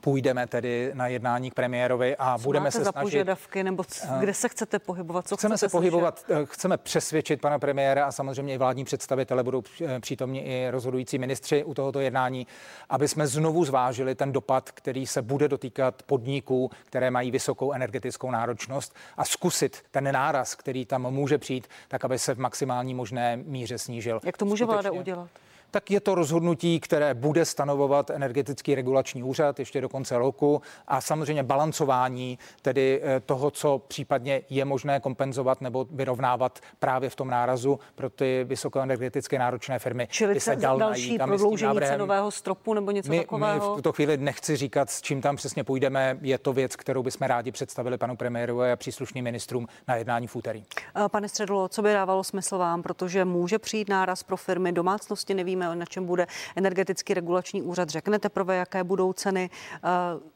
Půjdeme 0.02 0.48
tedy 0.48 0.92
na 0.94 1.08
jednání 1.08 1.52
k 1.52 1.54
premiérovi 1.54 2.16
a 2.20 2.38
co 2.38 2.44
budeme 2.44 2.72
se 2.72 2.84
za 2.84 2.92
snažit. 2.92 3.06
požadavky, 3.06 3.64
nebo 3.64 3.84
c- 3.84 4.08
kde 4.20 4.34
se 4.34 4.50
chcete 4.50 4.80
pohybovat? 4.80 5.28
Co 5.28 5.38
chceme 5.38 5.58
se 5.58 5.70
pohybovat, 5.70 6.20
slyšet? 6.20 6.42
Eh, 6.42 6.46
chceme 6.46 6.78
přesvědčit 6.78 7.42
pana 7.42 7.60
premiéra 7.60 8.06
a 8.06 8.12
samozřejmě 8.12 8.54
i 8.54 8.58
vládní 8.58 8.86
představitele 8.86 9.44
budou 9.44 9.64
eh, 9.86 10.00
přítomni 10.00 10.40
i 10.40 10.68
rozhodující 10.70 11.18
ministři 11.18 11.64
u 11.64 11.74
tohoto 11.74 12.00
jednání, 12.00 12.48
aby 12.90 13.08
jsme 13.08 13.28
znovu 13.28 13.66
zvážili 13.66 14.16
ten 14.16 14.32
dopad, 14.32 14.72
který 14.72 15.08
se 15.08 15.22
bude 15.22 15.48
dotýkat 15.48 16.04
podniků, 16.04 16.72
které 16.86 17.12
mají 17.12 17.32
vysokou 17.32 17.72
energetickou 17.74 18.32
náročnost 18.32 18.96
a 19.18 19.26
zkusit 19.26 19.84
ten 19.92 20.12
náraz, 20.14 20.56
který 20.56 20.86
tam 20.86 21.12
může 21.12 21.38
přijít, 21.38 21.68
tak 21.88 22.06
aby 22.06 22.20
se 22.20 22.36
v 22.36 22.40
maximální 22.40 22.94
možné 22.94 23.38
míře 23.38 23.78
snížil. 23.78 24.20
Jak 24.24 24.38
to 24.38 24.46
může 24.46 24.64
Skutečně. 24.64 24.90
vláda 24.90 25.00
udělat? 25.02 25.30
Tak 25.76 25.92
je 25.92 26.00
to 26.00 26.16
rozhodnutí, 26.16 26.80
které 26.80 27.14
bude 27.14 27.46
stanovovat 27.46 28.10
energetický 28.10 28.76
regulační 28.76 29.24
úřad 29.24 29.60
ještě 29.60 29.82
do 29.82 29.90
konce 29.90 30.18
roku 30.18 30.62
a 30.88 31.02
samozřejmě 31.02 31.44
balancování 31.44 32.40
tedy 32.62 33.02
eh, 33.04 33.20
toho, 33.20 33.52
co 33.52 33.82
případně 33.88 34.42
je 34.50 34.66
možné 34.66 35.00
kompenzovat 35.00 35.62
nebo 35.62 35.88
vyrovnávat 35.92 36.60
právě 36.80 37.10
v 37.10 37.16
tom 37.16 37.28
nárazu 37.28 37.80
pro 37.96 38.10
ty 38.10 38.44
vysokoenergeticky 38.44 39.40
náročné 39.40 39.80
firmy. 39.80 40.08
Čili 40.12 40.40
se 40.40 40.56
dal 40.56 40.78
další 40.78 41.18
prodloužení 41.18 41.80
cenového 41.80 42.32
stropu 42.32 42.74
nebo 42.74 42.92
něco 42.92 43.12
my, 43.12 43.20
takového? 43.20 43.54
My 43.54 43.60
v 43.60 43.76
tuto 43.76 43.92
chvíli 43.92 44.18
nechci 44.18 44.56
říkat, 44.56 44.90
s 44.90 45.02
čím 45.02 45.22
tam 45.22 45.36
přesně 45.36 45.64
půjdeme. 45.64 46.18
Je 46.22 46.38
to 46.38 46.54
věc, 46.54 46.76
kterou 46.76 47.04
bychom 47.04 47.28
rádi 47.28 47.52
představili 47.52 47.98
panu 47.98 48.16
premiéru 48.16 48.62
a 48.62 48.76
příslušným 48.76 49.24
ministrům 49.24 49.68
na 49.88 49.96
jednání 49.96 50.28
v 50.28 50.36
úterý. 50.36 50.64
Eh, 50.96 51.10
pane 51.10 51.30
Středlo, 51.30 51.68
co 51.68 51.82
by 51.82 51.94
dávalo 51.94 52.24
smysl 52.24 52.58
vám, 52.58 52.84
protože 52.84 53.26
může 53.26 53.60
přijít 53.60 53.90
náraz 53.90 54.24
pro 54.24 54.38
firmy, 54.38 54.72
domácnosti 54.72 55.34
nevíme, 55.34 55.65
na 55.74 55.86
čem 55.86 56.06
bude 56.06 56.28
energetický 56.56 57.14
regulační 57.14 57.62
úřad. 57.62 57.90
Řeknete 57.90 58.30
prvé, 58.30 58.56
jaké 58.56 58.84
budou 58.84 59.14
ceny. 59.14 59.50
Eh, 59.76 59.80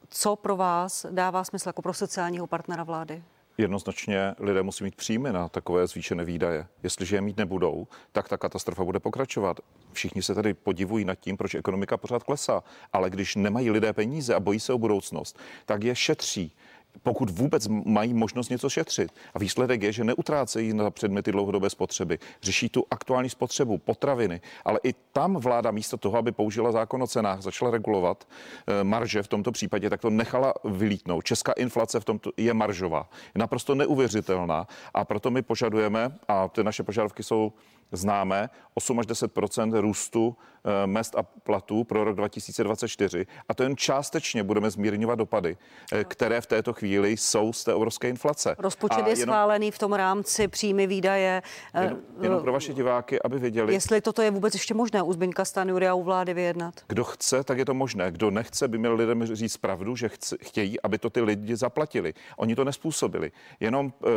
co 0.10 0.36
pro 0.36 0.56
vás 0.56 1.06
dává 1.12 1.44
smysl 1.44 1.70
jako 1.70 1.82
pro 1.82 1.94
sociálního 1.94 2.48
partnera 2.48 2.84
vlády? 2.84 3.24
Jednoznačně 3.60 4.36
lidé 4.40 4.64
musí 4.64 4.84
mít 4.84 4.96
příjmy 4.96 5.34
na 5.34 5.50
takové 5.50 5.88
zvýšené 5.88 6.26
výdaje. 6.26 6.68
Jestliže 6.84 7.16
je 7.16 7.22
mít 7.22 7.38
nebudou, 7.38 7.88
tak 8.12 8.30
ta 8.30 8.38
katastrofa 8.38 8.84
bude 8.84 9.00
pokračovat. 9.00 9.60
Všichni 9.92 10.24
se 10.24 10.36
tady 10.36 10.54
podivují 10.54 11.06
nad 11.06 11.16
tím, 11.16 11.38
proč 11.38 11.56
ekonomika 11.56 11.98
pořád 11.98 12.24
klesá. 12.24 12.64
Ale 12.94 13.10
když 13.10 13.36
nemají 13.36 13.72
lidé 13.72 13.94
peníze 13.94 14.36
a 14.36 14.40
bojí 14.40 14.60
se 14.60 14.74
o 14.74 14.78
budoucnost, 14.78 15.40
tak 15.66 15.84
je 15.84 15.96
šetří 15.96 16.56
pokud 17.04 17.30
vůbec 17.30 17.68
mají 17.68 18.14
možnost 18.14 18.50
něco 18.50 18.70
šetřit. 18.70 19.12
A 19.34 19.40
výsledek 19.40 19.84
je, 19.84 19.92
že 19.92 20.04
neutrácejí 20.04 20.74
na 20.74 20.92
předměty 20.92 21.32
dlouhodobé 21.32 21.70
spotřeby, 21.70 22.20
řeší 22.42 22.70
tu 22.70 22.86
aktuální 22.92 23.30
spotřebu, 23.30 23.78
potraviny, 23.78 24.42
ale 24.66 24.80
i 24.84 24.94
tam 25.14 25.36
vláda 25.36 25.72
místo 25.72 25.98
toho, 25.98 26.18
aby 26.18 26.32
použila 26.32 26.72
zákon 26.72 27.04
o 27.04 27.08
cenách, 27.08 27.42
začala 27.42 27.72
regulovat 27.72 28.28
e, 28.68 28.84
marže 28.84 29.24
v 29.24 29.28
tomto 29.28 29.52
případě, 29.52 29.90
tak 29.90 30.02
to 30.02 30.10
nechala 30.10 30.54
vylítnout. 30.64 31.22
Česká 31.22 31.52
inflace 31.52 32.00
v 32.00 32.06
tomto 32.06 32.32
je 32.38 32.54
maržová, 32.54 33.10
je 33.36 33.40
naprosto 33.40 33.76
neuvěřitelná 33.76 34.68
a 34.94 35.06
proto 35.06 35.32
my 35.32 35.42
požadujeme, 35.42 36.18
a 36.28 36.48
ty 36.48 36.64
naše 36.64 36.84
požadavky 36.84 37.24
jsou 37.24 37.54
známe 37.92 38.50
8 38.74 39.00
až 39.00 39.06
10% 39.06 39.80
růstu 39.82 40.38
eh, 40.66 40.88
mest 40.88 41.16
a 41.16 41.24
platů 41.24 41.84
pro 41.84 42.04
rok 42.04 42.16
2024 42.16 43.26
a 43.50 43.54
to 43.54 43.64
jen 43.64 43.78
částečně 43.78 44.44
budeme 44.44 44.72
zmírňovat 44.72 45.20
dopady, 45.20 45.58
eh, 45.92 46.04
které 46.04 46.42
v 46.42 46.46
této 46.46 46.74
chvíli 46.74 47.18
jsou 47.18 47.54
z 47.54 47.64
té 47.64 47.74
obrovské 47.74 48.10
inflace. 48.10 48.56
Rozpočet 48.60 49.04
a 49.04 49.08
je 49.08 49.12
jenom, 49.12 49.24
schválený 49.24 49.72
v 49.72 49.80
tom 49.80 49.94
rámci 49.94 50.48
příjmy 50.48 50.88
výdaje. 50.88 51.42
Eh, 51.74 51.84
jenom, 51.84 52.00
jenom 52.22 52.42
pro 52.42 52.54
vaše 52.54 52.74
diváky, 52.74 53.22
aby 53.22 53.40
věděli. 53.40 53.74
Jestli 53.74 54.02
toto 54.02 54.22
je 54.22 54.32
vůbec 54.32 54.54
ještě 54.54 54.74
možné 54.74 55.02
u 55.02 55.14
Zbyňka 55.14 55.46
Stanjury 55.46 55.88
a 55.88 55.94
u 55.94 56.04
vlády 56.04 56.34
vyjednat. 56.34 56.74
Kdo 56.88 57.04
chce, 57.04 57.44
tak 57.44 57.58
je 57.58 57.66
to 57.66 57.74
možné. 57.74 58.12
Kdo 58.12 58.32
nechce, 58.32 58.68
by 58.68 58.78
měl 58.78 58.96
lidem 58.96 59.26
říct 59.26 59.58
pravdu, 59.58 59.96
že 59.96 60.10
chce, 60.10 60.38
chtějí, 60.42 60.82
aby 60.82 60.98
to 60.98 61.10
ty 61.10 61.22
lidi 61.22 61.56
zaplatili. 61.56 62.14
Oni 62.38 62.56
to 62.56 62.64
nespůsobili. 62.64 63.32
Jenom 63.60 63.86
uh, 63.86 64.12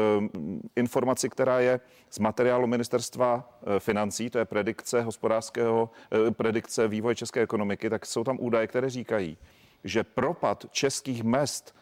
informaci, 0.77 1.29
která 1.29 1.61
je 1.61 1.81
z 2.11 2.19
materiálu 2.19 2.67
ministerstva 2.67 3.61
financí, 3.79 4.31
to 4.31 4.39
je 4.39 4.45
predikce 4.45 5.03
hospodářského, 5.03 5.91
eh, 6.29 6.31
predikce 6.31 6.89
vývoje 6.89 7.15
české 7.15 7.41
ekonomiky, 7.41 7.91
tak 7.91 8.07
jsou 8.07 8.25
tam 8.25 8.37
údaje, 8.41 8.67
které 8.67 8.91
říkají, 8.91 9.39
že 9.85 10.05
propad 10.05 10.67
českých 10.71 11.23
mest 11.23 11.77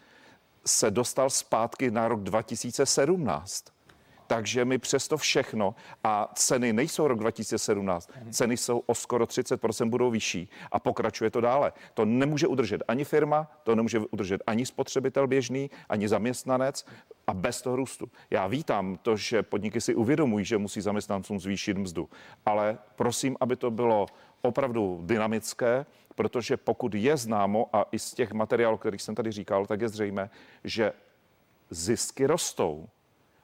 se 0.65 0.91
dostal 0.91 1.29
zpátky 1.29 1.91
na 1.91 2.07
rok 2.07 2.23
2017. 2.23 3.65
Takže 4.27 4.65
my 4.65 4.77
přesto 4.77 5.17
všechno 5.17 5.75
a 6.03 6.31
ceny 6.35 6.73
nejsou 6.73 7.07
rok 7.07 7.19
2017, 7.19 8.09
ceny 8.31 8.57
jsou 8.57 8.79
o 8.79 8.95
skoro 8.95 9.25
30% 9.25 9.89
budou 9.89 10.11
vyšší 10.11 10.49
a 10.71 10.79
pokračuje 10.79 11.31
to 11.31 11.41
dále. 11.41 11.73
To 11.93 12.05
nemůže 12.05 12.47
udržet 12.47 12.83
ani 12.87 13.03
firma, 13.03 13.51
to 13.63 13.75
nemůže 13.75 13.99
udržet 13.99 14.41
ani 14.47 14.65
spotřebitel 14.65 15.27
běžný, 15.27 15.69
ani 15.89 16.07
zaměstnanec 16.07 16.85
a 17.31 17.33
bez 17.33 17.61
toho 17.61 17.75
růstu. 17.75 18.11
Já 18.29 18.47
vítám 18.47 18.97
to, 19.01 19.17
že 19.17 19.43
podniky 19.43 19.81
si 19.81 19.95
uvědomují, 19.95 20.45
že 20.45 20.57
musí 20.57 20.81
zaměstnancům 20.81 21.39
zvýšit 21.39 21.77
mzdu, 21.77 22.09
ale 22.45 22.77
prosím, 22.95 23.37
aby 23.39 23.55
to 23.55 23.71
bylo 23.71 24.05
opravdu 24.41 25.01
dynamické, 25.05 25.85
protože 26.15 26.57
pokud 26.57 26.95
je 26.95 27.17
známo 27.17 27.69
a 27.73 27.85
i 27.91 27.99
z 27.99 28.13
těch 28.13 28.31
materiálů, 28.31 28.77
kterých 28.77 29.01
jsem 29.01 29.15
tady 29.15 29.31
říkal, 29.31 29.65
tak 29.65 29.81
je 29.81 29.89
zřejmé, 29.89 30.29
že 30.63 30.93
zisky 31.69 32.27
rostou 32.27 32.89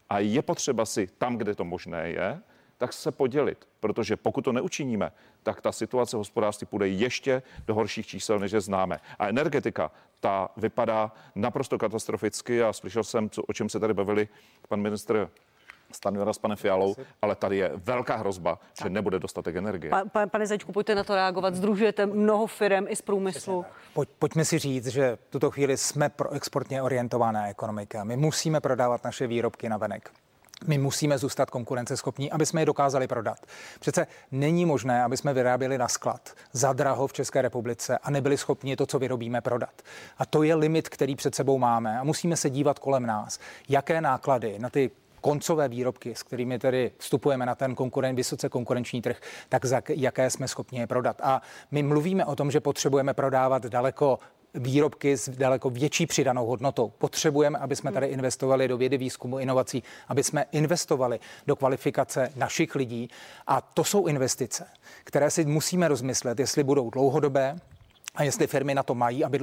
a 0.10 0.20
je 0.20 0.42
potřeba 0.42 0.86
si 0.86 1.08
tam, 1.18 1.38
kde 1.38 1.56
to 1.56 1.66
možné 1.66 2.10
je, 2.10 2.42
tak 2.78 2.94
se 2.94 3.12
podělit, 3.12 3.68
protože 3.80 4.18
pokud 4.18 4.42
to 4.42 4.52
neučiníme, 4.52 5.12
tak 5.44 5.62
ta 5.62 5.72
situace 5.72 6.18
hospodářství 6.18 6.68
půjde 6.68 6.88
ještě 6.88 7.42
do 7.68 7.76
horších 7.76 8.08
čísel, 8.08 8.40
než 8.40 8.52
je 8.52 8.62
známe. 8.62 9.00
A 9.20 9.28
energetika, 9.28 9.92
ta 10.20 10.50
vypadá 10.58 11.12
naprosto 11.36 11.78
katastroficky 11.78 12.64
a 12.64 12.74
slyšel 12.74 13.04
jsem, 13.04 13.30
co, 13.30 13.44
o 13.44 13.54
čem 13.54 13.70
se 13.70 13.80
tady 13.80 13.94
bavili 13.94 14.28
pan 14.70 14.82
ministr 14.82 15.30
Stanjura 15.92 16.34
s 16.34 16.38
panem 16.38 16.58
Fialou, 16.58 16.96
ale 17.22 17.36
tady 17.36 17.58
je 17.58 17.72
velká 17.76 18.16
hrozba, 18.16 18.60
že 18.84 18.90
nebude 18.90 19.20
dostatek 19.20 19.56
energie. 19.56 19.90
Pa, 19.90 20.06
pa, 20.06 20.28
pane 20.28 20.48
Začku, 20.48 20.72
pojďte 20.72 20.96
na 20.96 21.04
to 21.04 21.16
reagovat. 21.16 21.56
Združujete 21.56 22.06
mnoho 22.06 22.48
firm 22.48 22.86
i 22.90 22.96
z 22.96 23.02
průmyslu. 23.02 23.66
Pojď, 23.94 24.10
pojďme 24.20 24.46
si 24.46 24.60
říct, 24.60 24.88
že 24.88 25.16
v 25.16 25.32
tuto 25.32 25.52
chvíli 25.52 25.78
jsme 25.78 26.10
pro 26.10 26.32
exportně 26.32 26.82
orientovaná 26.82 27.48
ekonomika. 27.48 28.04
My 28.04 28.18
musíme 28.18 28.60
prodávat 28.60 29.04
naše 29.04 29.28
výrobky 29.28 29.70
na 29.70 29.78
venek. 29.78 30.12
My 30.66 30.78
musíme 30.78 31.18
zůstat 31.18 31.50
konkurenceschopní, 31.50 32.32
aby 32.32 32.46
jsme 32.46 32.62
je 32.62 32.66
dokázali 32.66 33.08
prodat. 33.08 33.38
Přece 33.80 34.08
není 34.32 34.66
možné, 34.66 35.04
aby 35.04 35.18
jsme 35.18 35.34
vyráběli 35.34 35.78
na 35.78 35.88
sklad 35.88 36.34
za 36.54 36.74
draho 36.74 37.08
v 37.08 37.14
České 37.14 37.42
republice 37.42 37.98
a 37.98 38.12
nebyli 38.12 38.38
schopni 38.38 38.76
to, 38.76 38.86
co 38.86 39.00
vyrobíme, 39.00 39.42
prodat. 39.42 39.82
A 40.18 40.26
to 40.26 40.44
je 40.44 40.56
limit, 40.56 40.90
který 40.90 41.16
před 41.16 41.36
sebou 41.36 41.58
máme 41.58 42.00
a 42.00 42.04
musíme 42.04 42.38
se 42.38 42.50
dívat 42.50 42.80
kolem 42.80 43.06
nás, 43.06 43.40
jaké 43.70 44.02
náklady 44.02 44.60
na 44.60 44.70
ty 44.70 44.92
koncové 45.22 45.68
výrobky, 45.68 46.16
s 46.16 46.24
kterými 46.24 46.60
tedy 46.60 46.92
vstupujeme 46.98 47.46
na 47.46 47.56
ten 47.56 47.76
konkuren, 47.76 48.16
vysoce 48.16 48.50
konkurenční 48.50 49.02
trh, 49.02 49.20
tak 49.50 49.66
za 49.66 49.82
jaké 49.90 50.30
jsme 50.30 50.48
schopni 50.48 50.80
je 50.80 50.88
prodat. 50.88 51.22
A 51.24 51.42
my 51.72 51.84
mluvíme 51.84 52.26
o 52.26 52.36
tom, 52.36 52.52
že 52.52 52.60
potřebujeme 52.60 53.14
prodávat 53.14 53.66
daleko 53.66 54.20
výrobky 54.54 55.18
s 55.18 55.30
daleko 55.30 55.70
větší 55.70 56.06
přidanou 56.06 56.46
hodnotou. 56.46 56.90
Potřebujeme, 56.98 57.60
aby 57.60 57.76
jsme 57.76 57.92
tady 57.92 58.08
investovali 58.08 58.68
do 58.68 58.78
vědy, 58.78 58.98
výzkumu, 58.98 59.40
inovací, 59.40 59.84
aby 60.08 60.24
jsme 60.24 60.46
investovali 60.52 61.20
do 61.48 61.56
kvalifikace 61.56 62.30
našich 62.36 62.76
lidí. 62.76 63.10
A 63.48 63.62
to 63.62 63.84
jsou 63.84 64.06
investice, 64.06 64.66
které 65.04 65.32
si 65.32 65.46
musíme 65.46 65.88
rozmyslet, 65.88 66.40
jestli 66.40 66.64
budou 66.64 66.90
dlouhodobé, 66.90 67.60
a 68.18 68.24
jestli 68.24 68.48
firmy 68.48 68.76
na 68.76 68.84
to 68.84 68.96
mají, 68.96 69.24
aby 69.24 69.40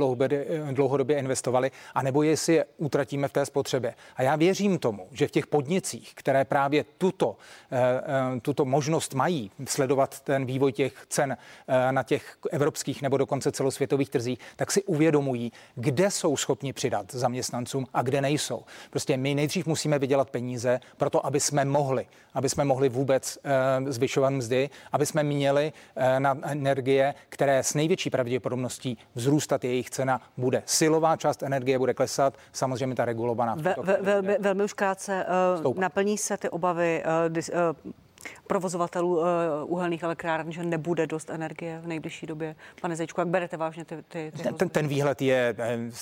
dlouhodobě, 0.72 1.18
investovali, 1.18 1.70
anebo 1.94 2.22
jestli 2.22 2.54
je 2.54 2.64
utratíme 2.76 3.28
v 3.28 3.32
té 3.32 3.46
spotřebě. 3.46 3.94
A 4.16 4.22
já 4.22 4.36
věřím 4.36 4.78
tomu, 4.78 5.08
že 5.12 5.28
v 5.28 5.30
těch 5.30 5.46
podnicích, 5.46 6.12
které 6.14 6.44
právě 6.44 6.84
tuto, 6.98 7.36
eh, 7.70 7.78
eh, 8.36 8.40
tuto 8.40 8.64
možnost 8.64 9.14
mají 9.14 9.50
sledovat 9.66 10.20
ten 10.20 10.46
vývoj 10.46 10.72
těch 10.72 11.06
cen 11.08 11.36
eh, 11.68 11.92
na 11.92 12.02
těch 12.02 12.36
evropských 12.50 13.02
nebo 13.02 13.16
dokonce 13.16 13.52
celosvětových 13.52 14.10
trzích, 14.10 14.38
tak 14.56 14.72
si 14.72 14.82
uvědomují, 14.82 15.52
kde 15.74 16.10
jsou 16.10 16.36
schopni 16.36 16.72
přidat 16.72 17.14
zaměstnancům 17.14 17.86
a 17.94 18.02
kde 18.02 18.20
nejsou. 18.20 18.64
Prostě 18.90 19.16
my 19.16 19.34
nejdřív 19.34 19.66
musíme 19.66 19.98
vydělat 19.98 20.30
peníze 20.30 20.80
pro 20.96 21.10
to, 21.10 21.26
aby 21.26 21.40
jsme 21.40 21.64
mohli, 21.64 22.06
aby 22.34 22.48
jsme 22.48 22.64
mohli 22.64 22.88
vůbec 22.88 23.38
zvyšovat 23.88 24.30
mzdy, 24.30 24.70
aby 24.92 25.06
jsme 25.06 25.22
měli 25.22 25.72
na 26.18 26.38
energie, 26.42 27.14
které 27.28 27.62
s 27.62 27.74
největší 27.74 28.10
pravděpodobností 28.10 28.63
pravděpodobností 28.64 28.98
vzrůstat 29.14 29.64
jejich 29.64 29.90
cena 29.90 30.20
bude. 30.36 30.62
Silová 30.66 31.16
část 31.16 31.42
energie 31.42 31.78
bude 31.78 31.94
klesat, 31.94 32.34
samozřejmě 32.52 32.96
ta 32.96 33.04
regulovaná. 33.04 33.54
Ve, 33.54 33.74
ve, 33.82 33.98
velmi, 34.02 34.36
velmi 34.40 34.64
už 34.64 34.72
krátce, 34.72 35.26
uh, 35.64 35.74
naplní 35.78 36.18
se 36.18 36.36
ty 36.36 36.48
obavy 36.48 37.02
uh, 37.04 37.32
dis, 37.32 37.50
uh, 37.50 37.92
provozovatelů 38.46 39.18
uh, 39.18 39.24
uhelných 39.66 40.02
elektráren, 40.02 40.52
že 40.52 40.62
nebude 40.62 41.06
dost 41.06 41.30
energie 41.30 41.80
v 41.82 41.86
nejbližší 41.86 42.26
době. 42.26 42.56
Pane 42.80 42.96
Zejčku, 42.96 43.20
jak 43.20 43.28
berete 43.28 43.56
vážně 43.56 43.84
ty, 43.84 43.96
ty, 44.08 44.32
ty 44.36 44.52
ten, 44.52 44.68
ten 44.68 44.88
výhled 44.88 45.22
je 45.22 45.54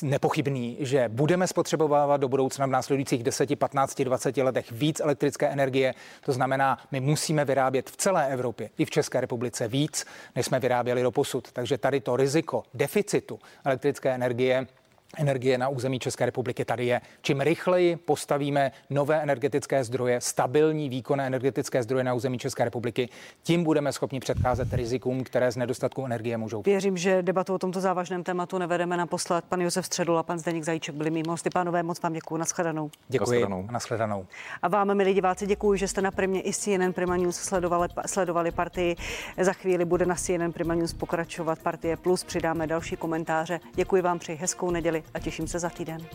nepochybný, 0.02 0.76
že 0.80 1.08
budeme 1.08 1.46
spotřebovávat 1.46 2.20
do 2.20 2.28
budoucna 2.28 2.66
v 2.66 2.70
následujících 2.70 3.22
10, 3.22 3.58
15, 3.58 4.02
20 4.02 4.36
letech 4.36 4.72
víc 4.72 5.00
elektrické 5.00 5.48
energie. 5.48 5.94
To 6.24 6.32
znamená, 6.32 6.78
my 6.90 7.00
musíme 7.00 7.44
vyrábět 7.44 7.90
v 7.90 7.96
celé 7.96 8.28
Evropě 8.28 8.70
i 8.78 8.84
v 8.84 8.90
České 8.90 9.20
republice 9.20 9.68
víc, 9.68 10.06
než 10.36 10.46
jsme 10.46 10.60
vyráběli 10.60 11.02
do 11.02 11.10
posud. 11.10 11.52
Takže 11.52 11.78
tady 11.78 12.00
to 12.00 12.16
riziko 12.16 12.62
deficitu 12.74 13.38
elektrické 13.64 14.14
energie 14.14 14.66
energie 15.18 15.58
na 15.58 15.68
území 15.68 15.98
České 15.98 16.26
republiky 16.26 16.64
tady 16.64 16.86
je. 16.86 17.00
Čím 17.22 17.40
rychleji 17.40 17.96
postavíme 17.96 18.72
nové 18.90 19.22
energetické 19.22 19.84
zdroje, 19.84 20.20
stabilní 20.20 20.88
výkonné 20.88 21.26
energetické 21.26 21.82
zdroje 21.82 22.04
na 22.04 22.14
území 22.14 22.38
České 22.38 22.64
republiky, 22.64 23.08
tím 23.42 23.64
budeme 23.64 23.92
schopni 23.92 24.20
předcházet 24.20 24.72
rizikům, 24.72 25.24
které 25.24 25.52
z 25.52 25.56
nedostatku 25.56 26.06
energie 26.06 26.38
můžou. 26.38 26.62
Věřím, 26.62 26.96
že 26.96 27.22
debatu 27.22 27.54
o 27.54 27.58
tomto 27.58 27.80
závažném 27.80 28.24
tématu 28.24 28.58
nevedeme 28.58 28.96
naposled. 28.96 29.44
Pan 29.48 29.60
Josef 29.60 29.86
Středul 29.86 30.18
a 30.18 30.22
pan 30.22 30.38
Zdeněk 30.38 30.64
Zajíček 30.64 30.94
byli 30.94 31.10
mimo 31.10 31.30
hosty. 31.30 31.50
Pánové, 31.50 31.82
moc 31.82 32.02
vám 32.02 32.12
děkuji. 32.12 32.36
Naschledanou. 32.36 32.90
Děkuji. 33.08 33.40
Naschledanou. 33.40 33.68
Naschledanou. 33.70 34.26
A 34.62 34.68
vám, 34.68 34.94
milí 34.94 35.14
diváci, 35.14 35.46
děkuji, 35.46 35.78
že 35.78 35.88
jste 35.88 36.02
na 36.02 36.10
Primě 36.10 36.40
i 36.40 36.52
CNN 36.52 36.92
Prima 36.92 37.16
News 37.16 37.36
sledovali, 37.36 37.88
sledovali 38.06 38.50
partii. 38.50 38.96
Za 39.40 39.52
chvíli 39.52 39.84
bude 39.84 40.06
na 40.06 40.14
CNN 40.14 40.52
Prima 40.52 40.74
News 40.74 40.92
pokračovat 40.92 41.58
partie 41.58 41.96
Plus. 41.96 42.24
Přidáme 42.24 42.66
další 42.66 42.96
komentáře. 42.96 43.60
Děkuji 43.74 44.02
vám, 44.02 44.18
přeji 44.18 44.38
hezkou 44.38 44.70
neděli 44.70 45.01
a 45.14 45.18
těším 45.18 45.48
se 45.48 45.58
za 45.58 45.68
týden. 45.70 46.06